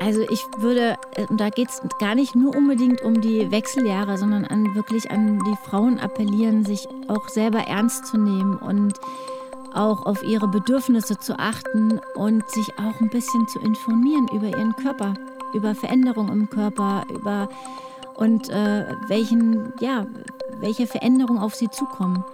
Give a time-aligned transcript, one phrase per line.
[0.00, 4.44] Also ich würde, äh, da geht es gar nicht nur unbedingt um die Wechseljahre, sondern
[4.44, 8.94] an wirklich an die Frauen appellieren, sich auch selber ernst zu nehmen und
[9.74, 14.74] auch auf ihre Bedürfnisse zu achten und sich auch ein bisschen zu informieren über ihren
[14.76, 15.14] Körper,
[15.54, 17.48] über Veränderungen im Körper, über
[18.14, 20.06] und äh, welchen, ja,
[20.60, 22.24] welche Veränderungen auf sie zukommen.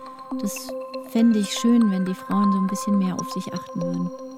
[0.40, 0.68] Das
[1.08, 4.31] fände ich schön, wenn die Frauen so ein bisschen mehr auf sich achten würden.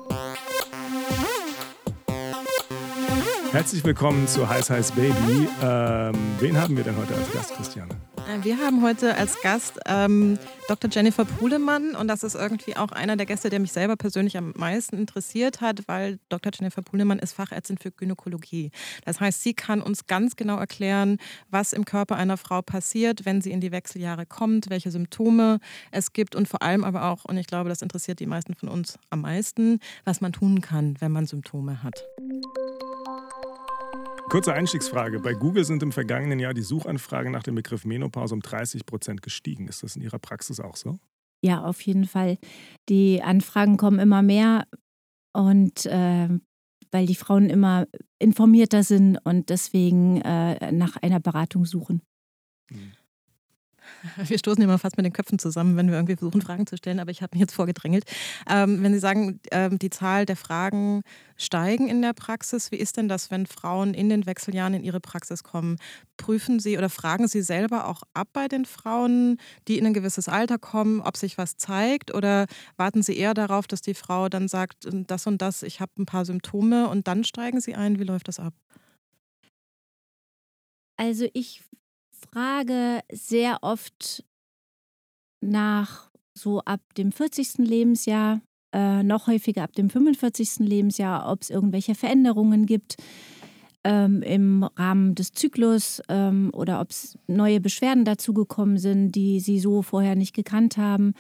[3.55, 5.49] Herzlich willkommen zu Heiß Heiß Baby.
[5.63, 7.95] Ähm, wen haben wir denn heute als Gast, Christiane?
[8.29, 10.39] Äh, wir haben heute als Gast ähm,
[10.69, 10.91] Dr.
[10.91, 14.53] Jennifer Puhlemann und das ist irgendwie auch einer der Gäste, der mich selber persönlich am
[14.57, 16.53] meisten interessiert hat, weil Dr.
[16.55, 18.71] Jennifer Puhlemann ist Fachärztin für Gynäkologie.
[19.05, 21.19] Das heißt, sie kann uns ganz genau erklären,
[21.51, 25.59] was im Körper einer Frau passiert, wenn sie in die Wechseljahre kommt, welche Symptome
[25.91, 28.69] es gibt und vor allem aber auch, und ich glaube, das interessiert die meisten von
[28.69, 32.03] uns am meisten, was man tun kann, wenn man Symptome hat.
[34.35, 35.21] Kurze Einstiegsfrage.
[35.21, 39.23] Bei Google sind im vergangenen Jahr die Suchanfragen nach dem Begriff Menopause um 30 Prozent
[39.23, 39.69] gestiegen.
[39.69, 40.99] Ist das in Ihrer Praxis auch so?
[41.41, 42.39] Ja, auf jeden Fall.
[42.89, 44.67] Die Anfragen kommen immer mehr
[45.33, 46.29] und äh,
[46.91, 47.87] weil die Frauen immer
[48.19, 52.03] informierter sind und deswegen äh, nach einer Beratung suchen.
[52.73, 52.91] Mhm.
[54.29, 57.01] Wir stoßen immer fast mit den Köpfen zusammen, wenn wir irgendwie versuchen, Fragen zu stellen,
[57.01, 58.05] aber ich habe mich jetzt vorgedrängelt.
[58.49, 61.03] Ähm, wenn Sie sagen, ähm, die Zahl der Fragen
[61.37, 65.01] steigen in der Praxis, wie ist denn das, wenn Frauen in den Wechseljahren in Ihre
[65.01, 65.77] Praxis kommen?
[66.17, 69.39] Prüfen Sie oder fragen Sie selber auch ab bei den Frauen,
[69.69, 72.15] die in ein gewisses Alter kommen, ob sich was zeigt?
[72.15, 75.93] Oder warten Sie eher darauf, dass die Frau dann sagt, das und das, ich habe
[75.99, 77.99] ein paar Symptome und dann steigen Sie ein?
[77.99, 78.55] Wie läuft das ab?
[80.97, 81.65] Also ich
[82.35, 84.25] frage sehr oft
[85.41, 87.59] nach so ab dem 40.
[87.59, 88.41] Lebensjahr,
[88.75, 90.67] äh, noch häufiger ab dem 45.
[90.67, 92.97] Lebensjahr, ob es irgendwelche Veränderungen gibt
[93.85, 99.61] ähm, im Rahmen des Zyklus ähm, oder ob es neue Beschwerden dazugekommen sind, die sie
[99.61, 101.15] so vorher nicht gekannt haben.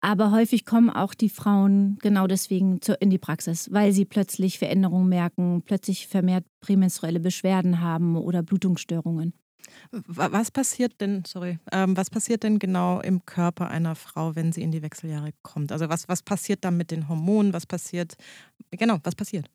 [0.00, 5.08] Aber häufig kommen auch die Frauen genau deswegen in die Praxis, weil sie plötzlich Veränderungen
[5.08, 9.32] merken, plötzlich vermehrt prämenstruelle Beschwerden haben oder Blutungsstörungen.
[9.90, 14.62] Was passiert denn, sorry, ähm, was passiert denn genau im Körper einer Frau, wenn sie
[14.62, 15.72] in die Wechseljahre kommt?
[15.72, 17.52] Also was, was passiert da mit den Hormonen?
[17.52, 18.16] Was passiert,
[18.70, 19.48] genau, was passiert?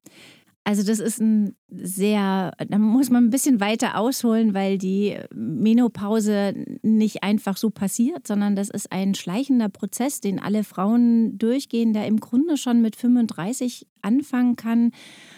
[0.70, 6.54] Also das ist ein sehr, da muss man ein bisschen weiter ausholen, weil die Menopause
[6.84, 12.06] nicht einfach so passiert, sondern das ist ein schleichender Prozess, den alle Frauen durchgehen, der
[12.06, 14.92] im Grunde schon mit 35 anfangen kann,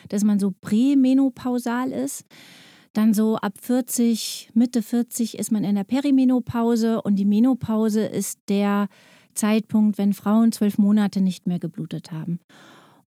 [0.10, 2.26] dass man so prämenopausal ist.
[2.94, 8.40] Dann so ab 40, Mitte 40 ist man in der Perimenopause und die Menopause ist
[8.50, 8.90] der
[9.34, 12.40] Zeitpunkt, wenn Frauen zwölf Monate nicht mehr geblutet haben.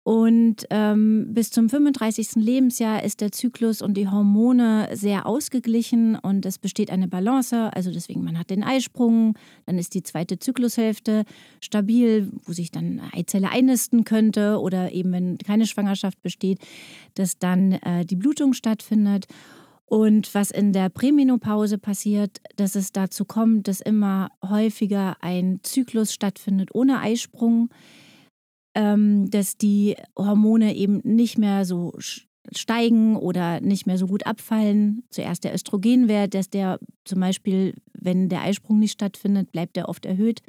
[0.04, 2.36] Und ähm, bis zum 35.
[2.36, 7.70] Lebensjahr ist der Zyklus und die Hormone sehr ausgeglichen und es besteht eine Balance.
[7.76, 9.36] Also deswegen, man hat den Eisprung,
[9.68, 11.24] dann ist die zweite Zyklushälfte
[11.60, 16.58] stabil, wo sich dann eine Eizelle einnisten könnte oder eben, wenn keine Schwangerschaft besteht,
[17.14, 19.28] dass dann äh, die Blutung stattfindet.
[19.92, 26.14] Und was in der Prämenopause passiert, dass es dazu kommt, dass immer häufiger ein Zyklus
[26.14, 27.68] stattfindet ohne Eisprung,
[28.74, 31.92] ähm, dass die Hormone eben nicht mehr so
[32.54, 35.04] steigen oder nicht mehr so gut abfallen.
[35.10, 40.06] Zuerst der Östrogenwert, dass der zum Beispiel, wenn der Eisprung nicht stattfindet, bleibt er oft
[40.06, 40.42] erhöht.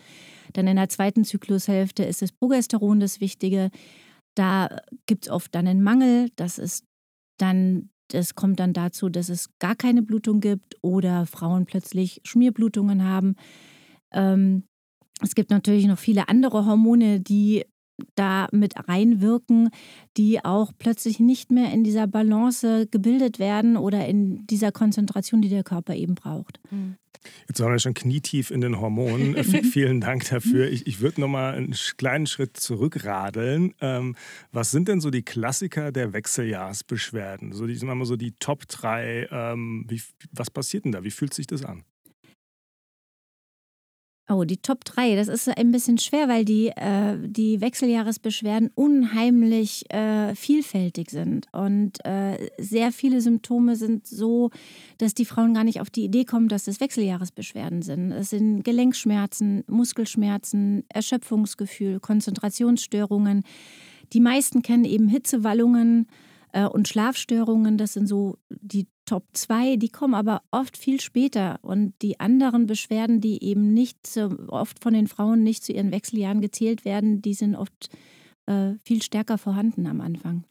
[0.52, 3.70] Dann in der zweiten Zyklushälfte ist das Progesteron das Wichtige.
[4.36, 4.68] Da
[5.06, 6.30] gibt es oft dann einen Mangel.
[6.36, 6.84] Das ist
[7.38, 13.04] dann es kommt dann dazu, dass es gar keine Blutung gibt oder Frauen plötzlich Schmierblutungen
[13.04, 13.36] haben.
[14.12, 14.64] Ähm,
[15.22, 17.64] es gibt natürlich noch viele andere Hormone, die
[18.14, 19.70] da mit reinwirken,
[20.16, 25.48] die auch plötzlich nicht mehr in dieser Balance gebildet werden oder in dieser Konzentration, die
[25.48, 26.60] der Körper eben braucht.
[26.70, 26.96] Mhm.
[27.48, 29.36] Jetzt waren wir schon knietief in den Hormonen.
[29.44, 30.68] Vielen Dank dafür.
[30.68, 33.74] Ich, ich würde noch mal einen kleinen Schritt zurückradeln.
[33.80, 34.16] Ähm,
[34.50, 37.52] was sind denn so die Klassiker der Wechseljahrsbeschwerden?
[37.52, 39.28] So die, sagen wir mal so die Top 3.
[39.30, 40.02] Ähm, wie,
[40.32, 41.04] was passiert denn da?
[41.04, 41.84] Wie fühlt sich das an?
[44.28, 49.84] Oh, die Top 3, das ist ein bisschen schwer, weil die, äh, die Wechseljahresbeschwerden unheimlich
[49.92, 51.48] äh, vielfältig sind.
[51.52, 54.50] Und äh, sehr viele Symptome sind so,
[54.98, 58.12] dass die Frauen gar nicht auf die Idee kommen, dass es Wechseljahresbeschwerden sind.
[58.12, 63.42] Es sind Gelenkschmerzen, Muskelschmerzen, Erschöpfungsgefühl, Konzentrationsstörungen.
[64.12, 66.06] Die meisten kennen eben Hitzewallungen
[66.52, 67.76] äh, und Schlafstörungen.
[67.76, 71.58] Das sind so die Top 2, die kommen aber oft viel später.
[71.62, 75.90] Und die anderen Beschwerden, die eben nicht so, oft von den Frauen nicht zu ihren
[75.90, 77.90] Wechseljahren gezählt werden, die sind oft
[78.46, 80.44] äh, viel stärker vorhanden am Anfang.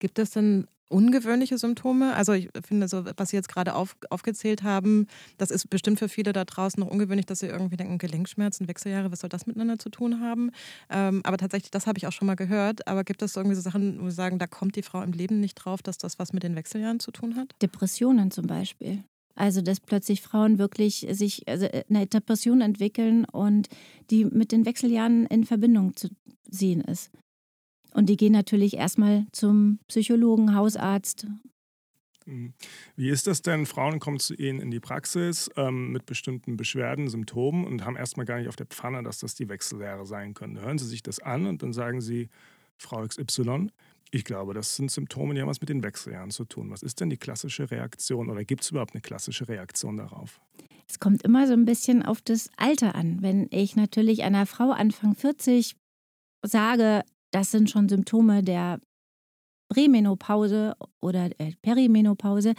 [0.00, 2.14] Gibt es denn ungewöhnliche Symptome?
[2.14, 5.06] Also ich finde, so, was Sie jetzt gerade auf, aufgezählt haben,
[5.36, 9.12] das ist bestimmt für viele da draußen noch ungewöhnlich, dass sie irgendwie denken, Gelenkschmerzen, Wechseljahre,
[9.12, 10.50] was soll das miteinander zu tun haben?
[10.90, 12.86] Ähm, aber tatsächlich, das habe ich auch schon mal gehört.
[12.86, 15.40] Aber gibt es irgendwie so Sachen, wo Sie sagen, da kommt die Frau im Leben
[15.40, 17.54] nicht drauf, dass das was mit den Wechseljahren zu tun hat?
[17.62, 19.04] Depressionen zum Beispiel.
[19.38, 23.68] Also, dass plötzlich Frauen wirklich sich also äh, eine Depression entwickeln und
[24.10, 26.08] die mit den Wechseljahren in Verbindung zu
[26.50, 27.10] sehen ist.
[27.92, 31.26] Und die gehen natürlich erstmal zum Psychologen, Hausarzt.
[32.28, 32.52] Mhm.
[32.96, 33.66] Wie ist das denn?
[33.66, 38.26] Frauen kommen zu Ihnen in die Praxis ähm, mit bestimmten Beschwerden, Symptomen und haben erstmal
[38.26, 40.60] gar nicht auf der Pfanne, dass das die Wechseljahre sein können.
[40.60, 42.28] Hören Sie sich das an und dann sagen Sie,
[42.76, 43.68] Frau XY,
[44.10, 46.70] ich glaube, das sind Symptome, die haben was mit den Wechseljahren zu tun.
[46.70, 50.40] Was ist denn die klassische Reaktion oder gibt es überhaupt eine klassische Reaktion darauf?
[50.88, 53.20] Es kommt immer so ein bisschen auf das Alter an.
[53.20, 55.76] Wenn ich natürlich einer Frau Anfang 40
[56.42, 58.80] sage, das sind schon Symptome der
[59.68, 62.54] Prämenopause oder äh, Perimenopause,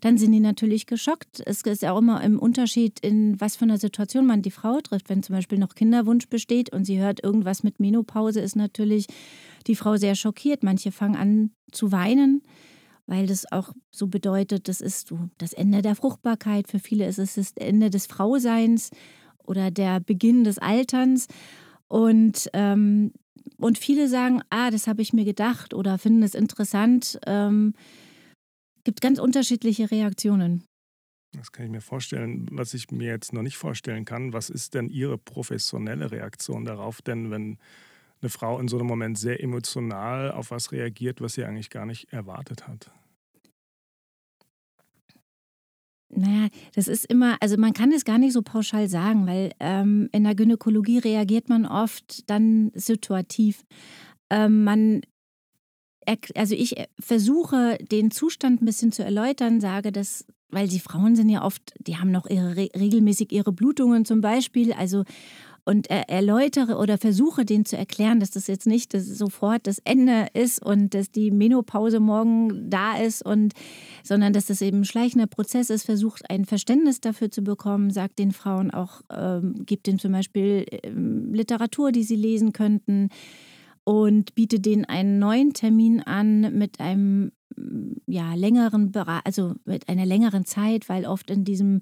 [0.00, 1.42] dann sind die natürlich geschockt.
[1.44, 4.80] Es ist ja auch immer im Unterschied, in was für einer Situation man die Frau
[4.80, 5.08] trifft.
[5.08, 9.06] Wenn zum Beispiel noch Kinderwunsch besteht und sie hört irgendwas mit Menopause, ist natürlich
[9.66, 10.62] die Frau sehr schockiert.
[10.62, 12.42] Manche fangen an zu weinen,
[13.06, 16.68] weil das auch so bedeutet, das ist das Ende der Fruchtbarkeit.
[16.68, 18.90] Für viele ist es das Ende des Frauseins
[19.44, 21.26] oder der Beginn des Alterns.
[21.88, 23.12] Und ähm,
[23.62, 27.18] und viele sagen, ah, das habe ich mir gedacht oder finden es interessant.
[27.26, 27.74] Ähm,
[28.84, 30.64] gibt ganz unterschiedliche Reaktionen.
[31.36, 32.46] Das kann ich mir vorstellen.
[32.50, 37.00] Was ich mir jetzt noch nicht vorstellen kann, was ist denn Ihre professionelle Reaktion darauf?
[37.00, 37.58] Denn wenn
[38.20, 41.86] eine Frau in so einem Moment sehr emotional auf was reagiert, was sie eigentlich gar
[41.86, 42.92] nicht erwartet hat.
[46.14, 50.10] Naja, das ist immer, also man kann es gar nicht so pauschal sagen, weil ähm,
[50.12, 53.64] in der Gynäkologie reagiert man oft dann situativ.
[54.28, 55.00] Ähm, man,
[56.34, 61.16] also ich äh, versuche den Zustand ein bisschen zu erläutern, sage, dass, weil die Frauen
[61.16, 65.04] sind ja oft, die haben noch ihre, regelmäßig ihre Blutungen zum Beispiel, also
[65.64, 70.26] und erläutere oder versuche denen zu erklären, dass das jetzt nicht das sofort das Ende
[70.34, 73.52] ist und dass die Menopause morgen da ist und
[74.02, 78.18] sondern dass das eben ein schleichender Prozess ist, versucht ein Verständnis dafür zu bekommen, sagt
[78.18, 83.10] den Frauen auch, ähm, gibt ihnen zum Beispiel ähm, Literatur, die sie lesen könnten
[83.84, 87.32] und bietet denen einen neuen Termin an mit einem
[88.06, 88.92] ja, längeren,
[89.24, 91.80] also mit einer längeren Zeit, weil oft in diesem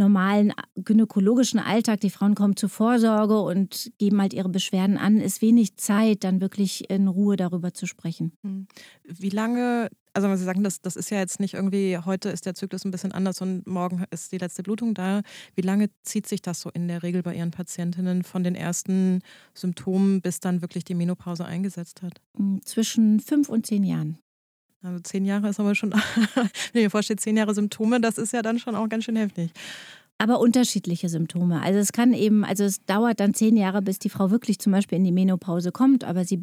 [0.00, 5.42] normalen gynäkologischen Alltag, die Frauen kommen zur Vorsorge und geben halt ihre Beschwerden an, ist
[5.42, 8.32] wenig Zeit, dann wirklich in Ruhe darüber zu sprechen.
[8.42, 8.66] Hm.
[9.04, 12.54] Wie lange, also Sie sagen, das, das ist ja jetzt nicht irgendwie, heute ist der
[12.54, 15.22] Zyklus ein bisschen anders und morgen ist die letzte Blutung da.
[15.54, 19.20] Wie lange zieht sich das so in der Regel bei Ihren Patientinnen von den ersten
[19.54, 22.20] Symptomen bis dann wirklich die Menopause eingesetzt hat?
[22.36, 24.18] Hm, zwischen fünf und zehn Jahren.
[24.82, 25.92] Also zehn Jahre ist aber schon,
[26.34, 29.16] wenn ich mir vorstelle, zehn Jahre Symptome, das ist ja dann schon auch ganz schön
[29.16, 29.50] heftig.
[30.18, 31.62] Aber unterschiedliche Symptome.
[31.62, 34.72] Also es kann eben, also es dauert dann zehn Jahre, bis die Frau wirklich zum
[34.72, 36.42] Beispiel in die Menopause kommt, aber sie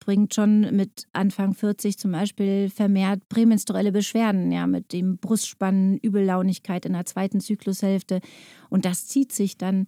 [0.00, 6.84] bringt schon mit Anfang 40 zum Beispiel vermehrt prämenstruelle Beschwerden, ja, mit dem Brustspannen, Übellaunigkeit
[6.84, 8.20] in der zweiten Zyklushälfte.
[8.68, 9.86] Und das zieht sich dann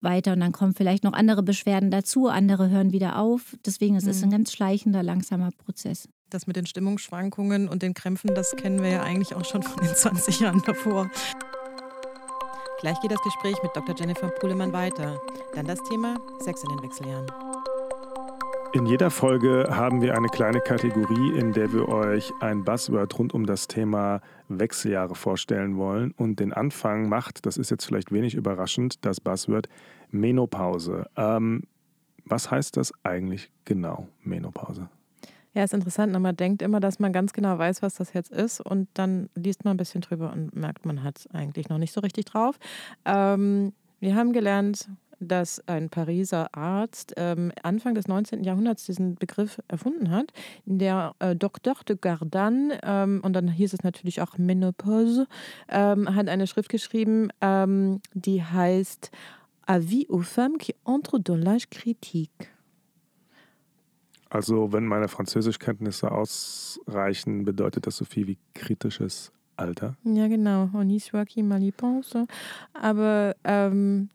[0.00, 3.56] weiter und dann kommen vielleicht noch andere Beschwerden dazu, andere hören wieder auf.
[3.66, 4.24] Deswegen ist es mhm.
[4.24, 6.08] ein ganz schleichender, langsamer Prozess.
[6.30, 9.84] Das mit den Stimmungsschwankungen und den Krämpfen, das kennen wir ja eigentlich auch schon von
[9.84, 11.10] den 20 Jahren davor.
[12.80, 13.94] Gleich geht das Gespräch mit Dr.
[13.96, 15.20] Jennifer Puhlemann weiter.
[15.54, 17.26] Dann das Thema Sex in den Wechseljahren.
[18.74, 23.32] In jeder Folge haben wir eine kleine Kategorie, in der wir euch ein Buzzword rund
[23.32, 26.10] um das Thema Wechseljahre vorstellen wollen.
[26.10, 29.68] Und den Anfang macht, das ist jetzt vielleicht wenig überraschend, das Buzzword
[30.10, 31.08] Menopause.
[31.16, 31.62] Ähm,
[32.24, 34.88] was heißt das eigentlich genau, Menopause?
[35.54, 36.12] Ja, ist interessant.
[36.12, 36.18] Ne?
[36.18, 38.60] Man denkt immer, dass man ganz genau weiß, was das jetzt ist.
[38.60, 41.92] Und dann liest man ein bisschen drüber und merkt, man hat es eigentlich noch nicht
[41.92, 42.58] so richtig drauf.
[43.04, 44.88] Ähm, wir haben gelernt,
[45.20, 48.42] dass ein Pariser Arzt ähm, Anfang des 19.
[48.42, 50.32] Jahrhunderts diesen Begriff erfunden hat.
[50.64, 55.26] Der äh, Docteur de Gardan, ähm, und dann hieß es natürlich auch Menopause,
[55.68, 59.10] ähm, hat eine Schrift geschrieben, ähm, die heißt
[59.66, 62.53] Avis aux femmes qui entrent dans l'âge critique.
[64.34, 69.94] Also, wenn meine Französischkenntnisse ausreichen, bedeutet das so viel wie kritisches Alter.
[70.02, 70.70] Ja, genau.
[70.74, 72.26] On y soit qui mal y pense.
[72.72, 74.08] Aber ähm,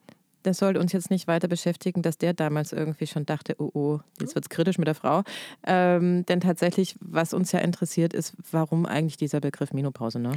[0.44, 4.00] das sollte uns jetzt nicht weiter beschäftigen, dass der damals irgendwie schon dachte, oh, oh,
[4.20, 5.24] jetzt wird es kritisch mit der Frau.
[5.66, 10.34] Ähm, denn tatsächlich, was uns ja interessiert, ist, warum eigentlich dieser Begriff Menopause, ne?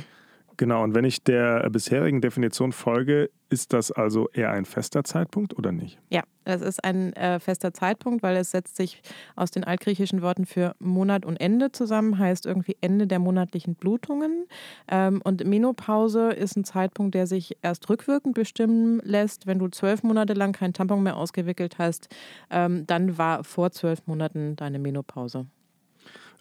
[0.56, 5.56] Genau, und wenn ich der bisherigen Definition folge, ist das also eher ein fester Zeitpunkt
[5.58, 5.98] oder nicht?
[6.10, 9.02] Ja, es ist ein äh, fester Zeitpunkt, weil es setzt sich
[9.36, 14.46] aus den altgriechischen Worten für Monat und Ende zusammen, heißt irgendwie Ende der monatlichen Blutungen.
[14.88, 19.46] Ähm, und Menopause ist ein Zeitpunkt, der sich erst rückwirkend bestimmen lässt.
[19.46, 22.08] Wenn du zwölf Monate lang kein Tampon mehr ausgewickelt hast,
[22.50, 25.46] ähm, dann war vor zwölf Monaten deine Menopause.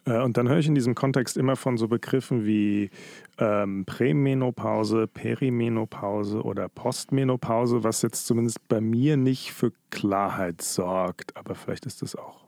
[0.04, 2.90] Äh, und dann höre ich in diesem Kontext immer von so Begriffen wie
[3.38, 11.36] ähm, Prämenopause, Perimenopause oder Postmenopause, was jetzt zumindest bei mir nicht für Klarheit sorgt.
[11.36, 12.44] Aber vielleicht ist das auch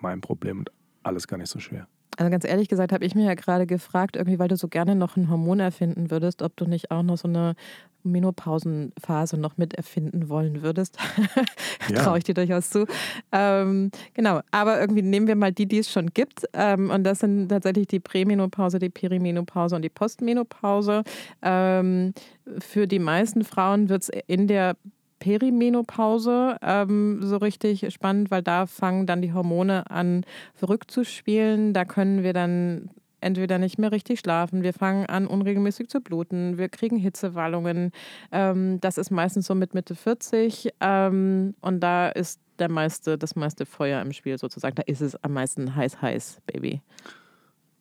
[0.00, 0.72] mein Problem und
[1.02, 1.88] alles gar nicht so schwer.
[2.18, 4.96] Also ganz ehrlich gesagt habe ich mir ja gerade gefragt, irgendwie, weil du so gerne
[4.96, 7.54] noch ein Hormon erfinden würdest, ob du nicht auch noch so eine
[8.02, 10.98] Menopausenphase noch mit erfinden wollen würdest.
[11.88, 12.02] ja.
[12.02, 12.86] Traue ich dir durchaus zu.
[13.30, 16.44] Ähm, genau, aber irgendwie nehmen wir mal die, die es schon gibt.
[16.54, 21.04] Ähm, und das sind tatsächlich die Prämenopause, die Perimenopause und die Postmenopause.
[21.40, 22.14] Ähm,
[22.58, 24.74] für die meisten Frauen wird es in der
[25.18, 31.72] Perimenopause ähm, so richtig spannend, weil da fangen dann die Hormone an verrückt zu spielen.
[31.72, 36.58] Da können wir dann entweder nicht mehr richtig schlafen, wir fangen an unregelmäßig zu bluten,
[36.58, 37.92] wir kriegen Hitzewallungen.
[38.32, 43.36] Ähm, das ist meistens so mit Mitte 40 ähm, und da ist der meiste, das
[43.36, 44.76] meiste Feuer im Spiel sozusagen.
[44.76, 46.80] Da ist es am meisten heiß, heiß, Baby.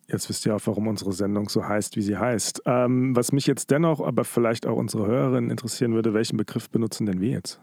[0.08, 2.62] Jetzt wisst ihr auch, warum unsere Sendung so heißt, wie sie heißt.
[2.66, 7.06] Ähm, was mich jetzt dennoch, aber vielleicht auch unsere Hörerinnen interessieren würde, welchen Begriff benutzen
[7.06, 7.60] denn wir jetzt?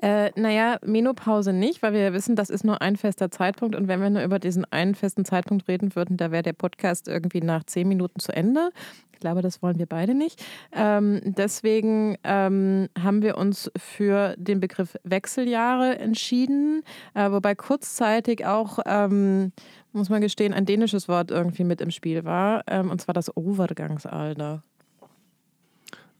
[0.00, 3.74] Äh, naja, Menopause nicht, weil wir wissen, das ist nur ein fester Zeitpunkt.
[3.74, 7.08] Und wenn wir nur über diesen einen festen Zeitpunkt reden würden, da wäre der Podcast
[7.08, 8.70] irgendwie nach zehn Minuten zu Ende.
[9.18, 10.40] Ich glaube, das wollen wir beide nicht.
[10.70, 16.84] Ähm, deswegen ähm, haben wir uns für den Begriff Wechseljahre entschieden,
[17.14, 19.50] äh, wobei kurzzeitig auch, ähm,
[19.92, 23.36] muss man gestehen, ein dänisches Wort irgendwie mit im Spiel war, ähm, und zwar das
[23.36, 24.62] Overgangsalter.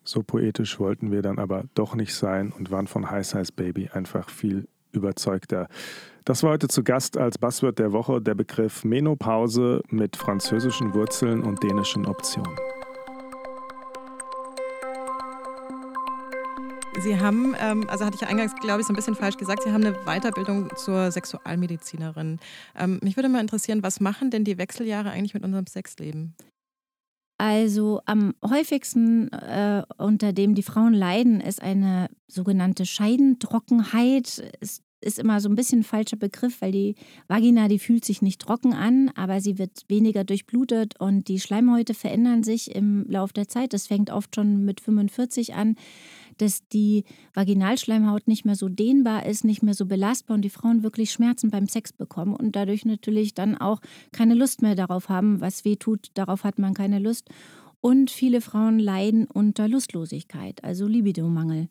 [0.02, 3.90] So poetisch wollten wir dann aber doch nicht sein und waren von High Size Baby
[3.92, 5.68] einfach viel überzeugter.
[6.24, 11.44] Das war heute zu Gast als Buzzword der Woche der Begriff Menopause mit französischen Wurzeln
[11.44, 12.56] und dänischen Optionen.
[17.00, 19.70] Sie haben, ähm, also hatte ich eingangs, glaube ich, so ein bisschen falsch gesagt, Sie
[19.70, 22.40] haben eine Weiterbildung zur Sexualmedizinerin.
[22.76, 26.34] Ähm, mich würde mal interessieren, was machen denn die Wechseljahre eigentlich mit unserem Sexleben?
[27.38, 34.38] Also am häufigsten, äh, unter dem die Frauen leiden, ist eine sogenannte Scheidentrockenheit.
[34.60, 36.96] Ist, ist immer so ein bisschen ein falscher Begriff, weil die
[37.28, 41.94] Vagina, die fühlt sich nicht trocken an, aber sie wird weniger durchblutet und die Schleimhäute
[41.94, 43.72] verändern sich im Laufe der Zeit.
[43.72, 45.76] Das fängt oft schon mit 45 an
[46.38, 47.04] dass die
[47.34, 51.50] Vaginalschleimhaut nicht mehr so dehnbar ist, nicht mehr so belastbar und die Frauen wirklich Schmerzen
[51.50, 53.80] beim Sex bekommen und dadurch natürlich dann auch
[54.12, 57.28] keine Lust mehr darauf haben, was weh tut, darauf hat man keine Lust.
[57.80, 61.68] Und viele Frauen leiden unter Lustlosigkeit, also Libidomangel.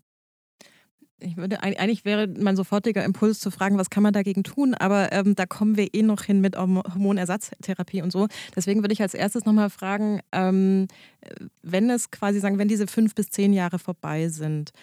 [1.20, 5.12] Ich würde eigentlich wäre mein sofortiger Impuls zu fragen, was kann man dagegen tun, aber
[5.12, 8.28] ähm, da kommen wir eh noch hin mit Hormonersatztherapie und so.
[8.56, 10.88] Deswegen würde ich als erstes nochmal fragen, ähm,
[11.64, 14.74] wenn es quasi sagen, wenn diese fünf bis zehn Jahre vorbei sind,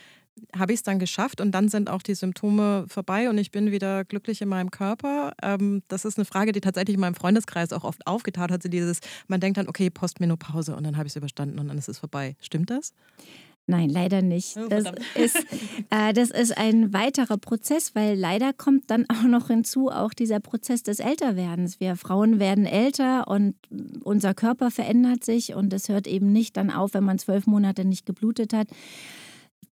[0.57, 3.71] habe ich es dann geschafft und dann sind auch die Symptome vorbei und ich bin
[3.71, 5.33] wieder glücklich in meinem Körper?
[5.43, 8.63] Ähm, das ist eine Frage, die tatsächlich in meinem Freundeskreis auch oft aufgetaucht hat.
[8.63, 11.79] So dieses, man denkt dann, okay, Postmenopause und dann habe ich es überstanden und dann
[11.79, 12.37] ist es vorbei.
[12.41, 12.93] Stimmt das?
[13.67, 14.59] Nein, leider nicht.
[14.59, 15.37] Oh, das, ist,
[15.91, 20.41] äh, das ist ein weiterer Prozess, weil leider kommt dann auch noch hinzu auch dieser
[20.41, 21.81] Prozess des Älterwerdens.
[21.81, 23.55] Wir Frauen werden älter und
[24.03, 27.87] unser Körper verändert sich und es hört eben nicht dann auf, wenn man zwölf Monate
[27.87, 28.69] nicht geblutet hat.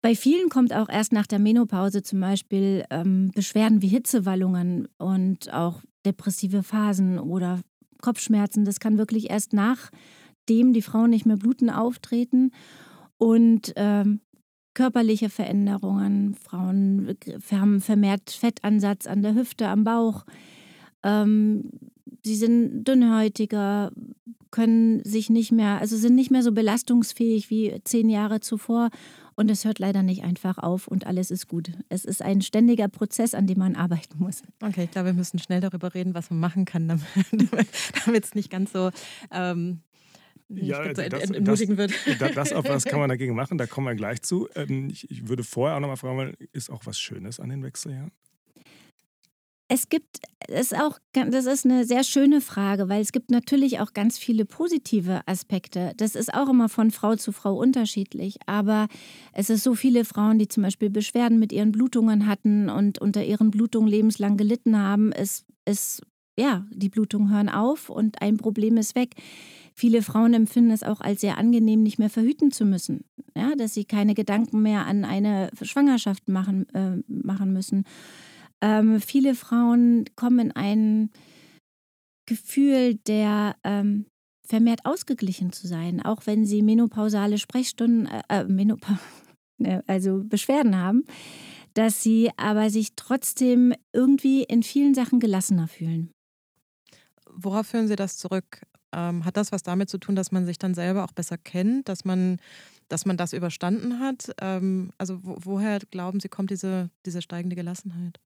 [0.00, 5.52] Bei vielen kommt auch erst nach der Menopause zum Beispiel ähm, Beschwerden wie Hitzewallungen und
[5.52, 7.60] auch depressive Phasen oder
[8.00, 8.64] Kopfschmerzen.
[8.64, 12.52] Das kann wirklich erst nachdem die Frauen nicht mehr bluten auftreten
[13.22, 14.18] und ähm,
[14.74, 16.34] körperliche Veränderungen.
[16.34, 17.16] Frauen
[17.52, 20.24] haben vermehrt Fettansatz an der Hüfte, am Bauch.
[21.04, 21.70] Ähm,
[22.24, 23.92] sie sind dünnhäutiger,
[24.50, 28.90] können sich nicht mehr, also sind nicht mehr so belastungsfähig wie zehn Jahre zuvor.
[29.36, 31.70] Und es hört leider nicht einfach auf und alles ist gut.
[31.88, 34.42] Es ist ein ständiger Prozess, an dem man arbeiten muss.
[34.60, 36.88] Okay, ich glaube, wir müssen schnell darüber reden, was man machen kann,
[38.04, 38.90] damit es nicht ganz so
[39.30, 39.80] ähm,
[40.54, 41.92] ja, das, entmutigen wird.
[42.18, 44.48] Das, das, auf was kann man dagegen machen, da kommen wir gleich zu.
[44.54, 47.62] Ähm, ich, ich würde vorher auch noch mal fragen, ist auch was Schönes an den
[47.62, 48.12] Wechseljahren?
[49.74, 53.94] Es gibt, ist auch, das ist eine sehr schöne Frage, weil es gibt natürlich auch
[53.94, 55.94] ganz viele positive Aspekte.
[55.96, 58.36] Das ist auch immer von Frau zu Frau unterschiedlich.
[58.44, 58.88] Aber
[59.32, 63.24] es ist so viele Frauen, die zum Beispiel Beschwerden mit ihren Blutungen hatten und unter
[63.24, 65.10] ihren Blutungen lebenslang gelitten haben.
[65.10, 66.02] Es ist,
[66.38, 69.14] ja, die Blutungen hören auf und ein Problem ist weg.
[69.74, 73.04] Viele Frauen empfinden es auch als sehr angenehm, nicht mehr verhüten zu müssen.
[73.36, 77.84] Ja, dass sie keine Gedanken mehr an eine Schwangerschaft machen, äh, machen müssen.
[78.60, 81.10] Ähm, viele Frauen kommen in ein
[82.26, 84.06] Gefühl der ähm,
[84.46, 88.94] vermehrt ausgeglichen zu sein, auch wenn sie menopausale Sprechstunden, äh, äh Menopau
[89.58, 91.04] ne, also Beschwerden haben,
[91.74, 96.10] dass sie aber sich trotzdem irgendwie in vielen Sachen gelassener fühlen.
[97.34, 98.62] Worauf führen Sie das zurück?
[98.92, 101.88] Ähm, hat das was damit zu tun, dass man sich dann selber auch besser kennt,
[101.88, 102.38] dass man,
[102.88, 104.30] dass man das überstanden hat?
[104.40, 108.20] Ähm, also wo, woher glauben Sie, kommt diese, diese steigende Gelassenheit?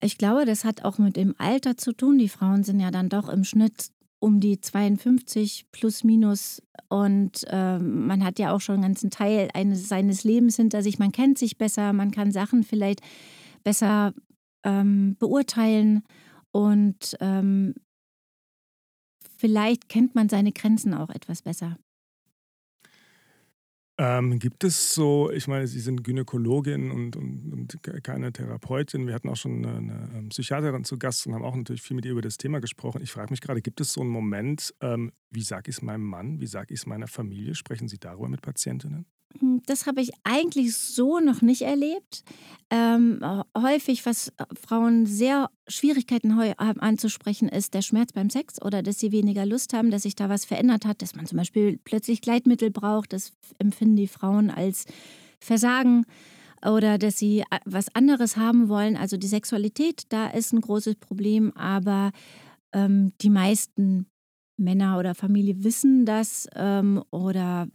[0.00, 2.18] Ich glaube, das hat auch mit dem Alter zu tun.
[2.18, 7.78] Die Frauen sind ja dann doch im Schnitt um die 52 plus minus und äh,
[7.78, 10.98] man hat ja auch schon einen ganzen Teil eines, seines Lebens hinter sich.
[10.98, 13.00] Man kennt sich besser, man kann Sachen vielleicht
[13.62, 14.14] besser
[14.64, 16.02] ähm, beurteilen
[16.50, 17.74] und ähm,
[19.38, 21.78] vielleicht kennt man seine Grenzen auch etwas besser.
[24.00, 29.08] Ähm, gibt es so, ich meine, Sie sind Gynäkologin und, und, und keine Therapeutin.
[29.08, 31.96] Wir hatten auch schon eine, eine, ähm, Psychiaterin zu Gast und haben auch natürlich viel
[31.96, 33.02] mit ihr über das Thema gesprochen.
[33.02, 36.04] Ich frage mich gerade, gibt es so einen Moment, ähm, wie sage ich es meinem
[36.04, 37.56] Mann, wie sage ich es meiner Familie?
[37.56, 39.04] Sprechen Sie darüber mit Patientinnen?
[39.38, 42.24] Hm, das habe ich eigentlich so noch nicht erlebt.
[42.70, 43.20] Ähm,
[43.56, 48.98] häufig, was äh, Frauen sehr Schwierigkeiten haben anzusprechen, ist der Schmerz beim Sex oder dass
[48.98, 52.20] sie weniger Lust haben, dass sich da was verändert hat, dass man zum Beispiel plötzlich
[52.20, 53.12] Gleitmittel braucht.
[53.12, 54.84] Das empfinden die Frauen als
[55.40, 56.04] Versagen
[56.66, 58.96] oder dass sie äh, was anderes haben wollen.
[58.96, 62.12] Also die Sexualität, da ist ein großes Problem, aber
[62.72, 64.06] ähm, die meisten
[64.58, 67.68] Männer oder Familie wissen das ähm, oder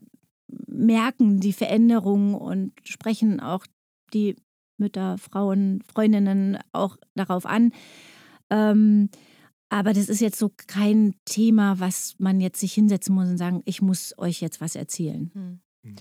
[0.68, 3.66] merken die Veränderung und sprechen auch
[4.14, 4.36] die
[4.78, 7.72] Mütter, Frauen, Freundinnen auch darauf an.
[8.50, 9.10] Ähm,
[9.70, 13.64] aber das ist jetzt so kein Thema, was man jetzt sich hinsetzen muss und sagen,
[13.66, 15.32] ich muss euch jetzt was erzählen.
[15.34, 15.60] Hm.
[15.84, 15.96] Hm.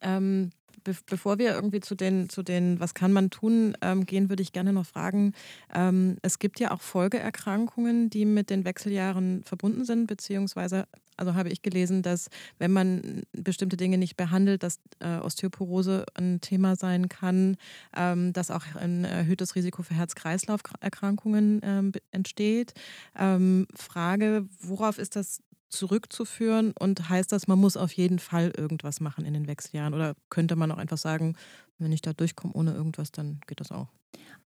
[0.00, 0.50] Ähm,
[0.84, 4.42] be bevor wir irgendwie zu den, zu den Was kann man tun ähm, gehen, würde
[4.42, 5.34] ich gerne noch fragen,
[5.74, 10.86] ähm, es gibt ja auch Folgeerkrankungen, die mit den Wechseljahren verbunden sind, beziehungsweise,
[11.20, 16.40] also habe ich gelesen, dass wenn man bestimmte Dinge nicht behandelt, dass äh, Osteoporose ein
[16.40, 17.56] Thema sein kann,
[17.94, 22.72] ähm, dass auch ein erhöhtes Risiko für Herz-Kreislauf-Erkrankungen ähm, entsteht.
[23.18, 29.00] Ähm, Frage, worauf ist das zurückzuführen und heißt das, man muss auf jeden Fall irgendwas
[29.00, 31.36] machen in den Wechseljahren oder könnte man auch einfach sagen,
[31.78, 33.88] wenn ich da durchkomme ohne irgendwas, dann geht das auch?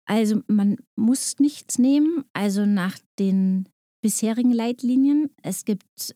[0.06, 3.68] Also man muss nichts nehmen, also nach den
[4.02, 5.30] bisherigen Leitlinien.
[5.42, 6.14] Es gibt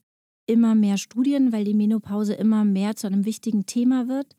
[0.49, 4.37] immer mehr Studien, weil die Menopause immer mehr zu einem wichtigen Thema wird,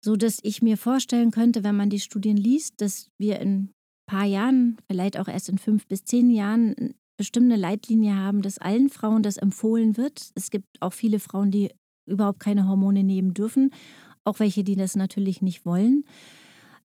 [0.00, 3.70] so dass ich mir vorstellen könnte, wenn man die Studien liest, dass wir in ein
[4.06, 8.88] paar Jahren, vielleicht auch erst in fünf bis zehn Jahren bestimmte Leitlinie haben, dass allen
[8.88, 10.30] Frauen das empfohlen wird.
[10.34, 11.70] Es gibt auch viele Frauen, die
[12.06, 13.70] überhaupt keine Hormone nehmen dürfen,
[14.24, 16.04] auch welche, die das natürlich nicht wollen.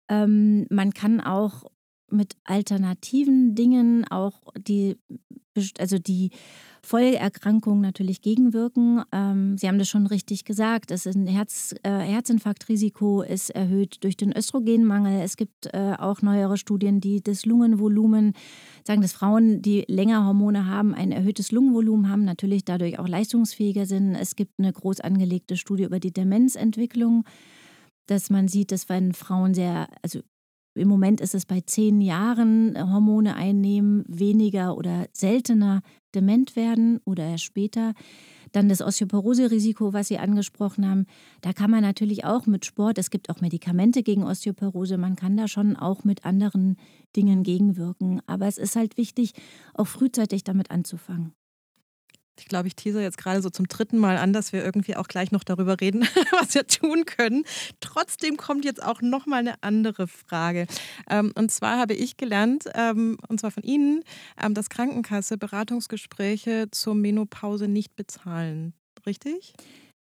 [0.09, 1.65] Ähm, man kann auch
[2.09, 4.95] mit alternativen Dingen auch die,
[5.79, 6.31] also die
[6.81, 9.03] Folgeerkrankungen natürlich gegenwirken.
[9.11, 10.91] Ähm, Sie haben das schon richtig gesagt.
[10.91, 15.21] Es ist ein Herz, äh, Herzinfarktrisiko ist erhöht durch den Östrogenmangel.
[15.21, 18.33] Es gibt äh, auch neuere Studien, die das Lungenvolumen
[18.85, 23.85] sagen, dass Frauen, die länger Hormone haben, ein erhöhtes Lungenvolumen haben, natürlich dadurch auch leistungsfähiger
[23.85, 24.15] sind.
[24.15, 27.25] Es gibt eine groß angelegte Studie über die Demenzentwicklung
[28.07, 30.21] dass man sieht, dass wenn Frauen sehr, also
[30.77, 35.81] im Moment ist es bei zehn Jahren äh, Hormone einnehmen, weniger oder seltener
[36.15, 37.93] dement werden oder später.
[38.51, 41.05] Dann das Osteoporose-Risiko, was Sie angesprochen haben.
[41.41, 45.35] Da kann man natürlich auch mit Sport, es gibt auch Medikamente gegen Osteoporose, man kann
[45.37, 46.77] da schon auch mit anderen
[47.15, 48.21] Dingen gegenwirken.
[48.25, 49.33] Aber es ist halt wichtig,
[49.73, 51.33] auch frühzeitig damit anzufangen.
[52.39, 55.07] Ich glaube, ich tease jetzt gerade so zum dritten Mal an, dass wir irgendwie auch
[55.07, 56.01] gleich noch darüber reden,
[56.39, 57.43] was wir tun können.
[57.79, 60.67] Trotzdem kommt jetzt auch noch mal eine andere Frage.
[61.09, 64.03] Ähm, und zwar habe ich gelernt, ähm, und zwar von Ihnen,
[64.41, 68.73] ähm, dass Krankenkasse Beratungsgespräche zur Menopause nicht bezahlen.
[69.05, 69.53] Richtig?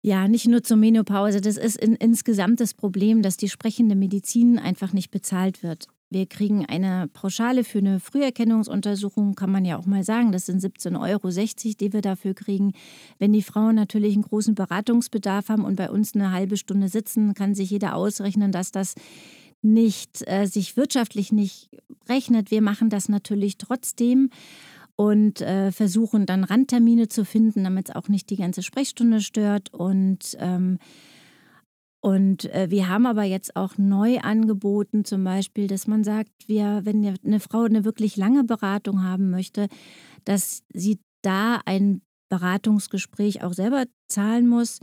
[0.02, 1.40] Ja, nicht nur zur Menopause.
[1.40, 5.88] Das ist in, insgesamt das Problem, dass die sprechende Medizin einfach nicht bezahlt wird.
[6.12, 10.32] Wir kriegen eine Pauschale für eine Früherkennungsuntersuchung, kann man ja auch mal sagen.
[10.32, 12.72] Das sind 17,60 Euro, die wir dafür kriegen.
[13.20, 17.34] Wenn die Frauen natürlich einen großen Beratungsbedarf haben und bei uns eine halbe Stunde sitzen,
[17.34, 18.96] kann sich jeder ausrechnen, dass das
[19.62, 21.68] nicht äh, sich wirtschaftlich nicht
[22.08, 22.50] rechnet.
[22.50, 24.30] Wir machen das natürlich trotzdem
[24.96, 29.72] und äh, versuchen dann Randtermine zu finden, damit es auch nicht die ganze Sprechstunde stört
[29.72, 30.78] und ähm,
[32.00, 36.80] und äh, wir haben aber jetzt auch neu angeboten, zum Beispiel, dass man sagt, wir,
[36.84, 39.68] wenn eine Frau eine wirklich lange Beratung haben möchte,
[40.24, 44.80] dass sie da ein Beratungsgespräch auch selber zahlen muss.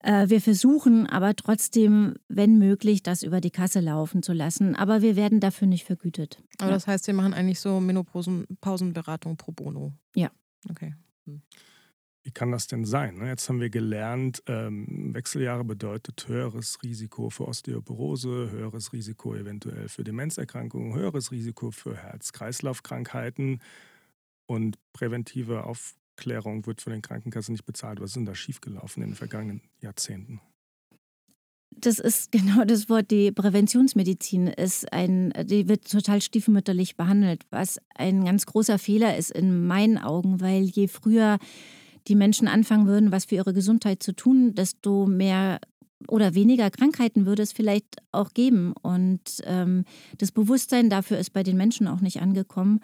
[0.00, 4.74] Äh, wir versuchen aber trotzdem, wenn möglich, das über die Kasse laufen zu lassen.
[4.74, 6.42] Aber wir werden dafür nicht vergütet.
[6.58, 6.76] Aber ja.
[6.76, 9.94] das heißt, Sie machen eigentlich so Menopausenberatung pro bono?
[10.14, 10.30] Ja.
[10.68, 10.94] Okay.
[11.24, 11.40] Hm.
[12.24, 13.18] Wie kann das denn sein?
[13.18, 13.28] Ne?
[13.28, 20.04] Jetzt haben wir gelernt, ähm, Wechseljahre bedeutet höheres Risiko für Osteoporose, höheres Risiko eventuell für
[20.04, 23.60] Demenzerkrankungen, höheres Risiko für Herz-Kreislauf-Krankheiten
[24.46, 28.00] und präventive Auf Aufklärung wird von den Krankenkassen nicht bezahlt.
[28.00, 30.40] Was ist denn da schiefgelaufen in den vergangenen Jahrzehnten?
[31.70, 33.10] Das ist genau das Wort.
[33.10, 39.30] Die Präventionsmedizin ist ein, die wird total stiefmütterlich behandelt, was ein ganz großer Fehler ist
[39.32, 41.38] in meinen Augen, weil je früher
[42.08, 45.60] die Menschen anfangen würden, was für ihre Gesundheit zu tun, desto mehr
[46.08, 48.74] oder weniger Krankheiten würde es vielleicht auch geben.
[48.82, 49.84] Und ähm,
[50.18, 52.80] das Bewusstsein dafür ist bei den Menschen auch nicht angekommen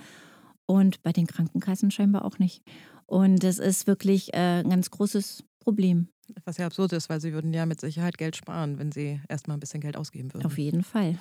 [0.67, 2.63] und bei den Krankenkassen scheinbar auch nicht.
[3.07, 6.09] Und das ist wirklich äh, ein ganz großes Problem.
[6.45, 9.57] Was ja absurd ist, weil sie würden ja mit Sicherheit Geld sparen, wenn sie erstmal
[9.57, 10.47] ein bisschen Geld ausgeben würden.
[10.47, 11.19] Auf jeden Fall.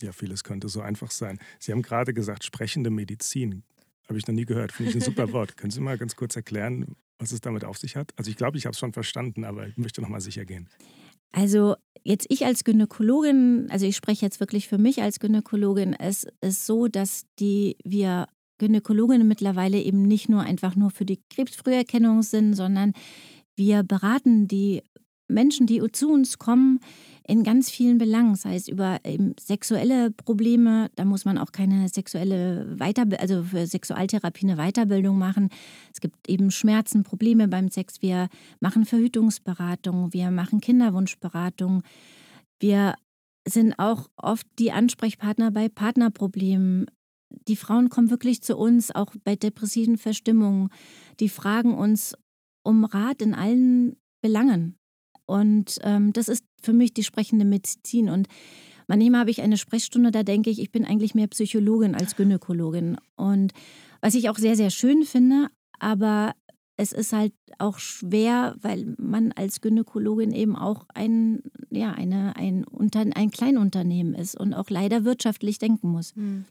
[0.00, 1.38] Ja, vieles könnte so einfach sein.
[1.58, 3.64] Sie haben gerade gesagt, sprechende Medizin.
[4.08, 4.72] Habe ich noch nie gehört.
[4.72, 5.56] Finde ich ein super Wort.
[5.56, 8.12] Können Sie mal ganz kurz erklären, was es damit auf sich hat?
[8.16, 10.68] Also ich glaube, ich habe es schon verstanden, aber ich möchte noch mal sicher gehen.
[11.32, 16.26] Also jetzt ich als Gynäkologin, also ich spreche jetzt wirklich für mich als Gynäkologin, es
[16.40, 22.22] ist so, dass die wir Gynäkologinnen mittlerweile eben nicht nur einfach nur für die Krebsfrüherkennung
[22.22, 22.92] sind, sondern
[23.54, 24.82] wir beraten die
[25.28, 26.80] Menschen, die zu uns kommen,
[27.28, 29.00] in ganz vielen Belangen, sei es über
[29.40, 35.48] sexuelle Probleme, da muss man auch keine sexuelle Weiterbildung, also für Sexualtherapie eine Weiterbildung machen.
[35.92, 38.00] Es gibt eben Schmerzen, Probleme beim Sex.
[38.00, 38.28] Wir
[38.60, 41.82] machen Verhütungsberatung, wir machen Kinderwunschberatung.
[42.60, 42.94] Wir
[43.46, 46.86] sind auch oft die Ansprechpartner bei Partnerproblemen,
[47.48, 50.70] die Frauen kommen wirklich zu uns, auch bei depressiven Verstimmungen.
[51.18, 52.14] Die fragen uns
[52.62, 54.75] um Rat in allen Belangen.
[55.26, 58.08] Und ähm, das ist für mich die sprechende Medizin.
[58.08, 58.28] Und
[58.86, 62.96] manchmal habe ich eine Sprechstunde, da denke ich, ich bin eigentlich mehr Psychologin als Gynäkologin.
[63.16, 63.52] Und
[64.00, 66.34] was ich auch sehr, sehr schön finde, aber
[66.76, 72.64] es ist halt auch schwer, weil man als Gynäkologin eben auch ein, ja, eine, ein,
[72.64, 76.14] Unter ein Kleinunternehmen ist und auch leider wirtschaftlich denken muss.
[76.14, 76.44] Hm.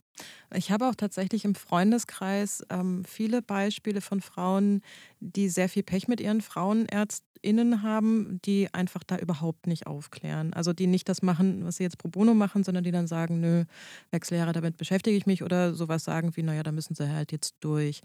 [0.54, 4.80] Ich habe auch tatsächlich im Freundeskreis ähm, viele Beispiele von Frauen,
[5.20, 10.54] die sehr viel Pech mit ihren FrauenärztInnen haben, die einfach da überhaupt nicht aufklären.
[10.54, 13.40] Also die nicht das machen, was sie jetzt pro bono machen, sondern die dann sagen,
[13.40, 13.64] nö,
[14.10, 17.56] Wechseljahre, damit beschäftige ich mich oder sowas sagen wie, naja, da müssen sie halt jetzt
[17.60, 18.00] durch.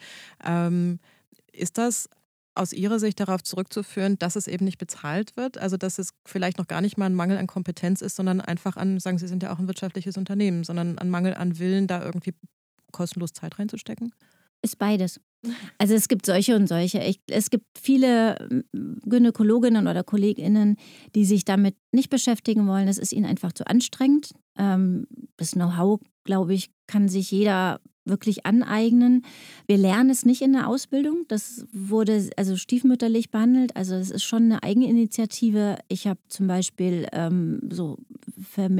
[0.45, 0.99] Ähm,
[1.51, 2.09] ist das
[2.53, 5.57] aus Ihrer Sicht darauf zurückzuführen, dass es eben nicht bezahlt wird?
[5.57, 8.75] Also dass es vielleicht noch gar nicht mal ein Mangel an Kompetenz ist, sondern einfach
[8.77, 12.03] an, sagen Sie sind ja auch ein wirtschaftliches Unternehmen, sondern an Mangel an Willen, da
[12.03, 12.33] irgendwie
[12.91, 14.13] kostenlos Zeit reinzustecken?
[14.63, 15.19] Ist beides.
[15.79, 16.99] Also es gibt solche und solche.
[16.99, 20.75] Ich, es gibt viele Gynäkologinnen oder Kolleginnen,
[21.15, 22.87] die sich damit nicht beschäftigen wollen.
[22.87, 24.33] Es ist ihnen einfach zu anstrengend.
[24.55, 29.23] Ähm, das Know-how, glaube ich, kann sich jeder wirklich aneignen.
[29.67, 31.25] Wir lernen es nicht in der Ausbildung.
[31.27, 33.75] Das wurde also stiefmütterlich behandelt.
[33.75, 35.77] Also es ist schon eine Eigeninitiative.
[35.87, 37.97] Ich habe zum Beispiel ähm, so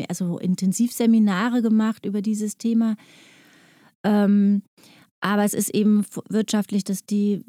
[0.08, 2.96] also Intensivseminare gemacht über dieses Thema.
[4.04, 4.64] Ähm,
[5.20, 7.44] aber es ist eben wirtschaftlich, dass die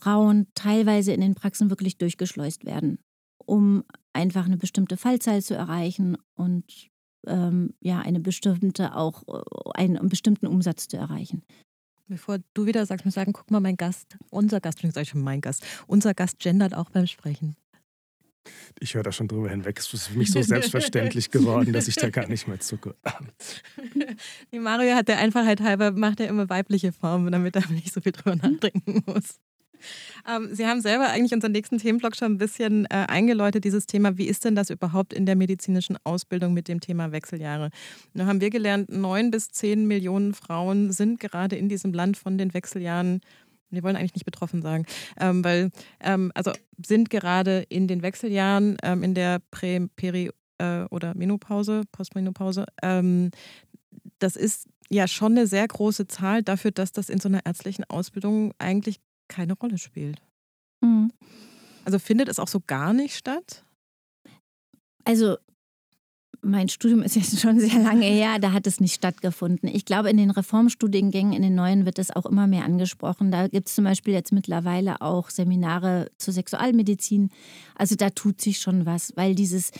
[0.00, 2.98] Frauen teilweise in den Praxen wirklich durchgeschleust werden,
[3.44, 6.88] um einfach eine bestimmte Fallzahl zu erreichen und
[7.26, 11.42] ähm, ja, eine bestimmte auch äh, einen bestimmten Umsatz zu erreichen.
[12.06, 15.06] Bevor du wieder sagst, muss ich sagen, guck mal, mein Gast, unser Gast, ich sage
[15.06, 17.56] schon mein Gast, unser Gast gendert auch beim Sprechen.
[18.78, 19.78] Ich höre da schon drüber hinweg.
[19.78, 22.94] Es ist für mich so selbstverständlich geworden, dass ich da gar nicht mehr zucke.
[24.52, 28.02] Die Mario hat der Einfachheit halber, macht er immer weibliche Formen, damit er nicht so
[28.02, 29.40] viel drüber nachdenken muss.
[30.28, 34.16] Ähm, Sie haben selber eigentlich unseren nächsten Themenblock schon ein bisschen äh, eingeläutet, dieses Thema.
[34.18, 37.70] Wie ist denn das überhaupt in der medizinischen Ausbildung mit dem Thema Wechseljahre?
[38.12, 42.38] Nun haben wir gelernt, neun bis zehn Millionen Frauen sind gerade in diesem Land von
[42.38, 43.20] den Wechseljahren
[43.74, 44.86] wir wollen eigentlich nicht betroffen sagen,
[45.18, 45.70] ähm, weil
[46.00, 46.52] ähm, also
[46.84, 52.66] sind gerade in den Wechseljahren ähm, in der Prä, Peri äh, oder Menopause, Postmenopause.
[52.82, 53.30] Ähm,
[54.18, 57.84] das ist ja schon eine sehr große Zahl dafür, dass das in so einer ärztlichen
[57.84, 60.20] Ausbildung eigentlich keine Rolle spielt.
[60.80, 61.12] Mhm.
[61.84, 63.64] Also findet es auch so gar nicht statt?
[65.04, 65.36] Also
[66.44, 69.68] mein Studium ist jetzt schon sehr lange her, da hat es nicht stattgefunden.
[69.68, 73.30] Ich glaube, in den Reformstudiengängen, in den neuen, wird es auch immer mehr angesprochen.
[73.30, 77.30] Da gibt es zum Beispiel jetzt mittlerweile auch Seminare zur Sexualmedizin.
[77.74, 79.70] Also da tut sich schon was, weil dieses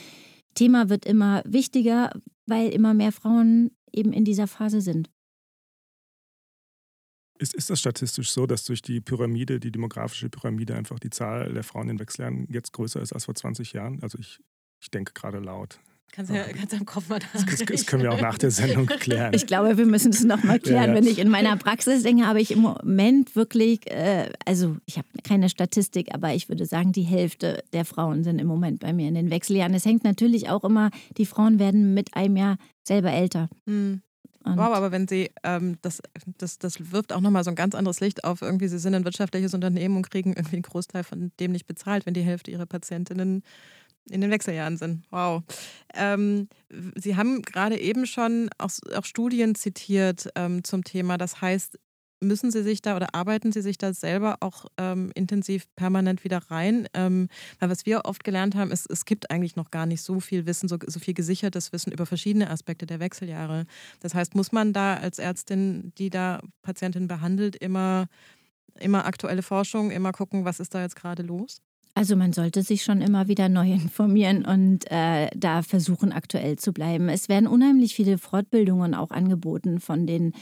[0.54, 2.10] Thema wird immer wichtiger,
[2.46, 5.10] weil immer mehr Frauen eben in dieser Phase sind.
[7.38, 11.52] Ist, ist das statistisch so, dass durch die Pyramide, die demografische Pyramide, einfach die Zahl
[11.52, 14.00] der Frauen in Wechseljahren jetzt größer ist als vor 20 Jahren?
[14.02, 14.38] Also ich,
[14.80, 15.80] ich denke gerade laut.
[16.14, 18.50] Kannst du ja, kannst im Kopf mal das, das, das können wir auch nach der
[18.52, 19.34] Sendung klären.
[19.34, 20.82] Ich glaube, wir müssen es nochmal klären.
[20.82, 20.94] Ja, ja.
[20.94, 25.08] Wenn ich in meiner Praxis denke, habe ich im Moment wirklich, äh, also ich habe
[25.24, 29.08] keine Statistik, aber ich würde sagen, die Hälfte der Frauen sind im Moment bei mir
[29.08, 29.74] in den Wechseljahren.
[29.74, 33.48] Es hängt natürlich auch immer, die Frauen werden mit einem Jahr selber älter.
[33.66, 34.02] Mhm.
[34.44, 36.02] Wow, aber wenn Sie, ähm, das,
[36.38, 39.04] das, das wirft auch nochmal so ein ganz anderes Licht auf, irgendwie Sie sind ein
[39.04, 42.66] wirtschaftliches Unternehmen und kriegen irgendwie einen Großteil von dem nicht bezahlt, wenn die Hälfte Ihrer
[42.66, 43.42] Patientinnen
[44.10, 45.04] in den Wechseljahren sind.
[45.10, 45.42] Wow.
[45.94, 46.48] Ähm,
[46.94, 51.16] Sie haben gerade eben schon auch, auch Studien zitiert ähm, zum Thema.
[51.16, 51.78] Das heißt,
[52.20, 56.38] müssen Sie sich da oder arbeiten Sie sich da selber auch ähm, intensiv permanent wieder
[56.50, 56.88] rein?
[56.94, 57.28] Ähm,
[57.60, 60.46] weil was wir oft gelernt haben, ist, es gibt eigentlich noch gar nicht so viel
[60.46, 63.66] Wissen, so, so viel gesichertes Wissen über verschiedene Aspekte der Wechseljahre.
[64.00, 68.06] Das heißt, muss man da als Ärztin, die da Patientinnen behandelt, immer,
[68.80, 71.60] immer aktuelle Forschung, immer gucken, was ist da jetzt gerade los?
[71.96, 76.72] Also man sollte sich schon immer wieder neu informieren und äh, da versuchen, aktuell zu
[76.72, 77.08] bleiben.
[77.08, 80.32] Es werden unheimlich viele Fortbildungen auch angeboten von den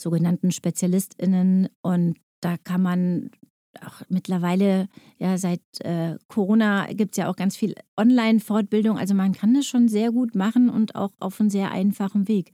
[0.00, 3.30] sogenannten Spezialistinnen und da kann man
[3.80, 8.98] auch mittlerweile, ja, seit äh, Corona gibt es ja auch ganz viel Online-Fortbildung.
[8.98, 12.52] Also man kann das schon sehr gut machen und auch auf einem sehr einfachen Weg.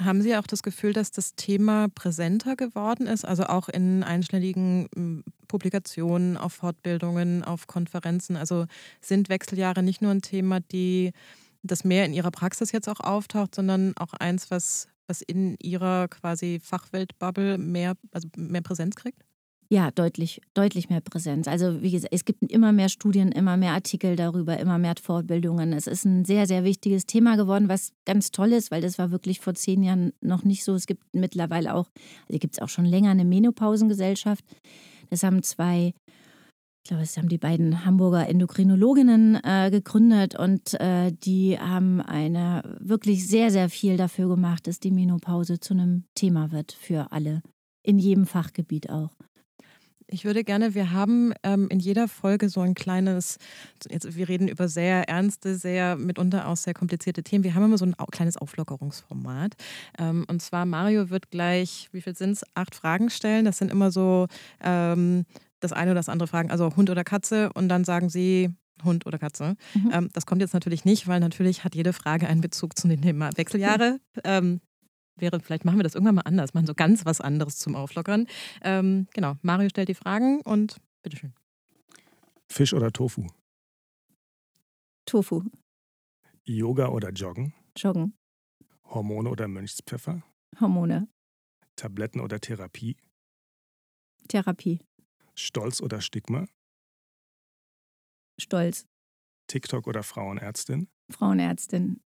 [0.00, 4.88] Haben Sie auch das Gefühl, dass das Thema präsenter geworden ist, also auch in einschnelligen
[4.94, 8.36] hm, Publikationen, auf Fortbildungen, auf Konferenzen?
[8.36, 8.64] Also
[9.02, 11.12] sind Wechseljahre nicht nur ein Thema, die
[11.62, 16.08] das mehr in Ihrer Praxis jetzt auch auftaucht, sondern auch eins, was, was in Ihrer
[16.08, 19.22] quasi Fachweltbubble mehr, also mehr Präsenz kriegt?
[19.68, 21.48] Ja, deutlich, deutlich mehr Präsenz.
[21.48, 25.72] Also wie gesagt, es gibt immer mehr Studien, immer mehr Artikel darüber, immer mehr Fortbildungen.
[25.72, 29.10] Es ist ein sehr, sehr wichtiges Thema geworden, was ganz toll ist, weil das war
[29.10, 30.74] wirklich vor zehn Jahren noch nicht so.
[30.74, 31.88] Es gibt mittlerweile auch,
[32.28, 34.44] also gibt es auch schon länger eine Menopausengesellschaft.
[35.08, 35.92] Das haben zwei,
[36.82, 42.76] ich glaube, das haben die beiden Hamburger Endokrinologinnen äh, gegründet und äh, die haben eine
[42.80, 47.42] wirklich sehr, sehr viel dafür gemacht, dass die Menopause zu einem Thema wird für alle,
[47.84, 49.12] in jedem Fachgebiet auch.
[50.08, 53.38] Ich würde gerne, wir haben ähm, in jeder Folge so ein kleines,
[53.88, 57.44] jetzt, wir reden über sehr ernste, sehr mitunter auch sehr komplizierte Themen.
[57.44, 59.54] Wir haben immer so ein kleines Auflockerungsformat.
[60.00, 62.44] Ähm, und zwar, Mario wird gleich, wie viel sind es?
[62.54, 63.44] Acht Fragen stellen.
[63.44, 64.26] Das sind immer so
[64.60, 65.24] ähm,
[65.62, 67.52] das eine oder das andere Fragen, also Hund oder Katze.
[67.52, 68.50] Und dann sagen sie,
[68.84, 69.56] Hund oder Katze.
[69.74, 69.90] Mhm.
[69.92, 73.00] Ähm, das kommt jetzt natürlich nicht, weil natürlich hat jede Frage einen Bezug zu dem
[73.00, 74.00] Thema Wechseljahre.
[74.24, 74.60] Ähm,
[75.16, 78.26] wäre, vielleicht machen wir das irgendwann mal anders, machen so ganz was anderes zum Auflockern.
[78.62, 81.32] Ähm, genau, Mario stellt die Fragen und bitteschön.
[82.48, 83.26] Fisch oder Tofu?
[85.06, 85.42] Tofu.
[86.44, 87.54] Yoga oder Joggen?
[87.76, 88.14] Joggen.
[88.84, 90.22] Hormone oder Mönchspfeffer?
[90.60, 91.08] Hormone.
[91.76, 92.96] Tabletten oder Therapie?
[94.28, 94.80] Therapie.
[95.34, 96.46] Stolz oder Stigma?
[98.40, 98.86] Stolz.
[99.48, 100.88] TikTok oder Frauenärztin?
[101.10, 102.00] Frauenärztin.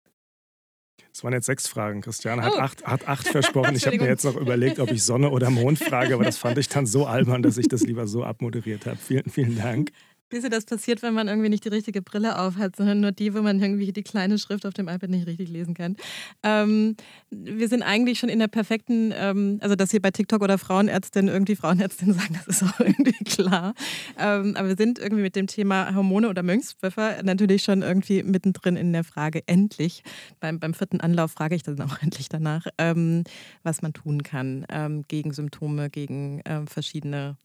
[1.13, 2.01] Das waren jetzt sechs Fragen.
[2.01, 2.59] Christiane hat, oh.
[2.59, 3.77] acht, hat acht versprochen.
[3.77, 6.59] Ich habe mir jetzt noch überlegt, ob ich Sonne oder Mond frage, aber das fand
[6.59, 8.97] ich dann so albern, dass ich das lieber so abmoderiert habe.
[8.97, 9.91] Vielen, vielen Dank.
[10.31, 13.35] Wie ist das passiert, wenn man irgendwie nicht die richtige Brille aufhat, sondern nur die,
[13.35, 15.97] wo man irgendwie die kleine Schrift auf dem iPad nicht richtig lesen kann?
[16.43, 16.97] Ähm,
[17.31, 21.29] wir sind eigentlich schon in der perfekten, ähm, also dass hier bei TikTok oder Frauenärztin
[21.29, 23.75] irgendwie Frauenärztin sagen, das ist auch irgendwie klar.
[24.19, 28.77] Ähm, aber wir sind irgendwie mit dem Thema Hormone oder Mönchspfeffer natürlich schon irgendwie mittendrin
[28.77, 30.03] in der Frage, endlich.
[30.41, 33.25] Beim, beim vierten Anlauf frage ich dann auch endlich danach, ähm,
[33.63, 37.37] was man tun kann ähm, gegen Symptome, gegen ähm, verschiedene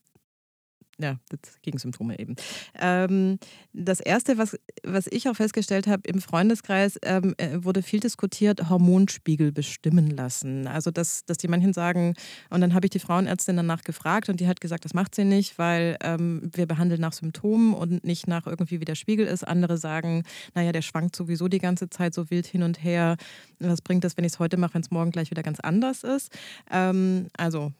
[1.00, 1.18] ja,
[1.62, 2.36] gegen Symptome eben.
[2.80, 3.40] Ähm,
[3.74, 8.70] das Erste, was, was ich auch festgestellt habe im Freundeskreis, ähm, äh, wurde viel diskutiert,
[8.70, 10.68] Hormonspiegel bestimmen lassen.
[10.68, 12.14] Also, dass, dass die manchen sagen,
[12.50, 15.24] und dann habe ich die Frauenärztin danach gefragt und die hat gesagt, das macht sie
[15.24, 19.48] nicht, weil ähm, wir behandeln nach Symptomen und nicht nach irgendwie, wie der Spiegel ist.
[19.48, 23.16] Andere sagen, naja, der schwankt sowieso die ganze Zeit so wild hin und her.
[23.60, 26.04] Was bringt das, wenn ich es heute mache, wenn es morgen gleich wieder ganz anders
[26.04, 26.32] ist?
[26.70, 27.72] Ähm, also,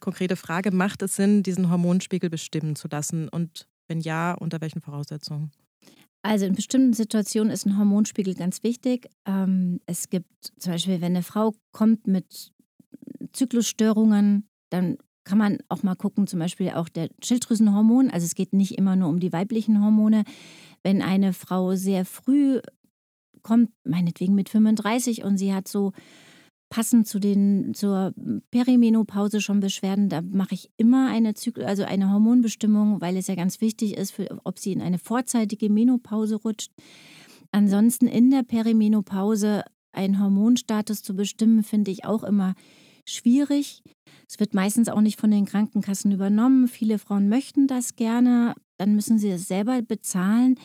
[0.00, 3.28] konkrete Frage, macht es Sinn, diesen Hormonspiegel bestimmen zu lassen?
[3.28, 5.50] Und wenn ja, unter welchen Voraussetzungen?
[6.22, 9.08] Also in bestimmten Situationen ist ein Hormonspiegel ganz wichtig.
[9.24, 12.52] Ähm, es gibt zum Beispiel, wenn eine Frau kommt mit
[13.32, 18.10] Zyklusstörungen, dann kann man auch mal gucken, zum Beispiel auch der Schilddrüsenhormon.
[18.10, 20.24] Also es geht nicht immer nur um die weiblichen Hormone.
[20.82, 22.60] Wenn eine Frau sehr früh
[23.42, 25.92] kommt, meinetwegen mit 35 und sie hat so
[26.68, 28.14] passend zu den, zur
[28.50, 33.34] Perimenopause schon Beschwerden, da mache ich immer eine Zyklus, also eine Hormonbestimmung, weil es ja
[33.34, 36.72] ganz wichtig ist, für, ob sie in eine vorzeitige Menopause rutscht.
[37.50, 42.54] Ansonsten in der Perimenopause einen Hormonstatus zu bestimmen, finde ich auch immer
[43.08, 43.82] schwierig.
[44.28, 46.68] Es wird meistens auch nicht von den Krankenkassen übernommen.
[46.68, 50.56] Viele Frauen möchten das gerne, dann müssen sie es selber bezahlen.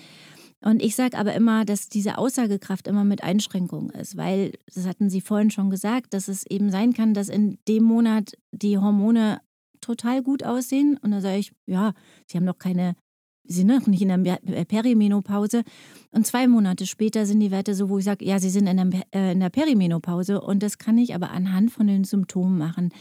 [0.63, 5.09] Und ich sage aber immer, dass diese Aussagekraft immer mit Einschränkungen ist, weil, das hatten
[5.09, 9.41] Sie vorhin schon gesagt, dass es eben sein kann, dass in dem Monat die Hormone
[9.81, 10.97] total gut aussehen.
[11.01, 11.93] Und dann sage ich, ja,
[12.27, 12.95] Sie haben noch keine,
[13.43, 15.63] Sie sind noch nicht in der Perimenopause.
[16.11, 18.77] Und zwei Monate später sind die Werte so, wo ich sage, ja, Sie sind in
[18.77, 20.39] der, äh, in der Perimenopause.
[20.39, 22.93] Und das kann ich aber anhand von den Symptomen machen.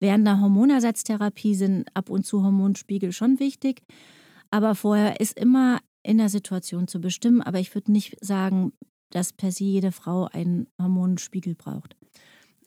[0.00, 3.80] Während der Hormonersatztherapie sind ab und zu Hormonspiegel schon wichtig.
[4.50, 7.42] Aber vorher ist immer in der Situation zu bestimmen.
[7.42, 8.72] Aber ich würde nicht sagen,
[9.10, 11.96] dass per se jede Frau einen Hormonspiegel braucht.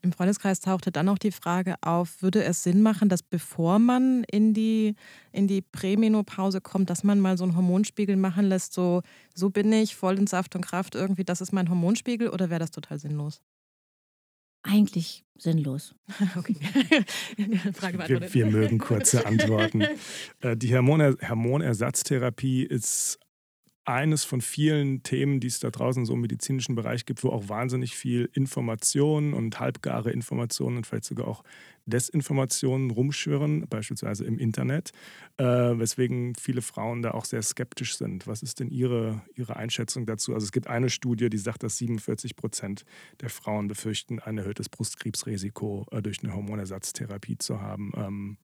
[0.02, 4.24] Im Freundeskreis tauchte dann auch die Frage auf, würde es Sinn machen, dass bevor man
[4.32, 4.96] in die,
[5.34, 9.02] in die Prämenopause kommt, dass man mal so einen Hormonspiegel machen lässt, so,
[9.36, 12.62] so bin ich, voll in Saft und Kraft irgendwie, das ist mein Hormonspiegel oder wäre
[12.62, 13.42] das total sinnlos?
[14.64, 15.96] Eigentlich sinnlos.
[16.38, 16.56] okay.
[17.74, 19.84] Frage wir, wir mögen kurze Antworten.
[20.42, 23.20] Äh, die Hormoner Hormonersatztherapie ist
[23.90, 27.50] eines von vielen Themen, die es da draußen so im medizinischen Bereich gibt, wo auch
[27.50, 31.44] wahnsinnig viel Information und halbgare Informationen und vielleicht sogar auch
[31.86, 34.92] Desinformationen rumschwirren, beispielsweise im Internet,
[35.38, 38.28] äh, weswegen viele Frauen da auch sehr skeptisch sind.
[38.28, 40.34] Was ist denn Ihre, Ihre Einschätzung dazu?
[40.34, 42.86] Also es gibt eine Studie, die sagt, dass 47 Prozent
[43.22, 47.92] der Frauen befürchten, ein erhöhtes Brustkrebsrisiko äh, durch eine Hormonersatztherapie zu haben.
[47.98, 48.38] Ähm,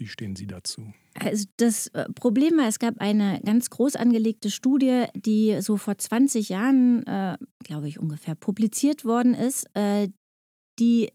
[0.00, 0.92] wie stehen Sie dazu?
[1.14, 5.98] Also das äh, Problem war, es gab eine ganz groß angelegte Studie, die so vor
[5.98, 9.66] 20 Jahren, äh, glaube ich, ungefähr publiziert worden ist.
[9.74, 10.08] Äh,
[10.78, 11.10] die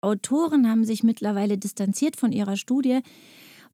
[0.00, 3.00] Autoren haben sich mittlerweile distanziert von ihrer Studie,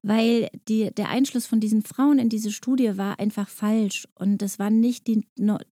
[0.01, 4.07] weil die, der Einschluss von diesen Frauen in diese Studie war einfach falsch.
[4.15, 5.27] Und das waren nicht die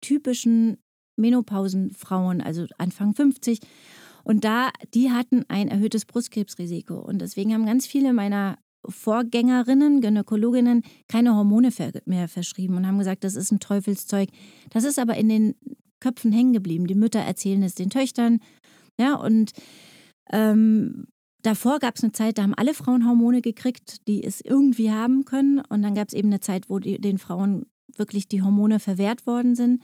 [0.00, 0.78] typischen
[1.16, 3.60] Menopausenfrauen, also Anfang 50.
[4.22, 6.94] Und da, die hatten ein erhöhtes Brustkrebsrisiko.
[6.94, 11.70] Und deswegen haben ganz viele meiner Vorgängerinnen, Gynäkologinnen, keine Hormone
[12.04, 14.28] mehr verschrieben und haben gesagt, das ist ein Teufelszeug.
[14.70, 15.54] Das ist aber in den
[16.00, 16.86] Köpfen hängen geblieben.
[16.86, 18.40] Die Mütter erzählen es den Töchtern.
[18.98, 19.52] Ja, und
[20.30, 21.06] ähm,
[21.42, 25.24] davor gab es eine Zeit, da haben alle Frauen Hormone gekriegt, die es irgendwie haben
[25.24, 25.60] können.
[25.68, 29.26] Und dann gab es eben eine Zeit, wo die, den Frauen wirklich die Hormone verwehrt
[29.26, 29.82] worden sind.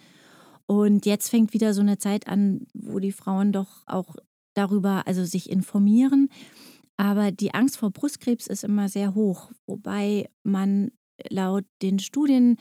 [0.66, 4.16] Und jetzt fängt wieder so eine Zeit an, wo die Frauen doch auch
[4.54, 6.28] darüber, also sich informieren.
[6.96, 10.92] Aber die Angst vor Brustkrebs ist immer sehr hoch, wobei man
[11.28, 12.56] laut den Studien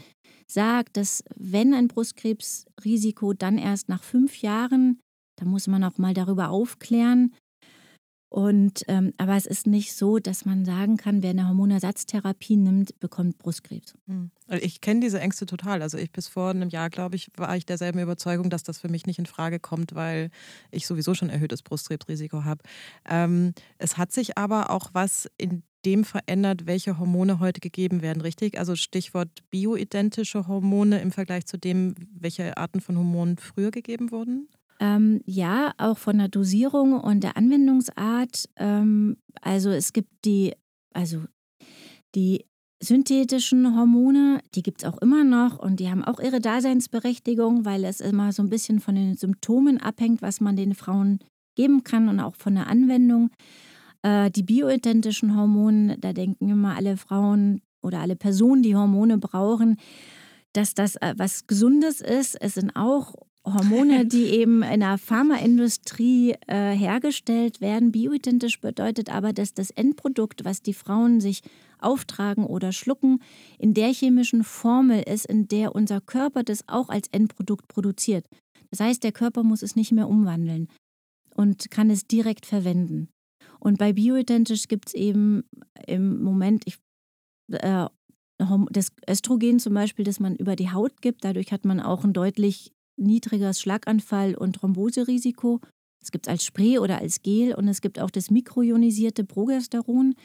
[0.47, 4.99] sagt, dass wenn ein Brustkrebsrisiko dann erst nach fünf Jahren,
[5.37, 7.33] da muss man auch mal darüber aufklären,
[8.31, 12.97] und, ähm, aber es ist nicht so, dass man sagen kann, wer eine Hormonersatztherapie nimmt,
[13.01, 13.93] bekommt Brustkrebs.
[14.07, 14.31] Hm.
[14.61, 15.81] Ich kenne diese Ängste total.
[15.81, 18.87] Also ich bis vor einem Jahr, glaube ich, war ich derselben Überzeugung, dass das für
[18.87, 20.29] mich nicht in Frage kommt, weil
[20.71, 22.63] ich sowieso schon erhöhtes Brustkrebsrisiko habe.
[23.05, 28.21] Ähm, es hat sich aber auch was in dem verändert, welche Hormone heute gegeben werden,
[28.21, 28.57] richtig?
[28.57, 34.47] Also Stichwort bioidentische Hormone im Vergleich zu dem, welche Arten von Hormonen früher gegeben wurden?
[34.81, 38.49] Ähm, ja, auch von der Dosierung und der Anwendungsart.
[38.57, 40.53] Ähm, also es gibt die,
[40.91, 41.21] also
[42.15, 42.45] die
[42.81, 47.85] synthetischen Hormone, die gibt es auch immer noch und die haben auch ihre Daseinsberechtigung, weil
[47.85, 51.19] es immer so ein bisschen von den Symptomen abhängt, was man den Frauen
[51.55, 53.29] geben kann und auch von der Anwendung.
[54.01, 59.77] Äh, die bioidentischen Hormone, da denken immer alle Frauen oder alle Personen, die Hormone brauchen,
[60.53, 62.35] dass das äh, was Gesundes ist.
[62.41, 63.13] Es sind auch
[63.45, 67.91] Hormone, die eben in der Pharmaindustrie äh, hergestellt werden.
[67.91, 71.41] Bioidentisch bedeutet aber, dass das Endprodukt, was die Frauen sich
[71.79, 73.19] auftragen oder schlucken,
[73.57, 78.25] in der chemischen Formel ist, in der unser Körper das auch als Endprodukt produziert.
[78.69, 80.67] Das heißt, der Körper muss es nicht mehr umwandeln
[81.35, 83.09] und kann es direkt verwenden.
[83.59, 85.43] Und bei bioidentisch gibt es eben
[85.87, 86.77] im Moment, ich,
[87.51, 87.87] äh,
[88.71, 91.23] das Östrogen zum Beispiel, das man über die Haut gibt.
[91.23, 95.59] Dadurch hat man auch ein deutlich niedriges Schlaganfall- und Thromboserisiko.
[96.01, 100.15] Es gibt es als Spray oder als Gel und es gibt auch das mikroionisierte Progesteron.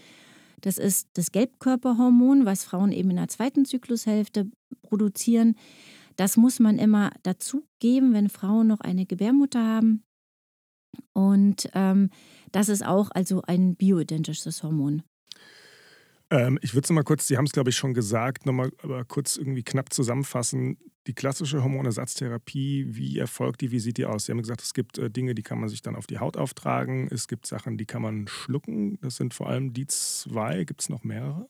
[0.61, 4.51] Das ist das Gelbkörperhormon, was Frauen eben in der zweiten Zyklushälfte
[4.83, 5.55] produzieren.
[6.17, 10.03] Das muss man immer dazu geben, wenn Frauen noch eine Gebärmutter haben.
[11.13, 12.11] Und ähm,
[12.53, 15.03] das ist auch also ein bioidentisches Hormon.
[16.31, 19.05] Ähm, ich würde es mal kurz, Sie haben es glaube ich schon gesagt, nochmal aber
[19.05, 20.79] kurz irgendwie knapp zusammenfassen.
[21.07, 24.27] Die klassische Hormonersatztherapie, wie erfolgt die, wie sieht die aus?
[24.27, 26.37] Sie haben gesagt, es gibt äh, Dinge, die kann man sich dann auf die Haut
[26.37, 27.09] auftragen.
[27.13, 28.99] Es gibt Sachen, die kann man schlucken.
[29.03, 30.65] Das sind vor allem die zwei.
[30.65, 31.49] Gibt es noch mehrere?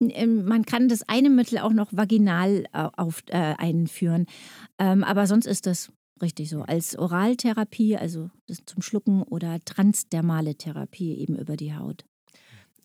[0.00, 4.26] Ähm, man kann das eine Mittel auch noch vaginal äh, auf, äh, einführen.
[4.78, 5.90] Ähm, aber sonst ist das
[6.22, 6.62] richtig so.
[6.62, 8.30] Als Oraltherapie, also
[8.66, 12.04] zum Schlucken oder transdermale Therapie eben über die Haut.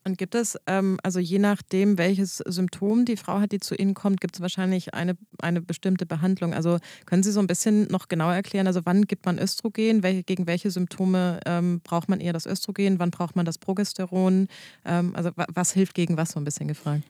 [0.06, 3.94] Und gibt es, ähm, also je nachdem, welches Symptom die Frau hat, die zu Ihnen
[3.94, 6.54] kommt, gibt es wahrscheinlich eine, eine bestimmte Behandlung.
[6.54, 10.24] Also können Sie so ein bisschen noch genauer erklären, also wann gibt man Östrogen, welche,
[10.24, 14.48] gegen welche Symptome ähm, braucht man eher das Östrogen, wann braucht man das Progesteron,
[14.86, 17.04] ähm, also was hilft gegen was so ein bisschen gefragt?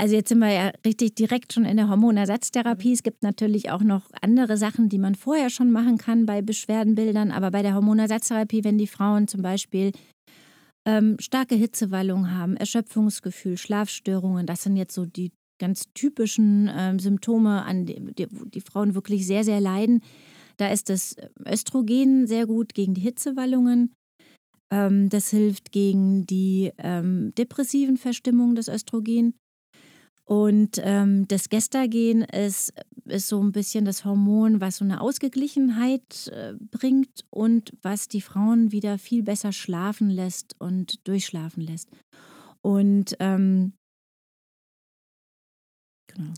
[0.00, 2.92] Also jetzt sind wir ja richtig direkt schon in der Hormonersatztherapie.
[2.92, 7.32] Es gibt natürlich auch noch andere Sachen, die man vorher schon machen kann bei Beschwerdenbildern.
[7.32, 9.90] Aber bei der Hormonersatztherapie, wenn die Frauen zum Beispiel
[10.88, 17.62] ähm, starke Hitzewallungen haben, Erschöpfungsgefühl, Schlafstörungen, das sind jetzt so die ganz typischen ähm, Symptome,
[17.64, 20.02] an die, die, die Frauen wirklich sehr, sehr leiden.
[20.56, 21.16] Da ist das
[21.46, 23.92] Östrogen sehr gut gegen die Hitzewallungen.
[24.72, 29.34] Ähm, das hilft gegen die ähm, depressiven Verstimmungen des Östrogen.
[30.28, 32.74] Und ähm, das Gestagen ist,
[33.06, 38.20] ist so ein bisschen das Hormon, was so eine Ausgeglichenheit äh, bringt und was die
[38.20, 41.88] Frauen wieder viel besser schlafen lässt und durchschlafen lässt.
[42.60, 43.72] Und ähm,
[46.08, 46.34] genau.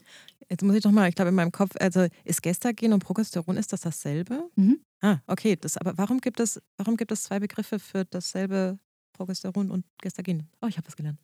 [0.49, 3.57] Jetzt muss ich doch mal, ich glaube in meinem Kopf, also ist Gestagen und Progesteron,
[3.57, 4.49] ist das dasselbe?
[4.55, 4.79] Mhm.
[5.01, 5.57] Ah, okay.
[5.57, 8.79] Das, aber warum gibt, es, warum gibt es zwei Begriffe für dasselbe
[9.15, 10.49] Progesteron und Gestagen?
[10.63, 11.19] Oh, ich habe was gelernt.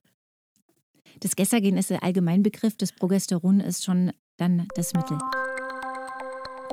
[1.20, 5.18] Das Gestagen ist der Allgemeinbegriff, das Progesteron ist schon dann das Mittel.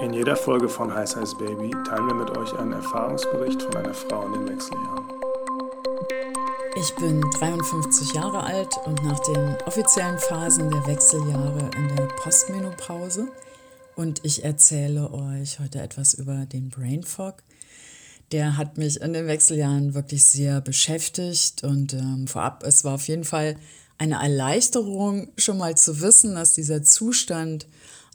[0.02, 3.94] In jeder Folge von Heiß Heiß Baby teilen wir mit euch einen Erfahrungsbericht von einer
[3.94, 5.06] Frau in den Wechseljahren.
[6.76, 13.30] Ich bin 53 Jahre alt und nach den offiziellen Phasen der Wechseljahre in der Postmenopause.
[13.96, 17.44] Und ich erzähle euch heute etwas über den Brain Fog.
[18.34, 23.08] Der hat mich in den Wechseljahren wirklich sehr beschäftigt und ähm, vorab, es war auf
[23.08, 23.56] jeden Fall
[24.04, 27.66] eine Erleichterung, schon mal zu wissen, dass dieser Zustand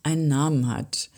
[0.03, 1.09] einen Namen hat.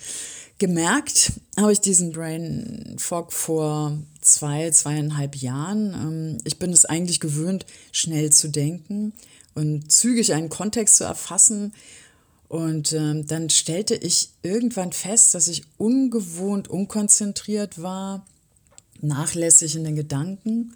[0.58, 5.94] Gemerkt habe ich diesen Brain Fog vor zwei, zweieinhalb Jahren.
[5.94, 9.12] Ähm, ich bin es eigentlich gewöhnt, schnell zu denken
[9.54, 11.72] und zügig einen Kontext zu erfassen.
[12.46, 18.24] Und ähm, dann stellte ich irgendwann fest, dass ich ungewohnt unkonzentriert war,
[19.03, 20.74] nachlässig in den Gedanken.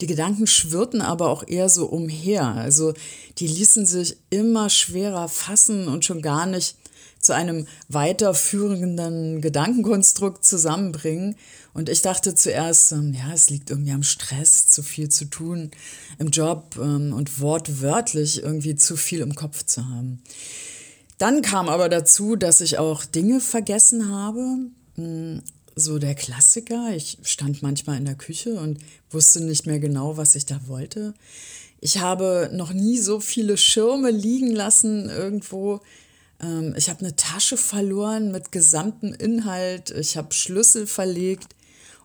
[0.00, 2.46] Die Gedanken schwirrten aber auch eher so umher.
[2.46, 2.94] Also
[3.38, 6.76] die ließen sich immer schwerer fassen und schon gar nicht
[7.22, 11.36] zu einem weiterführenden Gedankenkonstrukt zusammenbringen.
[11.72, 15.70] Und ich dachte zuerst, ähm, ja, es liegt irgendwie am Stress, zu viel zu tun
[16.18, 20.20] im Job ähm, und wortwörtlich irgendwie zu viel im Kopf zu haben.
[21.18, 24.58] Dann kam aber dazu, dass ich auch Dinge vergessen habe.
[25.74, 26.94] So der Klassiker.
[26.94, 28.78] Ich stand manchmal in der Küche und
[29.10, 31.14] wusste nicht mehr genau, was ich da wollte.
[31.80, 35.80] Ich habe noch nie so viele Schirme liegen lassen irgendwo.
[36.40, 39.90] Ähm, ich habe eine Tasche verloren mit gesamtem Inhalt.
[39.90, 41.56] Ich habe Schlüssel verlegt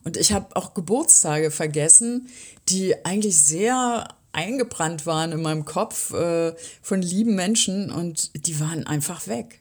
[0.04, 2.30] und ich habe auch Geburtstage vergessen,
[2.70, 8.86] die eigentlich sehr eingebrannt waren in meinem Kopf äh, von lieben Menschen und die waren
[8.86, 9.60] einfach weg.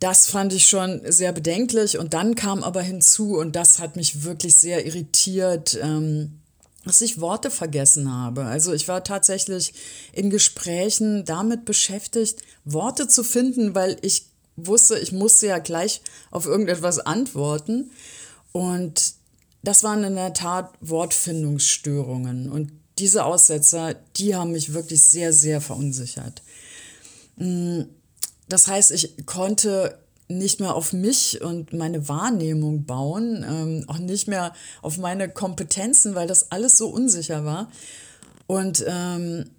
[0.00, 1.98] Das fand ich schon sehr bedenklich.
[1.98, 6.38] Und dann kam aber hinzu, und das hat mich wirklich sehr irritiert, ähm,
[6.84, 8.44] dass ich Worte vergessen habe.
[8.44, 9.74] Also ich war tatsächlich
[10.12, 14.26] in Gesprächen damit beschäftigt, Worte zu finden, weil ich
[14.56, 17.90] wusste, ich musste ja gleich auf irgendetwas antworten.
[18.52, 19.14] Und
[19.62, 22.50] das waren in der Tat Wortfindungsstörungen.
[22.50, 26.42] Und diese Aussetzer, die haben mich wirklich sehr, sehr verunsichert.
[28.48, 34.28] Das heißt, ich konnte nicht mehr auf mich und meine Wahrnehmung bauen, ähm, auch nicht
[34.28, 37.70] mehr auf meine Kompetenzen, weil das alles so unsicher war.
[38.46, 39.50] Und ähm,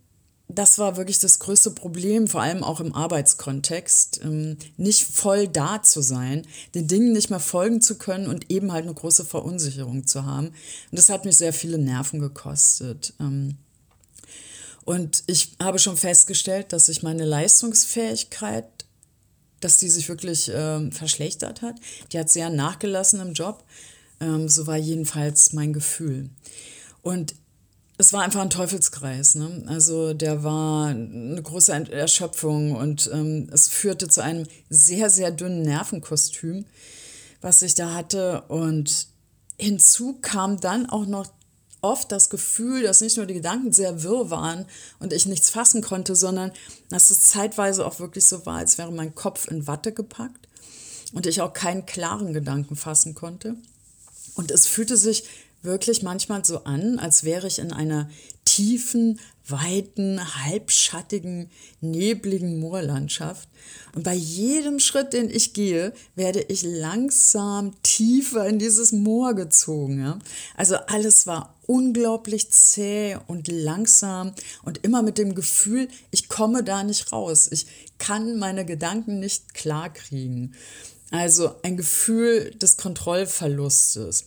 [0.47, 5.81] das war wirklich das größte Problem, vor allem auch im Arbeitskontext, ähm, nicht voll da
[5.83, 10.07] zu sein, den Dingen nicht mehr folgen zu können und eben halt eine große Verunsicherung
[10.07, 10.47] zu haben.
[10.47, 13.13] Und das hat mich sehr viele Nerven gekostet.
[13.19, 13.57] Ähm,
[14.85, 18.65] und ich habe schon festgestellt, dass sich meine Leistungsfähigkeit
[19.59, 21.75] dass die sich wirklich ähm, verschlechtert hat.
[22.11, 23.63] Die hat sehr nachgelassen im Job.
[24.19, 26.29] Ähm, so war jedenfalls mein Gefühl.
[27.01, 27.35] Und
[27.97, 29.35] es war einfach ein Teufelskreis.
[29.35, 29.63] Ne?
[29.67, 35.63] Also der war eine große Erschöpfung und ähm, es führte zu einem sehr, sehr dünnen
[35.63, 36.65] Nervenkostüm,
[37.41, 38.43] was ich da hatte.
[38.47, 39.07] Und
[39.57, 41.27] hinzu kam dann auch noch
[41.81, 44.65] oft das Gefühl, dass nicht nur die Gedanken sehr wirr waren
[44.99, 46.51] und ich nichts fassen konnte, sondern
[46.89, 50.47] dass es zeitweise auch wirklich so war, als wäre mein Kopf in Watte gepackt
[51.13, 53.55] und ich auch keinen klaren Gedanken fassen konnte.
[54.35, 55.23] Und es fühlte sich
[55.61, 58.09] wirklich manchmal so an, als wäre ich in einer
[58.59, 61.49] tiefen, weiten, halbschattigen,
[61.79, 63.47] nebligen Moorlandschaft.
[63.95, 70.01] Und bei jedem Schritt, den ich gehe, werde ich langsam tiefer in dieses Moor gezogen.
[70.01, 70.19] Ja?
[70.57, 74.33] Also alles war unglaublich zäh und langsam
[74.63, 77.47] und immer mit dem Gefühl, ich komme da nicht raus.
[77.49, 77.65] Ich
[77.97, 80.53] kann meine Gedanken nicht klarkriegen.
[81.11, 84.25] Also ein Gefühl des Kontrollverlustes.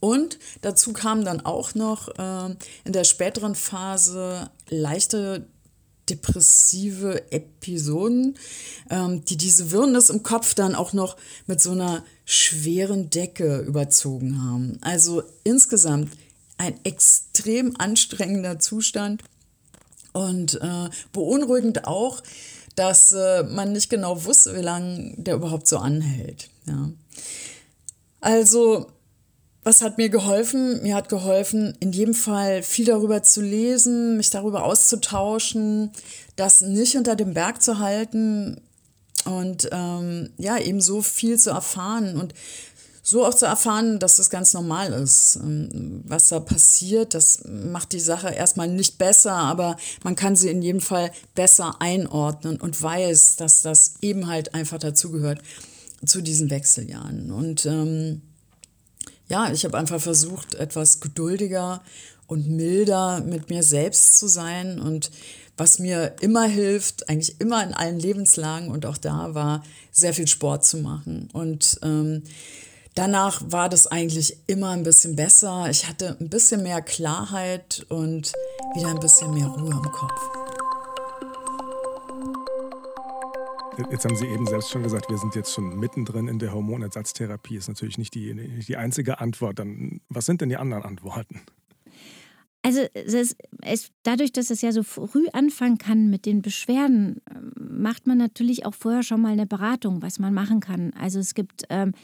[0.00, 5.46] Und dazu kamen dann auch noch äh, in der späteren Phase leichte
[6.08, 8.36] depressive Episoden,
[8.90, 14.42] ähm, die diese Wirrnis im Kopf dann auch noch mit so einer schweren Decke überzogen
[14.42, 14.78] haben.
[14.80, 16.10] Also insgesamt
[16.58, 19.22] ein extrem anstrengender Zustand
[20.12, 22.22] und äh, beunruhigend auch,
[22.74, 26.50] dass äh, man nicht genau wusste, wie lange der überhaupt so anhält.
[26.66, 26.90] Ja.
[28.20, 28.90] Also
[29.62, 30.82] was hat mir geholfen?
[30.82, 35.90] Mir hat geholfen, in jedem Fall viel darüber zu lesen, mich darüber auszutauschen,
[36.36, 38.60] das nicht unter dem Berg zu halten
[39.24, 42.32] und ähm, ja, eben so viel zu erfahren und
[43.02, 45.36] so auch zu erfahren, dass das ganz normal ist.
[45.42, 50.48] Ähm, was da passiert, das macht die Sache erstmal nicht besser, aber man kann sie
[50.48, 55.40] in jedem Fall besser einordnen und weiß, dass das eben halt einfach dazugehört
[56.04, 57.30] zu diesen Wechseljahren.
[57.30, 58.22] Und ähm,
[59.30, 61.80] ja, ich habe einfach versucht, etwas geduldiger
[62.26, 64.80] und milder mit mir selbst zu sein.
[64.80, 65.10] Und
[65.56, 69.62] was mir immer hilft, eigentlich immer in allen Lebenslagen und auch da war,
[69.92, 71.28] sehr viel Sport zu machen.
[71.32, 72.24] Und ähm,
[72.94, 75.68] danach war das eigentlich immer ein bisschen besser.
[75.70, 78.32] Ich hatte ein bisschen mehr Klarheit und
[78.74, 80.49] wieder ein bisschen mehr Ruhe im Kopf.
[83.90, 87.56] Jetzt haben Sie eben selbst schon gesagt, wir sind jetzt schon mittendrin in der Hormonersatztherapie.
[87.56, 89.58] Ist natürlich nicht die, nicht die einzige Antwort.
[89.58, 91.40] Dann, was sind denn die anderen Antworten?
[92.62, 97.22] Also es, es, dadurch, dass es ja so früh anfangen kann mit den Beschwerden,
[97.56, 100.92] macht man natürlich auch vorher schon mal eine Beratung, was man machen kann.
[100.94, 101.94] Also es gibt, ähm,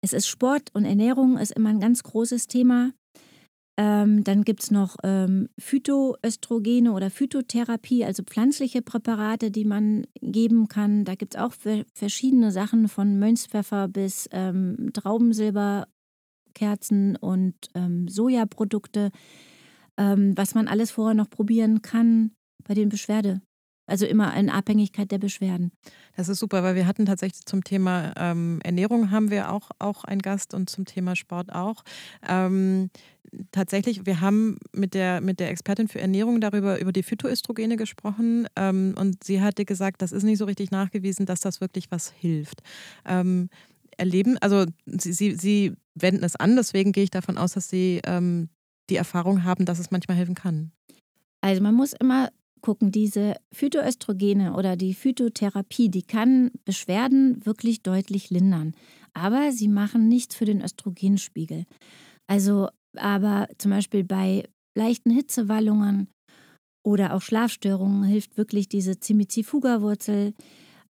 [0.00, 2.90] es ist Sport und Ernährung ist immer ein ganz großes Thema.
[3.78, 10.68] Ähm, dann gibt es noch ähm, Phytoöstrogene oder Phytotherapie, also pflanzliche Präparate, die man geben
[10.68, 11.04] kann.
[11.04, 11.52] Da gibt es auch
[11.92, 19.10] verschiedene Sachen von Mönchspfeffer bis ähm, Traubensilberkerzen und ähm, Sojaprodukte,
[19.98, 22.30] ähm, was man alles vorher noch probieren kann
[22.66, 23.42] bei den Beschwerde,
[23.86, 25.72] also immer in Abhängigkeit der Beschwerden.
[26.16, 30.04] Das ist super, weil wir hatten tatsächlich zum Thema ähm, Ernährung haben wir auch, auch
[30.04, 31.82] einen Gast und zum Thema Sport auch.
[32.26, 32.90] Ähm,
[33.52, 38.46] tatsächlich, wir haben mit der, mit der Expertin für Ernährung darüber, über die Phytoöstrogene gesprochen
[38.56, 42.10] ähm, und sie hatte gesagt, das ist nicht so richtig nachgewiesen, dass das wirklich was
[42.10, 42.62] hilft.
[43.04, 43.48] Ähm,
[43.96, 48.00] erleben, also sie, sie, sie wenden es an, deswegen gehe ich davon aus, dass sie
[48.04, 48.48] ähm,
[48.90, 50.72] die Erfahrung haben, dass es manchmal helfen kann.
[51.40, 52.30] Also man muss immer
[52.66, 58.74] gucken, diese Phytoöstrogene oder die Phytotherapie, die kann Beschwerden wirklich deutlich lindern.
[59.14, 61.66] Aber sie machen nichts für den Östrogenspiegel.
[62.26, 66.08] Also, aber zum Beispiel bei leichten Hitzewallungen
[66.84, 70.34] oder auch Schlafstörungen hilft wirklich diese Cimicifuga-Wurzel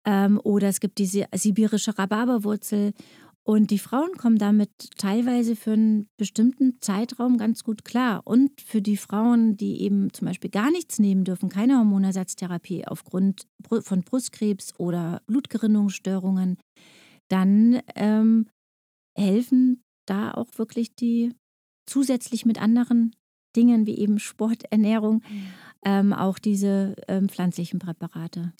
[0.04, 2.92] ähm, oder es gibt diese sibirische Rhabarberwurzel
[3.46, 8.22] und die Frauen kommen damit teilweise für einen bestimmten Zeitraum ganz gut klar.
[8.24, 13.46] Und für die Frauen, die eben zum Beispiel gar nichts nehmen dürfen, keine Hormonersatztherapie aufgrund
[13.68, 16.56] von Brustkrebs oder Blutgerinnungsstörungen,
[17.28, 18.48] dann ähm,
[19.14, 21.34] helfen da auch wirklich die
[21.86, 23.14] zusätzlich mit anderen
[23.56, 25.46] Dingen wie eben Sport, Ernährung, mhm.
[25.84, 28.54] ähm, auch diese ähm, pflanzlichen Präparate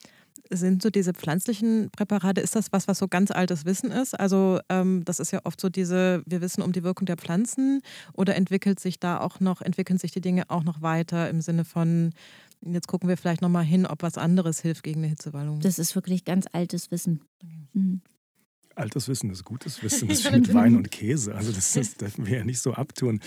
[0.51, 4.19] sind so diese pflanzlichen Präparate, ist das was, was so ganz altes Wissen ist?
[4.19, 7.81] Also ähm, das ist ja oft so diese, wir wissen um die Wirkung der Pflanzen
[8.13, 11.65] oder entwickelt sich da auch noch, entwickeln sich die Dinge auch noch weiter im Sinne
[11.65, 12.13] von,
[12.61, 15.61] jetzt gucken wir vielleicht nochmal hin, ob was anderes hilft gegen eine Hitzewallung?
[15.61, 17.21] Das ist wirklich ganz altes Wissen.
[17.73, 18.01] Mhm.
[18.77, 20.09] Altes Wissen ist gutes Wissen.
[20.15, 21.35] Das ist wie mit Wein und Käse.
[21.35, 23.21] Also das, das dürfen wir ja nicht so abtun.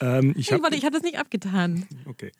[0.00, 1.86] Ähm, ich habe hab das nicht abgetan.
[2.06, 2.32] Okay.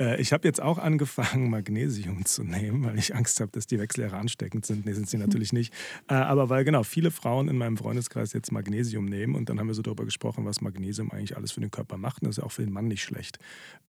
[0.00, 3.78] Äh, ich habe jetzt auch angefangen, Magnesium zu nehmen, weil ich Angst habe, dass die
[3.78, 4.86] Wechseljahre ansteckend sind.
[4.86, 5.72] Nee, sind sie natürlich nicht.
[6.08, 9.66] Äh, aber weil genau viele Frauen in meinem Freundeskreis jetzt Magnesium nehmen und dann haben
[9.66, 12.22] wir so darüber gesprochen, was Magnesium eigentlich alles für den Körper macht.
[12.22, 13.38] Und das ist ja auch für den Mann nicht schlecht.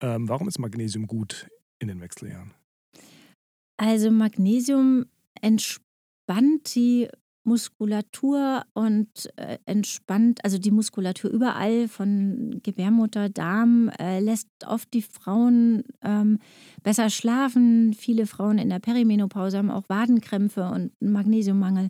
[0.01, 1.47] Ähm, warum ist Magnesium gut
[1.79, 2.53] in den Wechseljahren?
[3.77, 5.05] Also Magnesium
[5.41, 7.09] entspannt die
[7.47, 15.01] Muskulatur und äh, entspannt, also die Muskulatur überall von Gebärmutter, Darm, äh, lässt oft die
[15.01, 16.39] Frauen ähm,
[16.83, 17.93] besser schlafen.
[17.93, 21.89] Viele Frauen in der Perimenopause haben auch Wadenkrämpfe und Magnesiummangel.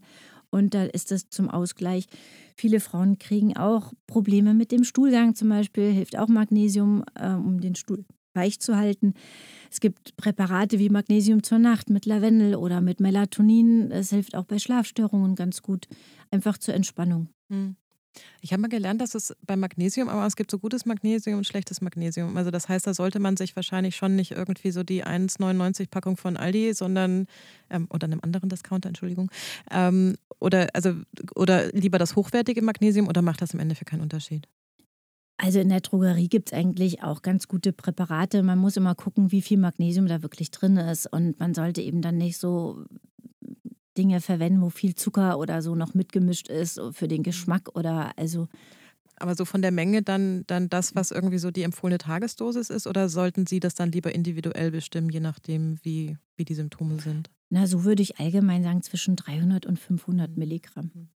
[0.52, 2.06] Und da ist es zum Ausgleich.
[2.56, 7.60] Viele Frauen kriegen auch Probleme mit dem Stuhlgang zum Beispiel, hilft auch Magnesium, äh, um
[7.60, 9.16] den Stuhl weich zu halten.
[9.72, 13.90] Es gibt Präparate wie Magnesium zur Nacht mit Lavendel oder mit Melatonin.
[13.90, 15.88] Das hilft auch bei Schlafstörungen ganz gut,
[16.32, 17.30] einfach zur Entspannung.
[17.50, 17.76] Hm.
[18.42, 21.48] Ich habe mal gelernt, dass es beim Magnesium, aber es gibt so gutes Magnesium und
[21.48, 22.36] schlechtes Magnesium.
[22.38, 26.18] Also das heißt, da sollte man sich wahrscheinlich schon nicht irgendwie so die 1,99 Packung
[26.18, 27.28] von Aldi, sondern
[27.70, 29.32] ähm, oder einem anderen Discounter, Entschuldigung,
[29.72, 30.94] ähm, oder also
[31.36, 34.48] oder lieber das hochwertige Magnesium oder macht das im Endeffekt keinen Unterschied?
[35.38, 38.42] Also in der Drogerie gibt es eigentlich auch ganz gute Präparate.
[38.42, 41.06] Man muss immer gucken, wie viel Magnesium da wirklich drin ist.
[41.06, 42.86] Und man sollte eben dann nicht so
[43.98, 48.48] Dinge verwenden, wo viel Zucker oder so noch mitgemischt ist für den Geschmack oder also.
[49.20, 52.86] Aber so von der Menge dann, dann das, was irgendwie so die empfohlene Tagesdosis ist,
[52.86, 57.32] oder sollten Sie das dann lieber individuell bestimmen, je nachdem, wie, wie die Symptome sind?
[57.50, 61.10] Na, so würde ich allgemein sagen, zwischen 300 und 500 Milligramm.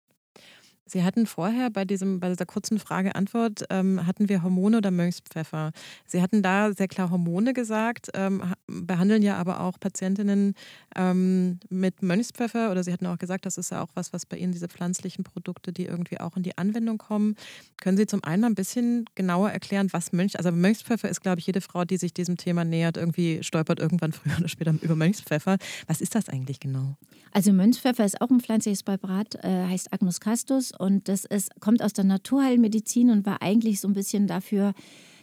[0.89, 5.71] Sie hatten vorher bei, diesem, bei dieser kurzen Frage-Antwort, ähm, hatten wir Hormone oder Mönchspfeffer?
[6.05, 10.55] Sie hatten da sehr klar Hormone gesagt, ähm, behandeln ja aber auch Patientinnen
[10.95, 14.37] ähm, mit Mönchspfeffer oder Sie hatten auch gesagt, das ist ja auch was, was bei
[14.37, 17.35] Ihnen diese pflanzlichen Produkte, die irgendwie auch in die Anwendung kommen.
[17.77, 21.39] Können Sie zum einen mal ein bisschen genauer erklären, was Mönch, also Mönchspfeffer ist, glaube
[21.39, 24.95] ich, jede Frau, die sich diesem Thema nähert, irgendwie stolpert irgendwann früher oder später über
[24.95, 25.57] Mönchspfeffer.
[25.87, 26.97] Was ist das eigentlich genau?
[27.31, 31.83] Also Mönchspfeffer ist auch ein pflanzliches Präparat, äh, heißt Agnus castus und das ist, kommt
[31.83, 34.73] aus der Naturheilmedizin und war eigentlich so ein bisschen dafür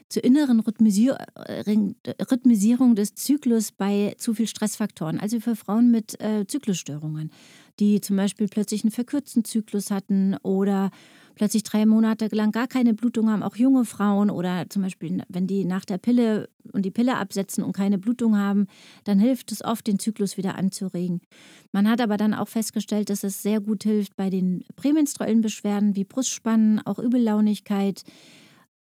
[0.08, 5.18] zur inneren Rhythmisierung des Zyklus bei zu viel Stressfaktoren.
[5.18, 7.32] Also für Frauen mit äh, Zyklusstörungen,
[7.80, 10.90] die zum Beispiel plötzlich einen verkürzten Zyklus hatten oder
[11.36, 15.46] plötzlich drei Monate lang gar keine Blutung haben, auch junge Frauen oder zum Beispiel, wenn
[15.46, 18.66] die nach der Pille und die Pille absetzen und keine Blutung haben,
[19.04, 21.20] dann hilft es oft, den Zyklus wieder anzuregen.
[21.72, 25.94] Man hat aber dann auch festgestellt, dass es sehr gut hilft bei den prämenstruellen Beschwerden
[25.94, 28.02] wie Brustspannen, auch Übellaunigkeit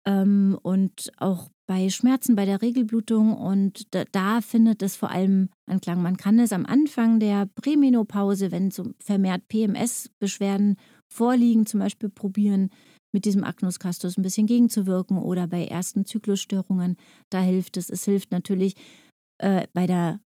[0.04, 5.50] ähm, und auch bei Schmerzen bei der Regelblutung und da, da, findet es vor allem
[5.66, 6.02] Anklang.
[6.02, 12.70] Man kann es am Anfang der Prämenopause, wenn so vermehrt PMS-Beschwerden vorliegen, zum Beispiel probieren,
[13.12, 16.96] mit diesem Agnus castus ein bisschen gegenzuwirken oder bei ersten Zyklusstörungen,
[17.30, 17.88] da hilft es.
[17.88, 18.74] Es hilft natürlich
[19.38, 20.18] äh, bei der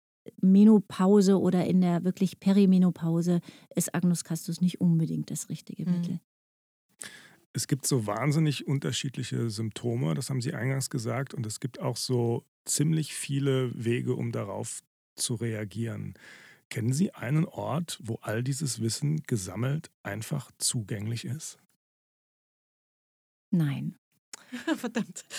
[0.41, 3.41] Menopause oder in der wirklich Perimenopause
[3.75, 5.97] ist Agnus castus nicht unbedingt das richtige mhm.
[5.97, 6.21] Mittel.
[7.53, 11.97] Es gibt so wahnsinnig unterschiedliche Symptome, das haben Sie eingangs gesagt, und es gibt auch
[11.97, 14.83] so ziemlich viele Wege, um darauf
[15.17, 16.15] zu reagieren.
[16.71, 21.59] Kennen Sie einen Ort, wo all dieses Wissen gesammelt einfach zugänglich ist?
[23.51, 23.97] Nein.
[24.77, 25.25] Verdammt.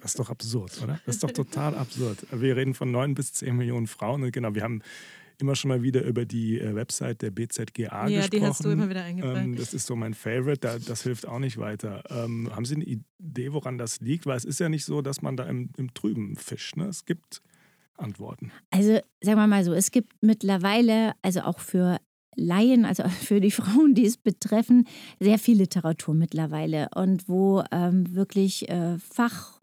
[0.00, 1.00] Das ist doch absurd, oder?
[1.04, 2.26] Das ist doch total absurd.
[2.30, 4.22] Wir reden von neun bis zehn Millionen Frauen.
[4.22, 4.82] Und genau, wir haben
[5.38, 8.14] immer schon mal wieder über die äh, Website der BZGA ja, gesprochen.
[8.14, 9.44] Ja, die hast du immer wieder eingebracht.
[9.44, 12.02] Ähm, das ist so mein Favorite, das hilft auch nicht weiter.
[12.10, 14.26] Ähm, haben Sie eine Idee, woran das liegt?
[14.26, 16.76] Weil es ist ja nicht so, dass man da im, im Trüben fischt.
[16.76, 16.86] Ne?
[16.86, 17.42] Es gibt
[17.96, 18.52] antworten?
[18.70, 21.98] Also sagen wir mal so, es gibt mittlerweile, also auch für
[22.36, 24.86] Laien, also für die Frauen, die es betreffen,
[25.18, 29.62] sehr viel Literatur mittlerweile und wo ähm, wirklich äh, Fachleute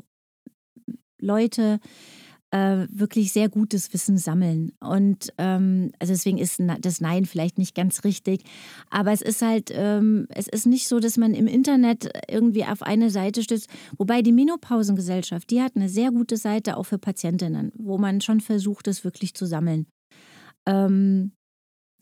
[2.53, 4.73] äh, wirklich sehr gutes Wissen sammeln.
[4.79, 8.43] Und ähm, also deswegen ist das Nein vielleicht nicht ganz richtig.
[8.91, 12.83] Aber es ist halt, ähm, es ist nicht so, dass man im Internet irgendwie auf
[12.83, 13.67] eine Seite stößt.
[13.97, 18.39] Wobei die Menopausengesellschaft, die hat eine sehr gute Seite auch für Patientinnen, wo man schon
[18.39, 19.87] versucht, es wirklich zu sammeln.
[20.67, 21.31] Ähm,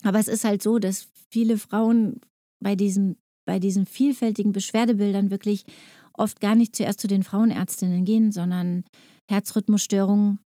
[0.04, 2.20] aber es ist halt so, dass viele Frauen
[2.62, 5.64] bei diesen, bei diesen vielfältigen Beschwerdebildern wirklich
[6.12, 8.84] oft gar nicht zuerst zu den Frauenärztinnen gehen, sondern
[9.32, 10.38] Herzrhythmusstörungen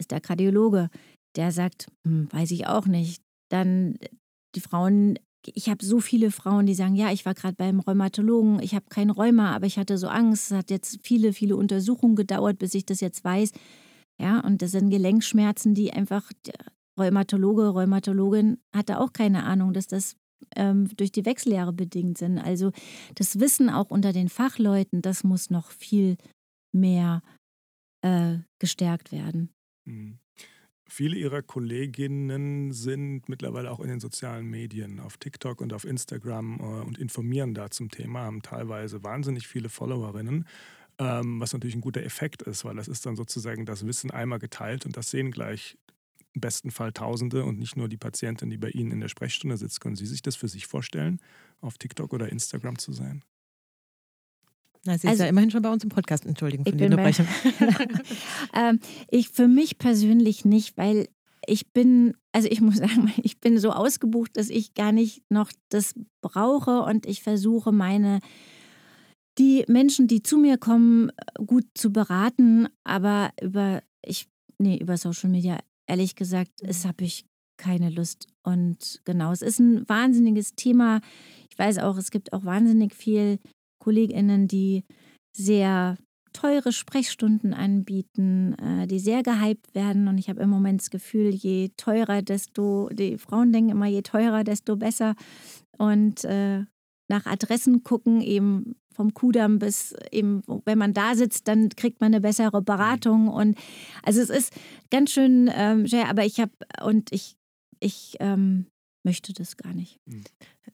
[0.00, 0.88] ist der Kardiologe,
[1.36, 3.22] der sagt, hm, weiß ich auch nicht.
[3.50, 3.98] Dann
[4.54, 8.60] die Frauen, ich habe so viele Frauen, die sagen, ja, ich war gerade beim Rheumatologen,
[8.62, 12.16] ich habe kein Rheuma, aber ich hatte so Angst, es hat jetzt viele, viele Untersuchungen
[12.16, 13.52] gedauert, bis ich das jetzt weiß.
[14.20, 16.54] Ja, und das sind Gelenkschmerzen, die einfach der
[16.98, 20.16] Rheumatologe, Rheumatologin hatte auch keine Ahnung, dass das
[20.56, 22.38] ähm, durch die Wechseljahre bedingt sind.
[22.38, 22.72] Also
[23.14, 26.16] das Wissen auch unter den Fachleuten, das muss noch viel
[26.72, 27.22] mehr
[28.02, 29.50] äh, gestärkt werden.
[29.84, 30.18] Mhm.
[30.90, 36.58] Viele ihrer Kolleginnen sind mittlerweile auch in den sozialen Medien, auf TikTok und auf Instagram
[36.60, 40.46] äh, und informieren da zum Thema, haben teilweise wahnsinnig viele Followerinnen,
[40.98, 44.38] ähm, was natürlich ein guter Effekt ist, weil das ist dann sozusagen das Wissen einmal
[44.38, 45.76] geteilt und das sehen gleich
[46.32, 49.56] im besten Fall Tausende und nicht nur die Patientin, die bei Ihnen in der Sprechstunde
[49.58, 49.80] sitzt.
[49.80, 51.20] Können Sie sich das für sich vorstellen,
[51.60, 53.24] auf TikTok oder Instagram zu sein?
[54.84, 57.26] Na, sie also, ist ja immerhin schon bei uns im Podcast, Entschuldigung für die Unterbrechung.
[58.54, 61.08] ähm, ich für mich persönlich nicht, weil
[61.46, 65.50] ich bin, also ich muss sagen, ich bin so ausgebucht, dass ich gar nicht noch
[65.68, 68.20] das brauche und ich versuche meine
[69.38, 71.12] die Menschen, die zu mir kommen,
[71.46, 77.24] gut zu beraten, aber über ich, nee, über Social Media, ehrlich gesagt, es habe ich
[77.56, 78.26] keine Lust.
[78.42, 81.00] Und genau, es ist ein wahnsinniges Thema.
[81.50, 83.38] Ich weiß auch, es gibt auch wahnsinnig viel
[83.78, 84.84] KollegInnen, die
[85.36, 85.96] sehr
[86.32, 90.08] teure Sprechstunden anbieten, äh, die sehr gehypt werden.
[90.08, 94.02] Und ich habe im Moment das Gefühl, je teurer, desto, die Frauen denken immer, je
[94.02, 95.14] teurer, desto besser.
[95.76, 96.64] Und äh,
[97.08, 102.12] nach Adressen gucken, eben vom Kudamm bis eben, wenn man da sitzt, dann kriegt man
[102.12, 103.28] eine bessere Beratung.
[103.28, 103.56] Und
[104.02, 104.52] also es ist
[104.90, 106.52] ganz schön ähm, aber ich habe
[106.84, 107.36] und ich,
[107.78, 108.66] ich ähm,
[109.08, 109.98] möchte das gar nicht.
[110.04, 110.22] Mhm.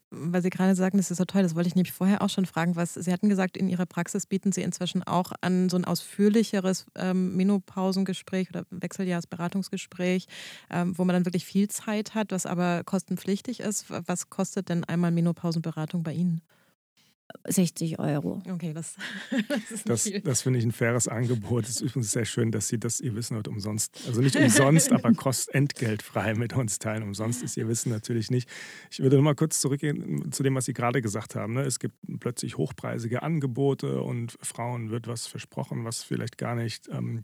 [0.09, 2.45] Weil Sie gerade sagen, das ist so toll, das wollte ich nämlich vorher auch schon
[2.45, 2.75] fragen.
[2.75, 6.85] Was, Sie hatten gesagt, in Ihrer Praxis bieten Sie inzwischen auch an so ein ausführlicheres
[6.95, 10.27] ähm, Menopausengespräch oder Wechseljahresberatungsgespräch,
[10.69, 13.85] ähm, wo man dann wirklich viel Zeit hat, was aber kostenpflichtig ist.
[13.89, 16.41] Was kostet denn einmal Menopausenberatung bei Ihnen?
[17.47, 18.41] 60 Euro.
[18.49, 18.95] Okay, das,
[19.47, 21.65] das, das, das finde ich ein faires Angebot.
[21.65, 24.91] Es ist übrigens sehr schön, dass Sie das Ihr Wissen heute umsonst, also nicht umsonst,
[24.91, 27.03] aber kostentgeltfrei mit uns teilen.
[27.03, 28.49] Umsonst ist Ihr Wissen natürlich nicht.
[28.89, 31.53] Ich würde noch mal kurz zurückgehen zu dem, was Sie gerade gesagt haben.
[31.53, 31.61] Ne?
[31.61, 36.89] Es gibt plötzlich hochpreisige Angebote und Frauen wird was versprochen, was vielleicht gar nicht.
[36.89, 37.21] Ähm,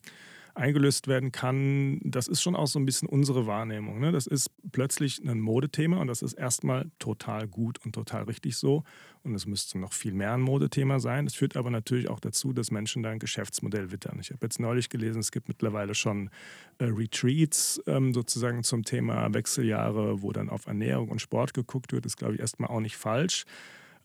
[0.54, 4.00] eingelöst werden kann, das ist schon auch so ein bisschen unsere Wahrnehmung.
[4.00, 4.12] Ne?
[4.12, 8.84] Das ist plötzlich ein Modethema und das ist erstmal total gut und total richtig so.
[9.24, 11.28] Und es müsste noch viel mehr ein Modethema sein.
[11.28, 14.18] Es führt aber natürlich auch dazu, dass Menschen da ein Geschäftsmodell wittern.
[14.20, 16.30] Ich habe jetzt neulich gelesen, es gibt mittlerweile schon
[16.80, 22.06] äh, Retreats ähm, sozusagen zum Thema Wechseljahre, wo dann auf Ernährung und Sport geguckt wird.
[22.06, 23.46] Das ist, glaube ich, erstmal auch nicht falsch.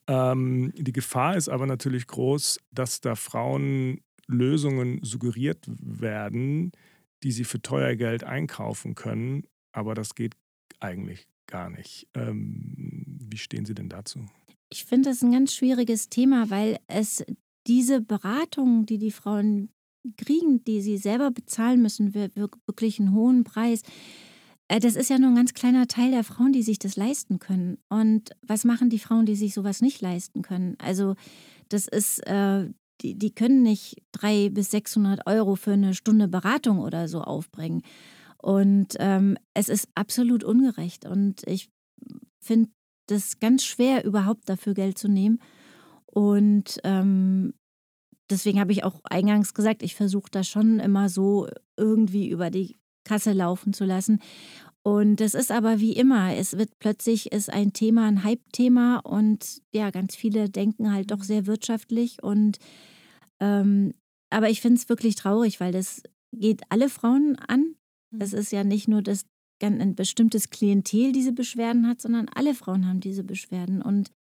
[0.07, 6.71] Ähm, die Gefahr ist aber natürlich groß, dass da Frauen Lösungen suggeriert werden,
[7.23, 10.35] die sie für teuer Geld einkaufen können, aber das geht
[10.79, 12.07] eigentlich gar nicht.
[12.13, 14.19] Ähm, wie stehen Sie denn dazu?
[14.69, 17.23] Ich finde das ein ganz schwieriges Thema, weil es
[17.67, 19.69] diese Beratungen, die die Frauen
[20.17, 23.81] kriegen, die sie selber bezahlen müssen, wirklich einen hohen Preis.
[24.67, 27.39] Äh, das ist ja nur ein ganz kleiner Teil der Frauen, die sich das leisten
[27.39, 27.77] können.
[27.89, 30.75] Und was machen die Frauen, die sich sowas nicht leisten können?
[30.79, 31.15] Also
[31.69, 32.69] das ist, äh,
[33.01, 37.81] die, die können nicht 300 bis 600 Euro für eine Stunde Beratung oder so aufbringen.
[38.37, 41.05] Und ähm, es ist absolut ungerecht.
[41.05, 41.69] Und ich
[42.39, 42.69] finde
[43.07, 45.39] das ganz schwer, überhaupt dafür Geld zu nehmen.
[46.05, 47.53] Und ähm,
[48.29, 52.77] deswegen habe ich auch eingangs gesagt, ich versuche das schon immer so irgendwie über die
[53.03, 54.19] Kasse laufen zu lassen.
[54.87, 59.61] Und das ist aber wie immer, es wird plötzlich ist ein Thema ein Hype-Thema und
[59.73, 62.57] ja, ganz viele denken halt doch sehr wirtschaftlich und
[63.41, 63.93] ähm,
[64.29, 67.75] aber ich finde es wirklich traurig, weil das geht alle Frauen an.
[68.17, 68.37] Es mhm.
[68.37, 69.25] ist ja nicht nur, dass
[69.61, 74.13] ein bestimmtes Klientel diese Beschwerden hat, sondern alle Frauen haben diese Beschwerden und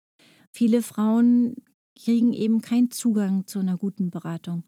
[0.52, 1.54] viele Frauen
[1.96, 4.64] kriegen eben keinen Zugang zu einer guten Beratung.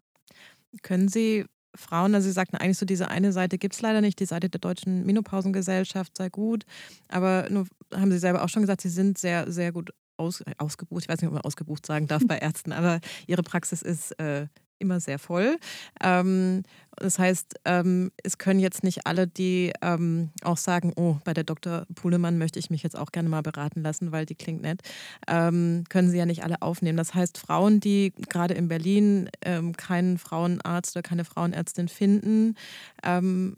[0.81, 1.43] Können Sie
[1.75, 4.49] Frauen, also Sie sagten eigentlich so, diese eine Seite gibt es leider nicht, die Seite
[4.49, 6.65] der deutschen Menopausengesellschaft sei gut,
[7.07, 11.03] aber nur haben Sie selber auch schon gesagt, Sie sind sehr, sehr gut aus, ausgebucht.
[11.03, 14.47] Ich weiß nicht, ob man ausgebucht sagen darf bei Ärzten, aber Ihre Praxis ist äh,
[14.79, 15.57] immer sehr voll.
[16.01, 16.63] Ähm,
[16.95, 21.43] das heißt, ähm, es können jetzt nicht alle, die ähm, auch sagen, oh, bei der
[21.43, 21.85] Dr.
[21.95, 24.81] Pulemann möchte ich mich jetzt auch gerne mal beraten lassen, weil die klingt nett,
[25.27, 26.97] ähm, können sie ja nicht alle aufnehmen.
[26.97, 32.55] Das heißt, Frauen, die gerade in Berlin ähm, keinen Frauenarzt oder keine Frauenärztin finden,
[33.03, 33.57] ähm,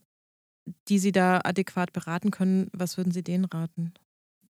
[0.87, 3.93] die sie da adäquat beraten können, was würden Sie denen raten?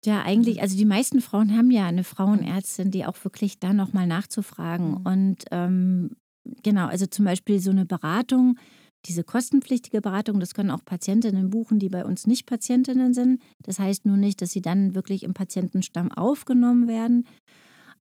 [0.04, 4.08] Ja, eigentlich, also die meisten Frauen haben ja eine Frauenärztin, die auch wirklich da nochmal
[4.08, 4.90] nachzufragen.
[4.90, 5.06] Mhm.
[5.06, 6.16] Und ähm,
[6.62, 8.59] Genau, also zum Beispiel so eine Beratung,
[9.07, 13.43] diese kostenpflichtige Beratung, das können auch Patientinnen buchen, die bei uns nicht Patientinnen sind.
[13.62, 17.26] Das heißt nur nicht, dass sie dann wirklich im Patientenstamm aufgenommen werden.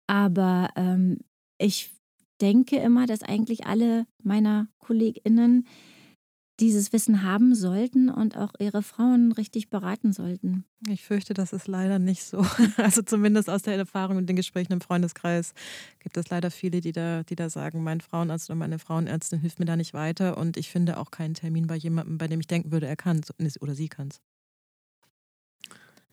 [0.07, 1.17] Aber ähm,
[1.57, 1.91] ich
[2.39, 5.65] denke immer, dass eigentlich alle meiner KollegInnen
[6.61, 10.63] dieses Wissen haben sollten und auch ihre Frauen richtig beraten sollten.
[10.87, 12.45] Ich fürchte, das ist leider nicht so.
[12.77, 15.53] Also zumindest aus der Erfahrung und den Gesprächen im Freundeskreis
[15.99, 19.59] gibt es leider viele, die da, die da sagen, mein Frauenarzt oder meine Frauenärztin hilft
[19.59, 22.47] mir da nicht weiter und ich finde auch keinen Termin bei jemandem, bei dem ich
[22.47, 23.21] denken würde, er kann
[23.59, 24.21] oder sie kann es.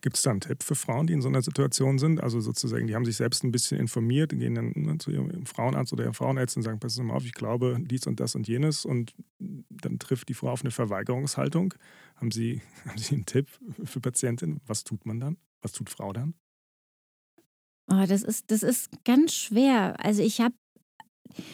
[0.01, 2.23] Gibt es da einen Tipp für Frauen, die in so einer Situation sind?
[2.23, 5.93] Also sozusagen, die haben sich selbst ein bisschen informiert, gehen dann ne, zu ihrem Frauenarzt
[5.93, 8.85] oder ihrer Frauenärztin und sagen, pass mal auf, ich glaube dies und das und jenes
[8.85, 11.75] und dann trifft die Frau auf eine Verweigerungshaltung.
[12.17, 13.49] Haben Sie, haben Sie einen Tipp
[13.85, 14.61] für Patientinnen?
[14.67, 15.37] Was tut man dann?
[15.63, 16.35] Was tut Frau dann?
[17.91, 19.97] Oh, das ist, das ist ganz schwer.
[20.05, 20.55] Also ich habe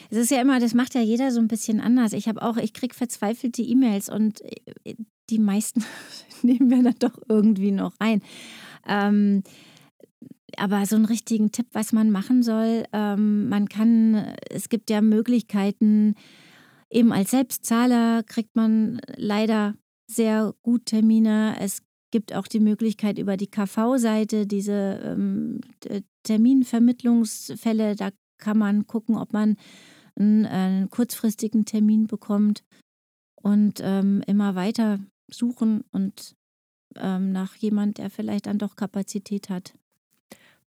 [0.09, 2.13] es ist ja immer, das macht ja jeder so ein bisschen anders.
[2.13, 4.95] Ich habe auch, ich kriege verzweifelte E-Mails und äh,
[5.29, 5.83] die meisten
[6.41, 8.21] nehmen wir dann doch irgendwie noch rein.
[8.87, 9.43] Ähm,
[10.57, 15.01] aber so einen richtigen Tipp, was man machen soll, ähm, man kann, es gibt ja
[15.01, 16.15] Möglichkeiten,
[16.95, 19.75] Eben als Selbstzahler kriegt man leider
[20.07, 21.57] sehr gut Termine.
[21.59, 25.61] Es gibt auch die Möglichkeit über die KV-Seite, diese ähm,
[26.23, 29.57] Terminvermittlungsfälle, da kann man gucken, ob man
[30.15, 32.63] einen, einen kurzfristigen Termin bekommt
[33.41, 34.99] und ähm, immer weiter
[35.29, 36.35] suchen und
[36.95, 39.73] ähm, nach jemand, der vielleicht dann doch Kapazität hat.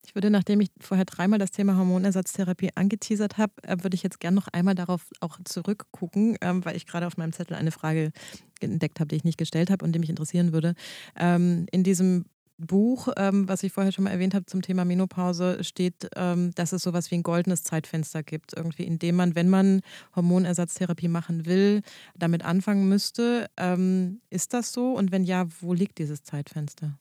[0.05, 4.21] Ich würde, nachdem ich vorher dreimal das Thema Hormonersatztherapie angeteasert habe, äh, würde ich jetzt
[4.21, 8.13] gerne noch einmal darauf auch zurückgucken, ähm, weil ich gerade auf meinem Zettel eine Frage
[8.61, 10.75] entdeckt habe, die ich nicht gestellt habe und die mich interessieren würde.
[11.17, 12.27] Ähm, in diesem
[12.59, 16.73] Buch, ähm, was ich vorher schon mal erwähnt habe zum Thema Menopause, steht, ähm, dass
[16.73, 19.81] es sowas wie ein goldenes Zeitfenster gibt, irgendwie, in dem man, wenn man
[20.15, 21.83] Hormonersatztherapie machen will,
[22.17, 23.47] damit anfangen müsste.
[23.57, 24.93] Ähm, ist das so?
[24.93, 26.99] Und wenn ja, wo liegt dieses Zeitfenster?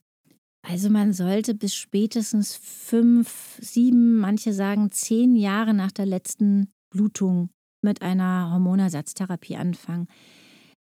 [0.67, 7.49] Also man sollte bis spätestens fünf, sieben, manche sagen zehn Jahre nach der letzten Blutung
[7.81, 10.07] mit einer Hormonersatztherapie anfangen.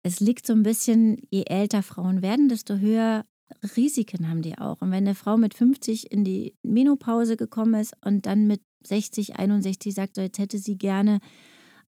[0.02, 3.26] Es liegt so ein bisschen, je älter Frauen werden, desto höher
[3.76, 4.80] Risiken haben die auch.
[4.80, 9.36] Und wenn eine Frau mit 50 in die Menopause gekommen ist und dann mit 60,
[9.36, 11.20] 61 sagt, jetzt hätte sie gerne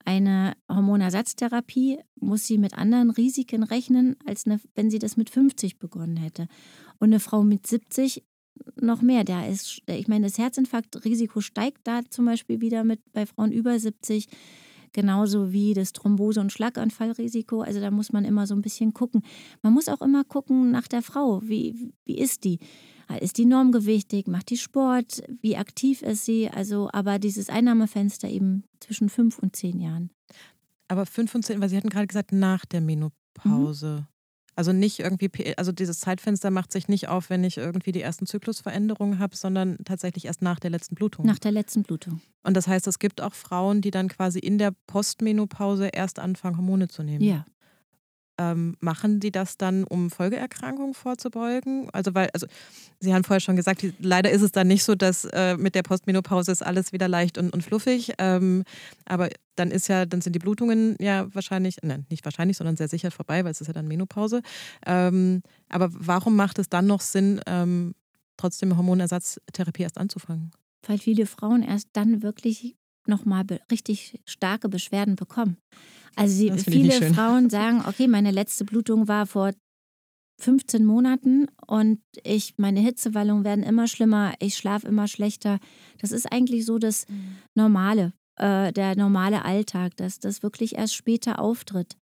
[0.06, 5.80] eine Hormonersatztherapie, muss sie mit anderen Risiken rechnen, als eine, wenn sie das mit 50
[5.80, 6.48] begonnen hätte.
[7.00, 8.24] Und eine Frau mit 70
[8.80, 9.24] noch mehr.
[9.24, 13.78] Da ist, ich meine, das Herzinfarktrisiko steigt da zum Beispiel wieder mit bei Frauen über
[13.78, 14.28] 70
[14.98, 17.62] genauso wie das Thrombose- und Schlaganfallrisiko.
[17.62, 19.22] Also da muss man immer so ein bisschen gucken.
[19.62, 21.40] Man muss auch immer gucken nach der Frau.
[21.44, 22.58] Wie, wie ist die?
[23.22, 24.26] Ist die normgewichtig?
[24.26, 25.22] Macht die Sport?
[25.40, 26.50] Wie aktiv ist sie?
[26.50, 30.10] Also, aber dieses Einnahmefenster eben zwischen fünf und zehn Jahren.
[30.88, 34.00] Aber fünf und zehn, weil Sie hatten gerade gesagt, nach der Menopause.
[34.02, 34.17] Mhm.
[34.58, 38.26] Also nicht irgendwie, also dieses Zeitfenster macht sich nicht auf, wenn ich irgendwie die ersten
[38.26, 41.28] Zyklusveränderungen habe, sondern tatsächlich erst nach der letzten Blutung.
[41.28, 42.22] Nach der letzten Blutung.
[42.42, 46.58] Und das heißt, es gibt auch Frauen, die dann quasi in der Postmenopause erst anfangen,
[46.58, 47.24] Hormone zu nehmen.
[47.24, 47.46] Ja.
[48.38, 51.90] Ähm, machen die das dann, um Folgeerkrankungen vorzubeugen?
[51.92, 52.48] Also, weil, also
[53.00, 55.76] Sie haben vorher schon gesagt, die, leider ist es dann nicht so, dass äh, mit
[55.76, 58.14] der Postmenopause ist alles wieder leicht und, und fluffig.
[58.18, 58.64] Ähm,
[59.06, 62.88] aber dann ist ja, dann sind die Blutungen ja wahrscheinlich, nein, nicht wahrscheinlich, sondern sehr
[62.88, 64.42] sicher vorbei, weil es ist ja dann Menopause.
[64.86, 67.94] Ähm, aber warum macht es dann noch Sinn, ähm,
[68.38, 70.52] trotzdem Hormonersatztherapie erst anzufangen?
[70.86, 72.76] Weil viele Frauen erst dann wirklich
[73.08, 75.58] nochmal richtig starke Beschwerden bekommen.
[76.16, 79.52] Also die, viele Frauen sagen, okay, meine letzte Blutung war vor
[80.40, 85.60] 15 Monaten und ich, meine Hitzewallungen werden immer schlimmer, ich schlafe immer schlechter.
[86.00, 87.06] Das ist eigentlich so das.
[87.56, 91.98] Normale, äh, der normale Alltag, dass das wirklich erst später auftritt.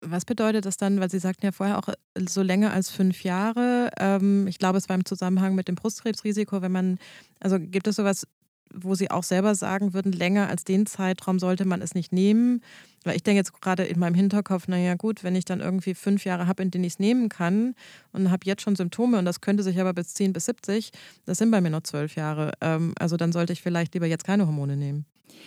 [0.00, 1.88] Was bedeutet das dann, weil Sie sagten ja vorher auch
[2.28, 3.90] so länger als fünf Jahre.
[3.98, 6.98] Ähm, ich glaube, es war im Zusammenhang mit dem Brustkrebsrisiko, wenn man,
[7.40, 8.26] also gibt es sowas
[8.74, 12.62] wo Sie auch selber sagen würden, länger als den Zeitraum sollte man es nicht nehmen?
[13.04, 16.24] Weil ich denke jetzt gerade in meinem Hinterkopf, naja gut, wenn ich dann irgendwie fünf
[16.24, 17.74] Jahre habe, in denen ich es nehmen kann
[18.12, 20.90] und habe jetzt schon Symptome und das könnte sich aber bis 10 bis 70,
[21.24, 22.52] das sind bei mir noch zwölf Jahre.
[22.60, 25.06] Ähm, also dann sollte ich vielleicht lieber jetzt keine Hormone nehmen.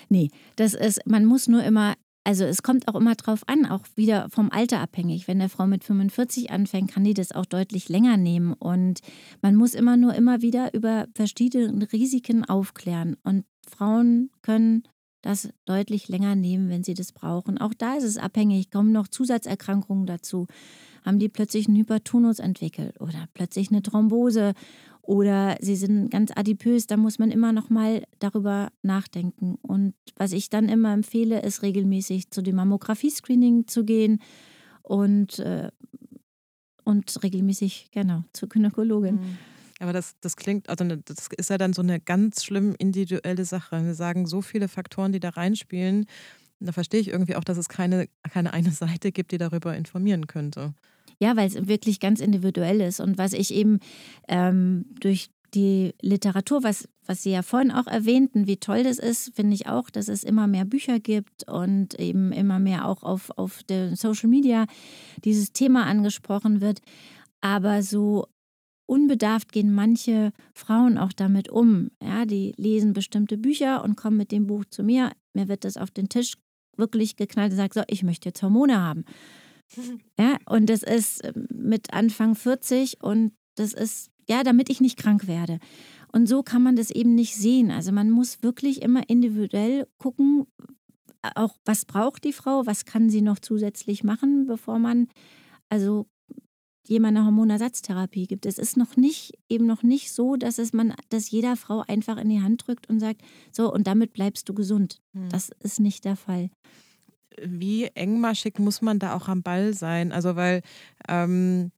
[0.10, 3.86] Nee, das ist, man muss nur immer also es kommt auch immer drauf an, auch
[3.96, 5.28] wieder vom Alter abhängig.
[5.28, 8.54] Wenn eine Frau mit 45 anfängt, kann die das auch deutlich länger nehmen.
[8.54, 9.00] Und
[9.42, 13.18] man muss immer nur immer wieder über verschiedene Risiken aufklären.
[13.24, 14.84] Und Frauen können
[15.22, 17.58] das deutlich länger nehmen, wenn sie das brauchen.
[17.58, 20.48] Auch da ist es abhängig, kommen noch Zusatzerkrankungen dazu.
[21.06, 24.54] Haben die plötzlich einen Hypertonus entwickelt oder plötzlich eine Thrombose
[25.02, 29.56] oder sie sind ganz adipös, da muss man immer noch mal darüber nachdenken.
[29.62, 34.22] Und was ich dann immer empfehle, ist regelmäßig zu dem Mammographie-Screening zu gehen
[34.84, 35.72] und, äh,
[36.84, 39.16] und regelmäßig, genau, zur Gynäkologin.
[39.16, 39.38] Mhm.
[39.80, 43.46] Aber das, das klingt, also ne, das ist ja dann so eine ganz schlimm individuelle
[43.46, 43.84] Sache.
[43.84, 46.06] Wir sagen so viele Faktoren, die da reinspielen.
[46.60, 50.28] Da verstehe ich irgendwie auch, dass es keine, keine eine Seite gibt, die darüber informieren
[50.28, 50.76] könnte.
[51.22, 53.00] Ja, weil es wirklich ganz individuell ist.
[53.00, 53.80] Und was ich eben
[54.28, 59.36] ähm, durch die Literatur, was, was Sie ja vorhin auch erwähnten, wie toll das ist,
[59.36, 63.30] finde ich auch, dass es immer mehr Bücher gibt und eben immer mehr auch auf,
[63.38, 64.66] auf der Social Media
[65.24, 66.80] dieses Thema angesprochen wird.
[67.40, 68.26] Aber so
[68.88, 71.92] unbedarft gehen manche Frauen auch damit um.
[72.02, 75.12] Ja, die lesen bestimmte Bücher und kommen mit dem Buch zu mir.
[75.34, 76.34] Mir wird das auf den Tisch
[76.78, 79.06] wirklich geknallt und sagt, so, ich möchte jetzt Hormone haben.
[80.20, 84.98] Ja, und das ist ähm, mit Anfang 40 und das ist, ja, damit ich nicht
[84.98, 85.60] krank werde.
[86.12, 87.72] Und so kann man das eben nicht sehen.
[87.72, 90.46] Also man muss wirklich immer individuell gucken,
[91.36, 95.08] auch was braucht die Frau, was kann sie noch zusätzlich machen, bevor man
[95.70, 96.08] also
[96.88, 98.46] jemand eine Hormonersatztherapie gibt.
[98.46, 102.18] Es ist noch nicht, eben noch nicht so, dass es man, dass jeder Frau einfach
[102.18, 105.00] in die Hand drückt und sagt, so, und damit bleibst du gesund.
[105.14, 105.30] Hm.
[105.30, 106.50] Das ist nicht der Fall.
[107.42, 110.12] Wie engmaschig muss man da auch am Ball sein?
[110.12, 110.62] Also weil
[111.08, 111.72] ähm,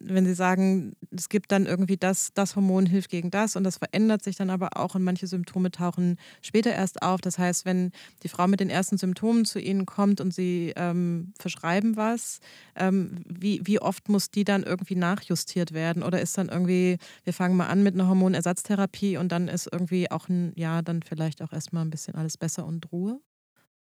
[0.00, 3.76] wenn Sie sagen, es gibt dann irgendwie das, das Hormon hilft gegen das und das
[3.78, 7.20] verändert sich dann aber auch und manche Symptome tauchen später erst auf.
[7.20, 7.92] Das heißt, wenn
[8.22, 12.40] die Frau mit den ersten Symptomen zu Ihnen kommt und Sie ähm, verschreiben was,
[12.76, 16.02] ähm, wie, wie oft muss die dann irgendwie nachjustiert werden?
[16.02, 20.10] Oder ist dann irgendwie, wir fangen mal an mit einer Hormonersatztherapie und dann ist irgendwie
[20.10, 23.20] auch ein Jahr dann vielleicht auch erstmal ein bisschen alles besser und Ruhe?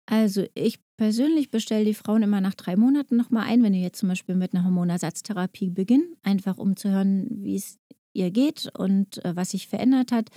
[0.07, 3.99] Also ich persönlich bestelle die Frauen immer nach drei Monaten nochmal ein, wenn ihr jetzt
[3.99, 7.79] zum Beispiel mit einer Hormonersatztherapie beginnt, einfach um zu hören, wie es
[8.13, 10.31] ihr geht und äh, was sich verändert hat.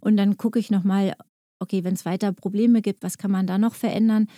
[0.00, 1.14] Und dann gucke ich nochmal,
[1.58, 4.28] okay, wenn es weiter Probleme gibt, was kann man da noch verändern?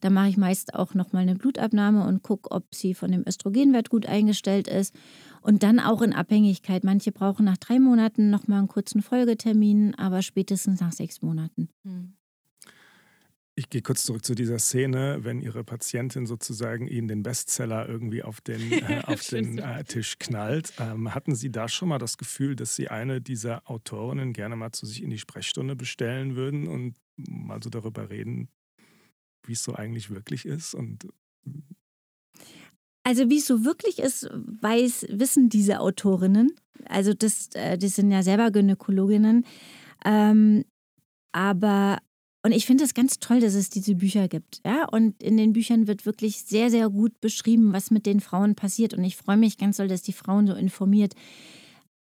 [0.00, 3.88] Da mache ich meist auch nochmal eine Blutabnahme und gucke, ob sie von dem Östrogenwert
[3.88, 4.94] gut eingestellt ist.
[5.40, 6.84] Und dann auch in Abhängigkeit.
[6.84, 11.68] Manche brauchen nach drei Monaten nochmal einen kurzen Folgetermin, aber spätestens nach sechs Monaten.
[11.84, 12.14] Hm.
[13.56, 18.24] Ich gehe kurz zurück zu dieser Szene, wenn Ihre Patientin sozusagen Ihnen den Bestseller irgendwie
[18.24, 20.72] auf den, äh, auf den äh, Tisch knallt.
[20.80, 24.72] Ähm, hatten Sie da schon mal das Gefühl, dass Sie eine dieser Autorinnen gerne mal
[24.72, 28.48] zu sich in die Sprechstunde bestellen würden und mal so darüber reden,
[29.46, 30.74] wie es so eigentlich wirklich ist?
[30.74, 31.06] Und
[33.04, 36.52] also wie es so wirklich ist, weiß, wissen diese Autorinnen.
[36.86, 39.46] Also das, äh, die sind ja selber Gynäkologinnen.
[40.04, 40.64] Ähm,
[41.32, 41.98] aber
[42.44, 44.60] und ich finde es ganz toll, dass es diese Bücher gibt.
[44.66, 44.86] Ja?
[44.86, 48.92] Und in den Büchern wird wirklich sehr, sehr gut beschrieben, was mit den Frauen passiert.
[48.92, 51.14] Und ich freue mich ganz doll, dass die Frauen so informiert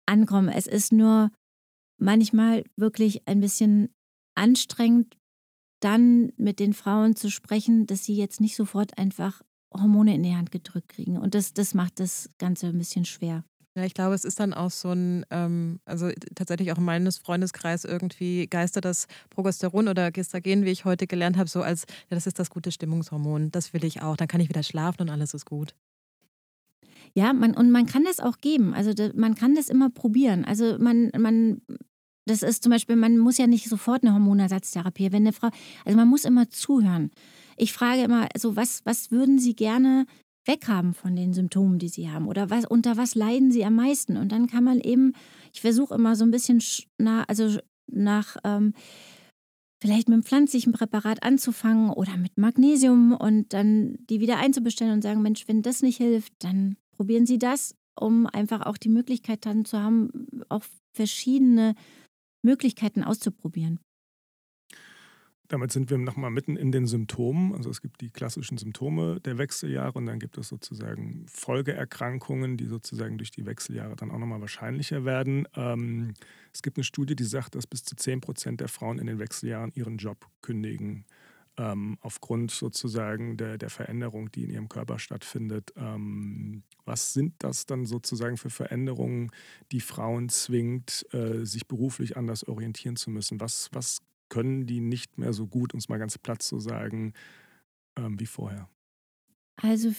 [0.06, 0.50] ankommen.
[0.50, 1.32] Es ist nur
[2.00, 3.90] manchmal wirklich ein bisschen
[4.36, 5.18] anstrengend,
[5.80, 9.42] dann mit den Frauen zu sprechen, dass sie jetzt nicht sofort einfach
[9.74, 11.18] Hormone in die Hand gedrückt kriegen.
[11.18, 13.44] Und das, das macht das Ganze ein bisschen schwer.
[13.78, 17.12] Ja, ich glaube, es ist dann auch so ein, ähm, also tatsächlich auch in meinem
[17.12, 22.16] Freundeskreis irgendwie geistert das Progesteron oder Gestagen, wie ich heute gelernt habe, so als, ja,
[22.16, 25.10] das ist das gute Stimmungshormon, das will ich auch, dann kann ich wieder schlafen und
[25.12, 25.76] alles ist gut.
[27.14, 28.74] Ja, man, und man kann das auch geben.
[28.74, 30.44] Also man kann das immer probieren.
[30.44, 31.62] Also man, man,
[32.26, 35.50] das ist zum Beispiel, man muss ja nicht sofort eine Hormonersatztherapie, wenn eine Frau,
[35.86, 37.12] also man muss immer zuhören.
[37.58, 40.08] Ich frage immer, so was, was würden Sie gerne
[40.48, 44.18] weghaben von den Symptomen, die sie haben oder was, unter was leiden sie am meisten.
[44.18, 45.14] Und dann kann man eben,
[45.54, 46.62] ich versuche immer so ein bisschen
[46.98, 48.74] nach, also nach ähm,
[49.82, 55.02] vielleicht mit einem pflanzlichen Präparat anzufangen oder mit Magnesium und dann die wieder einzubestellen und
[55.02, 59.46] sagen, Mensch, wenn das nicht hilft, dann probieren Sie das, um einfach auch die Möglichkeit
[59.46, 61.76] dann zu haben, auch verschiedene
[62.44, 63.80] Möglichkeiten auszuprobieren.
[65.50, 67.54] Damit sind wir nochmal mitten in den Symptomen.
[67.56, 72.66] Also es gibt die klassischen Symptome der Wechseljahre und dann gibt es sozusagen Folgeerkrankungen, die
[72.66, 75.48] sozusagen durch die Wechseljahre dann auch nochmal wahrscheinlicher werden.
[75.56, 76.14] Ähm,
[76.54, 79.20] es gibt eine Studie, die sagt, dass bis zu 10 Prozent der Frauen in den
[79.20, 81.06] Wechseljahren ihren Job kündigen.
[81.60, 85.74] Ähm, aufgrund sozusagen der, der Veränderung, die in ihrem Körper stattfindet.
[85.76, 89.32] Ähm, was sind das dann sozusagen für Veränderungen,
[89.72, 93.40] die Frauen zwingt, äh, sich beruflich anders orientieren zu müssen?
[93.40, 97.14] Was, was können die nicht mehr so gut, es mal ganz platt zu sagen,
[97.98, 98.70] ähm, wie vorher?
[99.62, 99.94] Also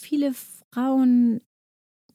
[0.00, 1.40] viele Frauen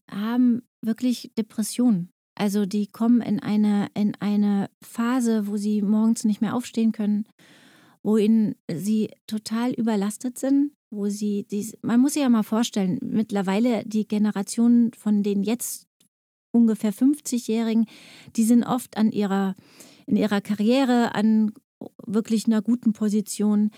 [0.10, 2.10] haben wirklich Depressionen.
[2.38, 7.26] Also die kommen in eine, in eine Phase, wo sie morgens nicht mehr aufstehen können,
[8.04, 13.00] wo ihnen sie total überlastet sind, wo sie, dies, man muss sich ja mal vorstellen,
[13.02, 15.88] mittlerweile die Generation von den jetzt
[16.52, 17.86] ungefähr 50-Jährigen,
[18.36, 19.56] die sind oft an ihrer
[20.06, 21.52] in ihrer Karriere an
[22.06, 23.72] wirklich einer guten Position.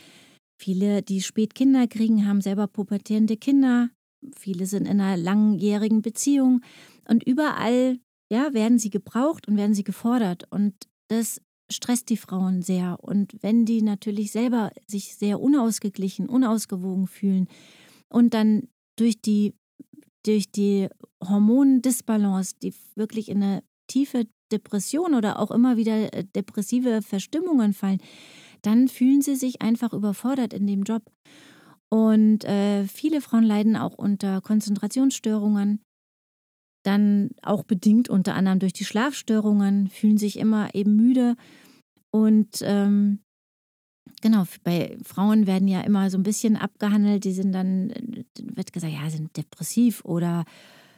[0.60, 3.90] Viele, die spät Kinder kriegen, haben selber pubertierende Kinder.
[4.36, 6.62] Viele sind in einer langjährigen Beziehung.
[7.08, 8.00] Und überall
[8.32, 10.46] ja, werden sie gebraucht und werden sie gefordert.
[10.50, 10.74] Und
[11.10, 12.98] das stresst die Frauen sehr.
[13.02, 17.48] Und wenn die natürlich selber sich sehr unausgeglichen, unausgewogen fühlen
[18.10, 18.68] und dann
[18.98, 19.54] durch die,
[20.26, 20.90] durch die
[21.24, 28.02] Hormondisbalance, die wirklich in eine tiefe Depression oder auch immer wieder äh, depressive Verstimmungen fallen,
[28.62, 31.04] dann fühlen sie sich einfach überfordert in dem Job.
[31.90, 35.80] Und äh, viele Frauen leiden auch unter Konzentrationsstörungen,
[36.84, 41.36] dann auch bedingt unter anderem durch die Schlafstörungen, fühlen sich immer eben müde.
[42.12, 43.20] Und ähm,
[44.22, 48.74] genau, bei Frauen werden ja immer so ein bisschen abgehandelt, die sind dann, äh, wird
[48.74, 50.46] gesagt, ja, sind depressiv oder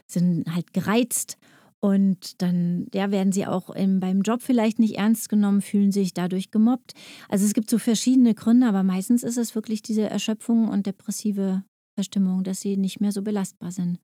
[0.07, 1.37] sind halt gereizt.
[1.81, 6.13] Und dann ja, werden sie auch im, beim Job vielleicht nicht ernst genommen, fühlen sich
[6.13, 6.93] dadurch gemobbt.
[7.29, 11.63] Also es gibt so verschiedene Gründe, aber meistens ist es wirklich diese Erschöpfung und depressive
[11.95, 13.99] Verstimmung, dass sie nicht mehr so belastbar sind.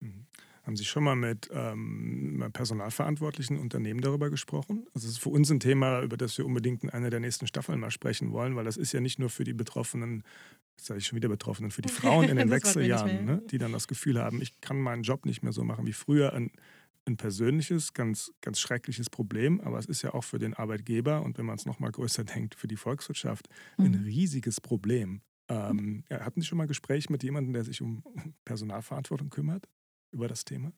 [0.00, 0.26] Mhm.
[0.62, 4.86] Haben Sie schon mal mit ähm, personalverantwortlichen Unternehmen darüber gesprochen?
[4.94, 7.46] Also es ist für uns ein Thema, über das wir unbedingt in einer der nächsten
[7.46, 10.22] Staffeln mal sprechen wollen, weil das ist ja nicht nur für die Betroffenen
[10.80, 13.58] das sage ich schon wieder betroffen, und für die Frauen in den Wechseljahren, ne, die
[13.58, 16.32] dann das Gefühl haben, ich kann meinen Job nicht mehr so machen wie früher.
[16.32, 16.50] Ein,
[17.10, 21.38] ein persönliches, ganz, ganz schreckliches Problem, aber es ist ja auch für den Arbeitgeber und
[21.38, 24.04] wenn man es nochmal größer denkt, für die Volkswirtschaft ein mhm.
[24.04, 25.22] riesiges Problem.
[25.48, 28.02] Ähm, ja, hatten Sie schon mal Gespräche mit jemandem, der sich um
[28.44, 29.68] Personalverantwortung kümmert
[30.12, 30.72] über das Thema?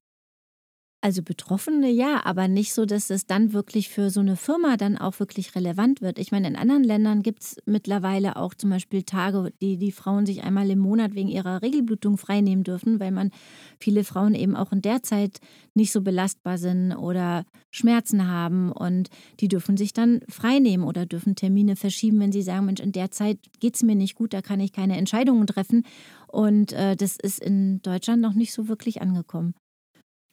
[1.05, 4.97] Also Betroffene ja, aber nicht so, dass es dann wirklich für so eine Firma dann
[4.97, 6.17] auch wirklich relevant wird.
[6.17, 10.27] Ich meine, in anderen Ländern gibt es mittlerweile auch zum Beispiel Tage, die die Frauen
[10.27, 13.33] sich einmal im Monat wegen ihrer Regelblutung freinehmen dürfen, weil man
[13.81, 15.41] viele Frauen eben auch in der Zeit
[15.75, 21.35] nicht so belastbar sind oder Schmerzen haben und die dürfen sich dann freinehmen oder dürfen
[21.35, 24.41] Termine verschieben, wenn sie sagen, Mensch, in der Zeit geht es mir nicht gut, da
[24.41, 25.85] kann ich keine Entscheidungen treffen.
[26.29, 29.55] Und äh, das ist in Deutschland noch nicht so wirklich angekommen.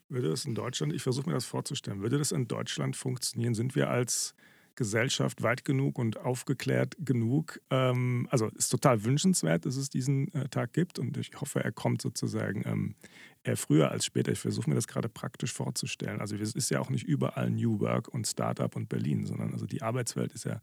[0.10, 3.54] Würde das in Deutschland, ich versuche mir das vorzustellen, würde das in Deutschland funktionieren?
[3.54, 4.34] Sind wir als
[4.76, 7.62] Gesellschaft weit genug und aufgeklärt genug?
[7.70, 11.72] Ähm, also ist total wünschenswert, dass es diesen äh, Tag gibt und ich hoffe, er
[11.72, 12.96] kommt sozusagen ähm,
[13.44, 14.32] eher früher als später.
[14.32, 16.22] Ich versuche mir das gerade praktisch vorzustellen.
[16.22, 19.68] Also es ist ja auch nicht überall New Work und Startup und Berlin, sondern also
[19.68, 20.60] die Arbeitswelt ist ja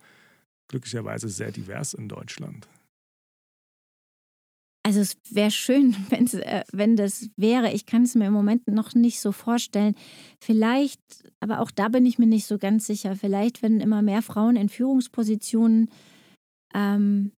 [0.66, 2.68] glücklicherweise sehr divers in Deutschland.
[4.87, 7.72] Also es wäre schön, äh, wenn das wäre.
[7.72, 9.97] Ich kann es mir im Moment noch nicht so vorstellen.
[10.41, 11.01] Vielleicht,
[11.41, 13.16] aber auch da bin ich mir nicht so ganz sicher.
[13.16, 15.91] Vielleicht, wenn immer mehr Frauen in Führungspositionen
[16.72, 17.32] ähm,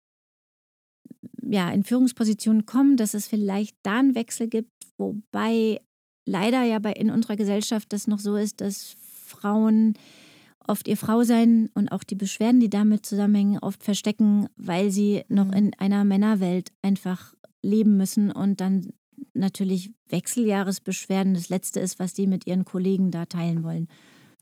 [1.41, 4.69] ja, in Führungspositionen kommen, dass es vielleicht da einen Wechsel gibt,
[4.99, 5.81] wobei
[6.27, 8.95] leider ja bei, in unserer Gesellschaft das noch so ist, dass
[9.25, 9.95] Frauen
[10.67, 15.47] oft ihr Frausein und auch die Beschwerden, die damit zusammenhängen, oft verstecken, weil sie noch
[15.47, 15.53] mhm.
[15.53, 18.89] in einer Männerwelt einfach leben müssen und dann
[19.33, 23.87] natürlich Wechseljahresbeschwerden das Letzte ist, was die mit ihren Kollegen da teilen wollen.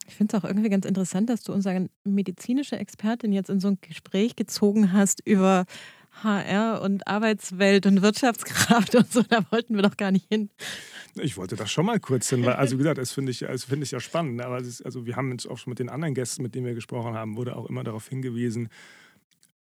[0.07, 3.69] Ich finde es auch irgendwie ganz interessant, dass du unsere medizinische Expertin jetzt in so
[3.69, 5.65] ein Gespräch gezogen hast über
[6.23, 9.21] HR und Arbeitswelt und Wirtschaftskraft und so.
[9.23, 10.49] Da wollten wir doch gar nicht hin.
[11.15, 13.65] Ich wollte das schon mal kurz hin, weil, also wie gesagt, das finde ich, das
[13.65, 14.41] find ich ja spannend.
[14.41, 16.73] Aber ist, also wir haben jetzt auch schon mit den anderen Gästen, mit denen wir
[16.73, 18.69] gesprochen haben, wurde auch immer darauf hingewiesen,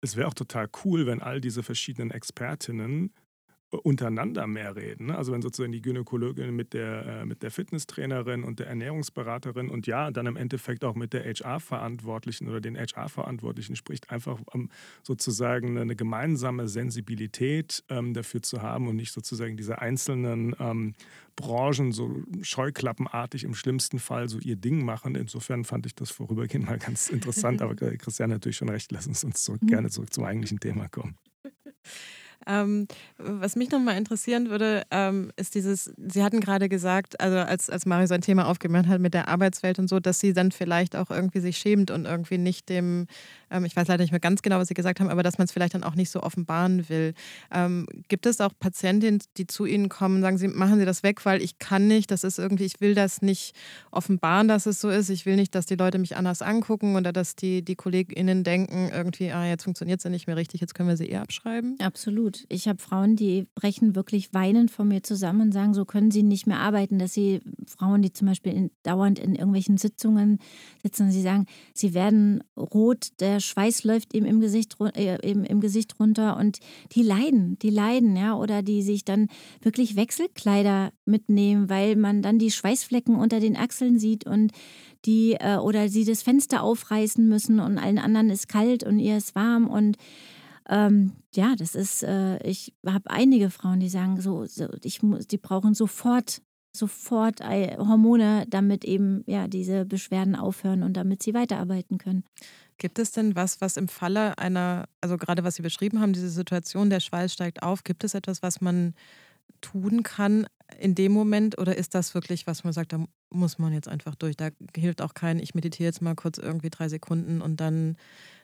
[0.01, 3.13] es wäre auch total cool, wenn all diese verschiedenen Expertinnen
[3.69, 5.07] untereinander mehr reden.
[5.07, 5.17] Ne?
[5.17, 9.87] Also wenn sozusagen die Gynäkologin mit der, äh, mit der Fitnesstrainerin und der Ernährungsberaterin und
[9.87, 14.69] ja, dann im Endeffekt auch mit der HR-Verantwortlichen oder den HR-Verantwortlichen spricht, einfach um
[15.03, 20.93] sozusagen eine gemeinsame Sensibilität ähm, dafür zu haben und nicht sozusagen diese einzelnen ähm,
[21.35, 25.15] Branchen so scheuklappenartig im schlimmsten Fall so ihr Ding machen.
[25.15, 29.07] Insofern fand ich das vorübergehend mal ganz interessant, aber Christian hat natürlich schon recht, lass
[29.07, 29.67] uns, uns zurück, mhm.
[29.67, 31.17] gerne zurück zum eigentlichen Thema kommen.
[32.47, 32.87] Ähm,
[33.17, 37.85] was mich nochmal interessieren würde, ähm, ist dieses, Sie hatten gerade gesagt, also als, als
[37.85, 41.11] Mario sein Thema aufgemacht hat mit der Arbeitswelt und so, dass sie dann vielleicht auch
[41.11, 43.07] irgendwie sich schämt und irgendwie nicht dem,
[43.51, 45.45] ähm, ich weiß leider nicht mehr ganz genau, was Sie gesagt haben, aber dass man
[45.45, 47.13] es vielleicht dann auch nicht so offenbaren will.
[47.51, 51.03] Ähm, gibt es auch Patientinnen, die zu Ihnen kommen und sagen, Sie machen Sie das
[51.03, 53.55] weg, weil ich kann nicht, das ist irgendwie, ich will das nicht
[53.91, 57.11] offenbaren, dass es so ist, ich will nicht, dass die Leute mich anders angucken oder
[57.11, 60.75] dass die, die KollegInnen denken, irgendwie, ah, jetzt funktioniert es ja nicht mehr richtig, jetzt
[60.75, 61.77] können wir sie eher abschreiben?
[61.79, 62.36] Absolut.
[62.49, 66.23] Ich habe Frauen, die brechen wirklich weinend vor mir zusammen und sagen, so können sie
[66.23, 70.39] nicht mehr arbeiten, dass sie Frauen, die zum Beispiel in, dauernd in irgendwelchen Sitzungen
[70.83, 75.59] sitzen, sie sagen, sie werden rot, der Schweiß läuft ihm im Gesicht, äh, im, im
[75.59, 76.59] Gesicht runter und
[76.93, 79.27] die leiden, die leiden, ja, oder die sich dann
[79.61, 84.51] wirklich Wechselkleider mitnehmen, weil man dann die Schweißflecken unter den Achseln sieht und
[85.05, 89.17] die äh, oder sie das Fenster aufreißen müssen und allen anderen ist kalt und ihr
[89.17, 89.97] ist warm und
[90.69, 95.27] ähm, ja, das ist, äh, ich habe einige Frauen, die sagen so, so ich muss,
[95.27, 96.41] die brauchen sofort
[96.77, 102.23] sofort Hormone, damit eben ja diese Beschwerden aufhören und damit sie weiterarbeiten können.
[102.77, 106.29] Gibt es denn was, was im Falle einer, also gerade was Sie beschrieben haben, diese
[106.29, 108.93] Situation, der Schweiß steigt auf, gibt es etwas, was man
[109.61, 110.45] tun kann
[110.77, 114.13] in dem Moment oder ist das wirklich, was man sagt, da muss man jetzt einfach
[114.13, 114.37] durch?
[114.37, 117.97] Da hilft auch kein, ich meditiere jetzt mal kurz irgendwie drei Sekunden und dann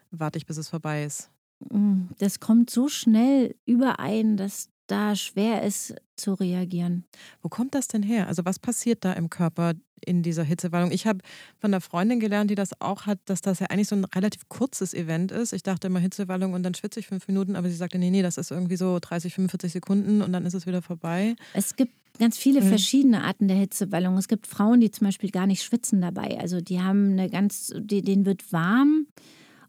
[0.09, 1.29] warte ich, bis es vorbei ist.
[1.69, 7.05] Mm, das kommt so schnell überein, dass da schwer ist zu reagieren.
[7.41, 8.27] Wo kommt das denn her?
[8.27, 9.73] Also was passiert da im Körper
[10.05, 10.91] in dieser Hitzewallung?
[10.91, 11.19] Ich habe
[11.57, 14.47] von einer Freundin gelernt, die das auch hat, dass das ja eigentlich so ein relativ
[14.49, 15.53] kurzes Event ist.
[15.53, 18.21] Ich dachte immer Hitzewallung und dann schwitze ich fünf Minuten, aber sie sagte, nee, nee,
[18.21, 21.35] das ist irgendwie so 30, 45 Sekunden und dann ist es wieder vorbei.
[21.53, 22.67] Es gibt ganz viele mhm.
[22.67, 24.17] verschiedene Arten der Hitzewallung.
[24.17, 26.39] Es gibt Frauen, die zum Beispiel gar nicht schwitzen dabei.
[26.39, 29.07] Also die haben eine ganz, denen wird warm.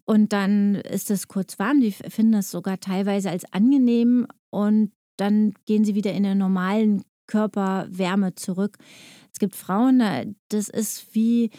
[0.04, 1.80] Und dann ist es kurz warm.
[1.80, 7.02] Die finden das sogar teilweise als angenehm und dann gehen sie wieder in den normalen
[7.26, 8.76] Körperwärme zurück.
[9.32, 11.50] Es gibt Frauen, das ist wie,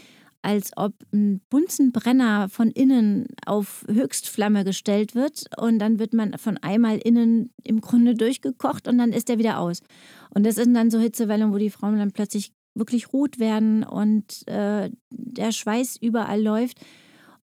[0.42, 6.58] als ob ein Bunsenbrenner von innen auf Höchstflamme gestellt wird und dann wird man von
[6.58, 9.82] einmal innen im Grunde durchgekocht und dann ist der wieder aus.
[10.30, 14.48] Und das sind dann so Hitzewellen, wo die Frauen dann plötzlich wirklich rot werden und
[14.48, 16.80] äh, der Schweiß überall läuft.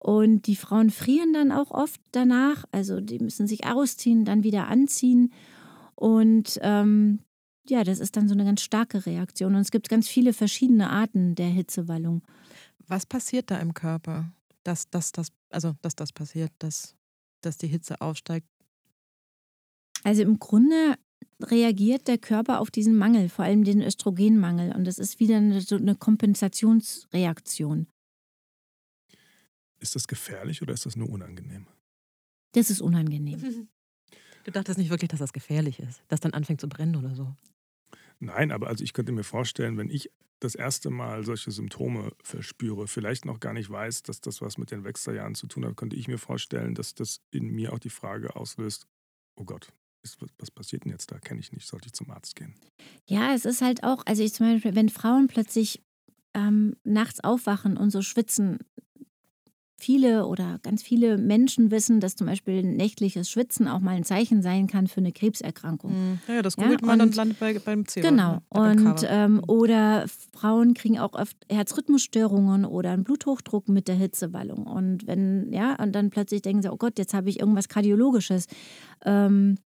[0.03, 2.65] Und die Frauen frieren dann auch oft danach.
[2.71, 5.31] Also die müssen sich ausziehen, dann wieder anziehen.
[5.93, 7.19] Und ähm,
[7.69, 9.53] ja, das ist dann so eine ganz starke Reaktion.
[9.53, 12.23] Und es gibt ganz viele verschiedene Arten der Hitzewallung.
[12.87, 14.33] Was passiert da im Körper,
[14.63, 16.95] dass, dass, dass, also, dass das passiert, dass,
[17.41, 18.47] dass die Hitze aufsteigt?
[20.03, 20.95] Also im Grunde
[21.43, 24.75] reagiert der Körper auf diesen Mangel, vor allem den Östrogenmangel.
[24.75, 27.85] Und das ist wieder eine, so eine Kompensationsreaktion.
[29.81, 31.67] Ist das gefährlich oder ist das nur unangenehm?
[32.53, 33.67] Das ist unangenehm.
[34.43, 37.35] Du dachtest nicht wirklich, dass das gefährlich ist, dass dann anfängt zu brennen oder so.
[38.19, 40.09] Nein, aber also ich könnte mir vorstellen, wenn ich
[40.39, 44.71] das erste Mal solche Symptome verspüre, vielleicht noch gar nicht weiß, dass das was mit
[44.71, 47.91] den Wechseljahren zu tun hat, könnte ich mir vorstellen, dass das in mir auch die
[47.91, 48.87] Frage auslöst,
[49.35, 49.71] oh Gott,
[50.03, 51.19] ist, was passiert denn jetzt da?
[51.19, 52.55] Kenne ich nicht, sollte ich zum Arzt gehen?
[53.07, 55.83] Ja, es ist halt auch, also ich zum Beispiel, wenn Frauen plötzlich
[56.33, 58.57] ähm, nachts aufwachen und so schwitzen,
[59.81, 64.41] viele oder ganz viele Menschen wissen, dass zum Beispiel nächtliches Schwitzen auch mal ein Zeichen
[64.41, 65.91] sein kann für eine Krebserkrankung.
[65.91, 66.19] Mhm.
[66.27, 68.01] Ja, das googelt ja, man und landet bei, beim C.
[68.01, 68.33] Genau.
[68.33, 68.41] Ne?
[68.49, 74.67] Und ähm, oder Frauen kriegen auch oft Herzrhythmusstörungen oder einen Bluthochdruck mit der Hitzewallung.
[74.67, 78.45] Und wenn, ja, und dann plötzlich denken sie, oh Gott, jetzt habe ich irgendwas Kardiologisches.
[79.03, 79.57] Ähm,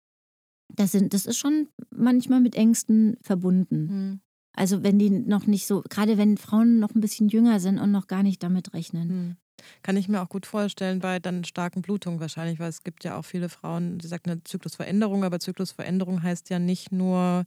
[0.69, 3.86] das, sind, das ist schon manchmal mit Ängsten verbunden.
[3.86, 4.20] Mhm.
[4.57, 7.91] Also wenn die noch nicht so, gerade wenn Frauen noch ein bisschen jünger sind und
[7.91, 9.36] noch gar nicht damit rechnen.
[9.82, 13.16] Kann ich mir auch gut vorstellen bei dann starken Blutungen wahrscheinlich, weil es gibt ja
[13.16, 17.45] auch viele Frauen, die sagen eine Zyklusveränderung, aber Zyklusveränderung heißt ja nicht nur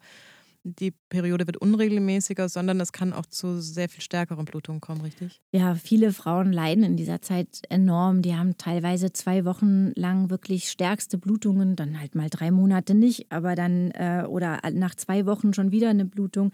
[0.79, 5.41] die Periode wird unregelmäßiger, sondern es kann auch zu sehr viel stärkeren Blutungen kommen, richtig?
[5.51, 8.21] Ja, viele Frauen leiden in dieser Zeit enorm.
[8.21, 13.31] Die haben teilweise zwei Wochen lang wirklich stärkste Blutungen, dann halt mal drei Monate nicht,
[13.31, 16.51] aber dann äh, oder nach zwei Wochen schon wieder eine Blutung.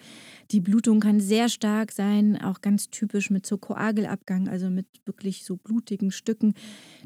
[0.51, 5.43] Die Blutung kann sehr stark sein, auch ganz typisch mit so Koagelabgang, also mit wirklich
[5.43, 6.53] so blutigen Stücken.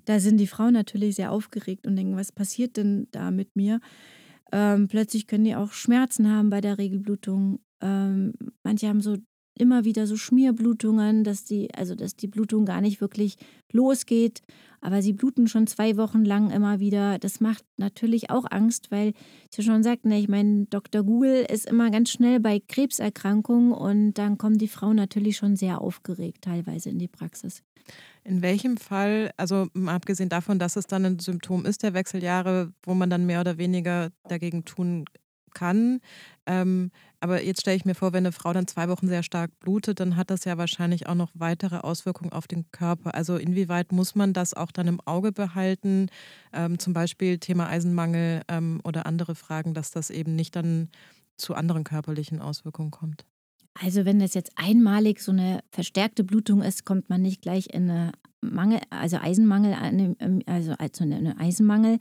[0.06, 3.80] Da sind die Frauen natürlich sehr aufgeregt und denken, was passiert denn da mit mir?
[4.52, 7.60] Ähm, plötzlich können die auch Schmerzen haben bei der Regelblutung.
[7.82, 8.34] Ähm,
[8.64, 9.18] manche haben so
[9.58, 13.38] immer wieder so Schmierblutungen, dass die, also dass die Blutung gar nicht wirklich
[13.72, 14.42] losgeht,
[14.82, 17.18] aber sie bluten schon zwei Wochen lang immer wieder.
[17.20, 19.14] Das macht natürlich auch Angst, weil
[19.56, 21.04] ich schon sagte, ne, ich meine, Dr.
[21.04, 25.82] Google ist immer ganz schnell bei Krebserkrankungen und dann kommen die Frauen natürlich schon sehr
[25.82, 27.64] aufgeregt teilweise in die Praxis.
[28.28, 32.94] In welchem Fall, also abgesehen davon, dass es dann ein Symptom ist der Wechseljahre, wo
[32.94, 35.06] man dann mehr oder weniger dagegen tun
[35.54, 36.02] kann,
[36.46, 36.92] ähm,
[37.22, 40.02] aber jetzt stelle ich mir vor, wenn eine Frau dann zwei Wochen sehr stark blutet,
[40.02, 43.16] dann hat das ja wahrscheinlich auch noch weitere Auswirkungen auf den Körper.
[43.16, 46.10] Also inwieweit muss man das auch dann im Auge behalten,
[46.52, 50.90] ähm, zum Beispiel Thema Eisenmangel ähm, oder andere Fragen, dass das eben nicht dann
[51.38, 53.26] zu anderen körperlichen Auswirkungen kommt?
[53.80, 57.90] Also wenn das jetzt einmalig so eine verstärkte Blutung ist, kommt man nicht gleich in
[57.90, 59.76] eine Mangel, also Eisenmangel,
[60.46, 61.98] also, also eine Eisenmangel.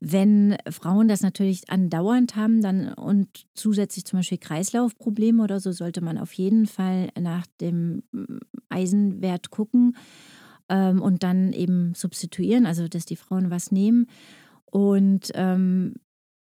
[0.00, 6.00] Wenn Frauen das natürlich andauernd haben dann und zusätzlich zum Beispiel Kreislaufprobleme oder so, sollte
[6.00, 8.02] man auf jeden Fall nach dem
[8.68, 9.96] Eisenwert gucken
[10.68, 14.06] ähm, und dann eben substituieren, also dass die Frauen was nehmen.
[14.66, 15.94] Und ähm,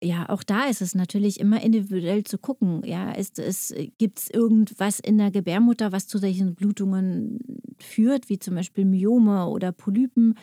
[0.03, 2.83] ja, auch da ist es natürlich immer individuell zu gucken.
[2.85, 7.39] Ja, ist es, gibt es irgendwas in der Gebärmutter, was zu solchen Blutungen
[7.79, 10.35] führt, wie zum Beispiel Myome oder Polypen?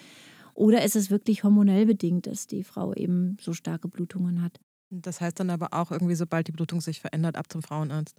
[0.53, 4.60] Oder ist es wirklich hormonell bedingt, dass die Frau eben so starke Blutungen hat?
[4.90, 8.15] Das heißt dann aber auch irgendwie, sobald die Blutung sich verändert, ab zum Frauenarzt.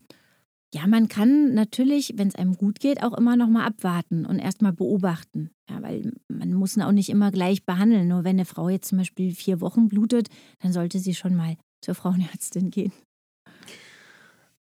[0.72, 4.38] Ja, man kann natürlich, wenn es einem gut geht, auch immer noch mal abwarten und
[4.38, 5.50] erst mal beobachten.
[5.68, 8.06] Ja, weil man muss auch nicht immer gleich behandeln.
[8.06, 10.28] Nur wenn eine Frau jetzt zum Beispiel vier Wochen blutet,
[10.60, 12.92] dann sollte sie schon mal zur Frauenärztin gehen.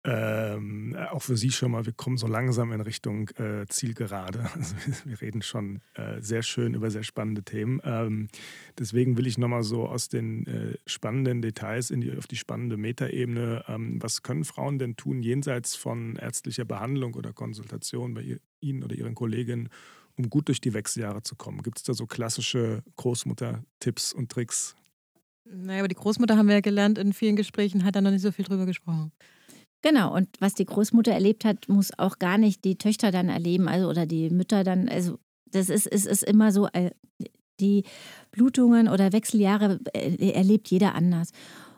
[0.04, 4.50] Ähm, auch für Sie schon mal, wir kommen so langsam in Richtung äh, Zielgerade.
[4.56, 4.76] Also
[5.06, 7.80] wir, reden schon äh, sehr schön über sehr spannende Themen.
[7.84, 8.28] Ähm,
[8.80, 12.78] deswegen will ich nochmal so aus den äh, spannenden Details in die, auf die spannende
[12.78, 13.64] Metaebene.
[13.68, 18.84] Ähm, was können Frauen denn tun, jenseits von ärztlicher Behandlung oder Konsultation bei ihr, Ihnen
[18.84, 19.70] oder Ihren Kolleginnen,
[20.16, 21.62] um gut durch die Wechseljahre zu kommen?
[21.62, 24.76] Gibt es da so klassische Großmutter-Tipps und Tricks?
[25.46, 28.22] Naja, aber die Großmutter haben wir ja gelernt, in vielen Gesprächen hat da noch nicht
[28.22, 29.12] so viel drüber gesprochen.
[29.82, 33.68] Genau, und was die Großmutter erlebt hat, muss auch gar nicht die Töchter dann erleben,
[33.68, 35.18] also oder die Mütter dann, also
[35.50, 36.92] das ist, ist, ist immer so, äh,
[37.60, 37.84] die
[38.32, 41.32] Blutungen oder Wechseljahre äh, erlebt jeder anders.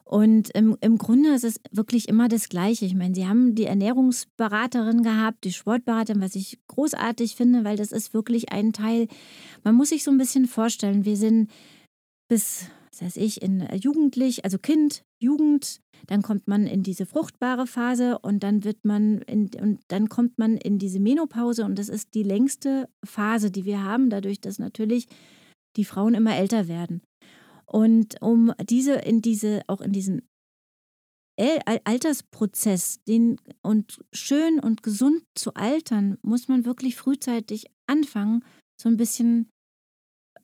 [0.06, 2.86] Und im, im Grunde ist es wirklich immer das Gleiche.
[2.86, 7.92] Ich meine, Sie haben die Ernährungsberaterin gehabt, die Sportberaterin, was ich großartig finde, weil das
[7.92, 9.08] ist wirklich ein Teil.
[9.64, 11.50] Man muss sich so ein bisschen vorstellen, wir sind
[12.28, 17.68] bis, was weiß ich, in Jugendlich, also Kind, Jugend, dann kommt man in diese fruchtbare
[17.68, 21.90] Phase und dann wird man in, und dann kommt man in diese Menopause und das
[21.90, 25.08] ist die längste Phase, die wir haben, dadurch, dass natürlich
[25.78, 27.02] die Frauen immer älter werden.
[27.66, 30.22] Und um diese in diese, auch in diesen
[31.38, 38.44] Altersprozess den, und schön und gesund zu altern, muss man wirklich frühzeitig anfangen,
[38.80, 39.50] so ein bisschen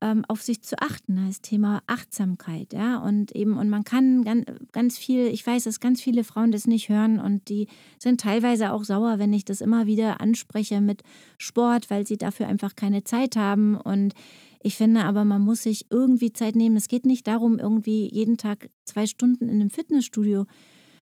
[0.01, 1.27] ähm, auf sich zu achten.
[1.27, 2.97] Das Thema Achtsamkeit, ja.
[2.97, 6.67] Und eben, und man kann ganz, ganz viel, ich weiß, dass ganz viele Frauen das
[6.67, 7.67] nicht hören und die
[7.97, 11.03] sind teilweise auch sauer, wenn ich das immer wieder anspreche mit
[11.37, 13.75] Sport, weil sie dafür einfach keine Zeit haben.
[13.75, 14.13] Und
[14.61, 16.77] ich finde aber, man muss sich irgendwie Zeit nehmen.
[16.77, 20.45] Es geht nicht darum, irgendwie jeden Tag zwei Stunden in einem Fitnessstudio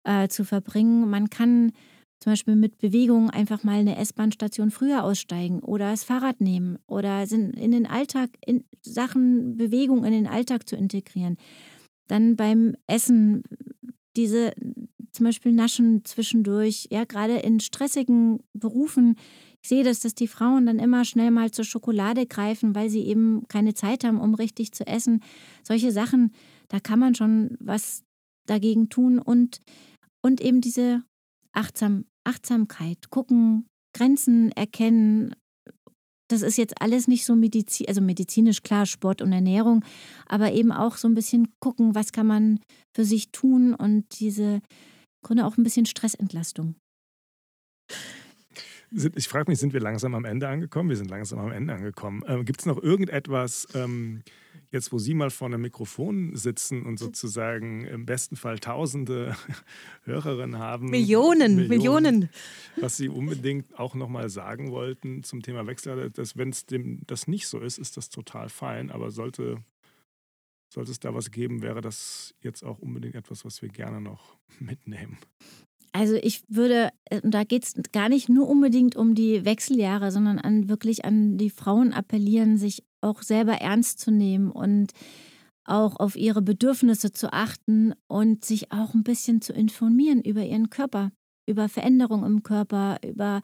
[0.04, 1.08] äh, zu verbringen.
[1.08, 1.72] Man kann
[2.22, 7.22] zum Beispiel mit Bewegung einfach mal eine S-Bahn-Station früher aussteigen oder das Fahrrad nehmen oder
[7.30, 11.36] in den Alltag, in Sachen Bewegung in den Alltag zu integrieren.
[12.06, 13.42] Dann beim Essen
[14.16, 14.52] diese
[15.10, 19.16] zum Beispiel Naschen zwischendurch, ja, gerade in stressigen Berufen
[19.62, 23.06] ich sehe das, dass die Frauen dann immer schnell mal zur Schokolade greifen, weil sie
[23.06, 25.22] eben keine Zeit haben, um richtig zu essen.
[25.62, 26.32] Solche Sachen,
[26.68, 28.02] da kann man schon was
[28.46, 29.62] dagegen tun und,
[30.20, 31.04] und eben diese
[31.52, 35.34] Achtsam, Achtsamkeit, gucken, Grenzen erkennen.
[36.28, 39.84] Das ist jetzt alles nicht so medizin, also medizinisch klar, Sport und Ernährung,
[40.26, 42.60] aber eben auch so ein bisschen gucken, was kann man
[42.96, 44.60] für sich tun und diese
[45.22, 46.74] Grunde auch ein bisschen Stressentlastung.
[48.90, 50.90] Ich frage mich, sind wir langsam am Ende angekommen?
[50.90, 52.22] Wir sind langsam am Ende angekommen.
[52.26, 54.22] Ähm, Gibt es noch irgendetwas, ähm,
[54.72, 59.36] jetzt wo Sie mal vor einem Mikrofon sitzen und sozusagen im besten Fall tausende
[60.04, 60.90] Hörerinnen haben?
[60.90, 62.30] Millionen, Millionen, Millionen.
[62.80, 66.64] Was Sie unbedingt auch nochmal sagen wollten zum Thema Wechsel, dass wenn es
[67.06, 68.90] das nicht so ist, ist das total fein.
[68.90, 69.62] Aber sollte,
[70.72, 74.38] sollte es da was geben, wäre das jetzt auch unbedingt etwas, was wir gerne noch
[74.58, 75.18] mitnehmen.
[75.94, 80.38] Also ich würde, äh, da geht es gar nicht nur unbedingt um die Wechseljahre, sondern
[80.38, 84.92] an wirklich an die Frauen appellieren, sich auch selber ernst zu nehmen und
[85.64, 90.70] auch auf ihre Bedürfnisse zu achten und sich auch ein bisschen zu informieren über ihren
[90.70, 91.12] Körper,
[91.46, 93.42] über Veränderungen im Körper, über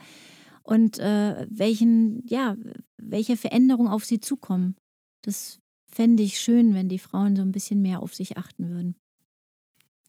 [0.62, 2.56] und äh, welchen, ja,
[2.98, 4.76] welche Veränderungen auf sie zukommen.
[5.22, 8.94] Das fände ich schön, wenn die Frauen so ein bisschen mehr auf sich achten würden.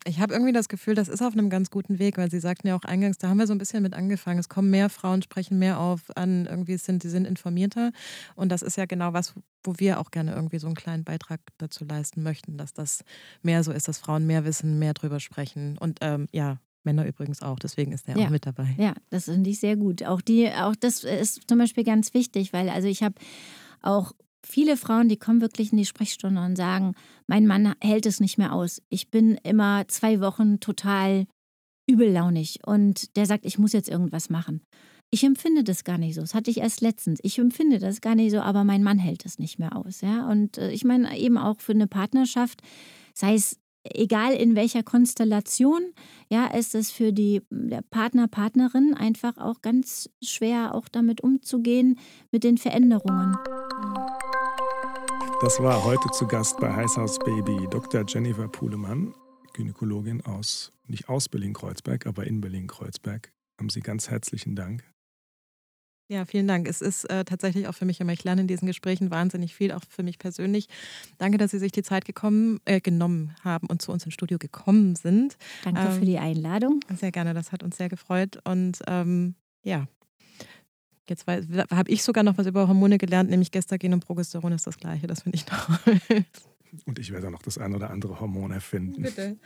[0.06, 2.68] Ich habe irgendwie das Gefühl, das ist auf einem ganz guten Weg, weil Sie sagten
[2.68, 4.40] ja auch eingangs, da haben wir so ein bisschen mit angefangen.
[4.40, 7.92] Es kommen mehr Frauen, sprechen mehr auf an, irgendwie sind, sie sind informierter.
[8.36, 11.42] Und das ist ja genau was, wo wir auch gerne irgendwie so einen kleinen Beitrag
[11.58, 13.04] dazu leisten möchten, dass das
[13.42, 15.78] mehr so ist, dass Frauen mehr wissen, mehr drüber sprechen.
[15.78, 18.26] Und ähm, ja, Männer übrigens auch, deswegen ist er ja.
[18.26, 18.76] auch mit dabei.
[18.78, 20.04] Ja, das finde ich sehr gut.
[20.04, 23.16] Auch die, auch das ist zum Beispiel ganz wichtig, weil also ich habe
[23.82, 24.14] auch
[24.46, 26.96] viele Frauen, die kommen wirklich in die Sprechstunde und sagen,
[27.28, 28.82] mein Mann hält es nicht mehr aus.
[28.90, 31.26] Ich bin immer zwei Wochen total
[31.88, 34.62] übellaunig und der sagt, ich muss jetzt irgendwas machen.
[35.12, 36.22] Ich empfinde das gar nicht so.
[36.22, 37.20] Das hatte ich erst letztens.
[37.24, 40.02] Ich empfinde das gar nicht so, aber mein Mann hält es nicht mehr aus.
[40.02, 40.30] Ja?
[40.30, 42.62] Und äh, ich meine eben auch für eine Partnerschaft,
[43.16, 45.82] sei es egal in welcher Konstellation,
[46.30, 47.42] ja, ist es für die
[47.90, 51.98] Partner, Partnerin einfach auch ganz schwer, auch damit umzugehen,
[52.32, 53.36] mit den Veränderungen.
[55.42, 58.04] Das war heute zu Gast bei Heißhaus Baby Dr.
[58.06, 59.14] Jennifer Puhlemann,
[59.54, 63.32] Gynäkologin aus, nicht aus Berlin-Kreuzberg, aber in Berlin-Kreuzberg.
[63.58, 64.84] Haben Sie ganz herzlichen Dank.
[66.10, 66.68] Ja, vielen Dank.
[66.68, 69.72] Es ist äh, tatsächlich auch für mich immer, ich lerne in diesen Gesprächen wahnsinnig viel,
[69.72, 70.68] auch für mich persönlich.
[71.20, 74.40] Danke, dass Sie sich die Zeit gekommen, äh, genommen haben und zu uns ins Studio
[74.40, 75.38] gekommen sind.
[75.64, 76.82] Danke ähm, für die Einladung.
[76.94, 78.42] Sehr gerne, das hat uns sehr gefreut.
[78.44, 79.88] Und ähm, ja,
[81.10, 84.78] Jetzt habe ich sogar noch was über Hormone gelernt, nämlich Gestagen und Progesteron ist das
[84.78, 85.08] gleiche.
[85.08, 85.70] Das finde ich noch.
[86.86, 89.02] und ich werde noch das ein oder andere Hormon erfinden.
[89.02, 89.38] Bitte.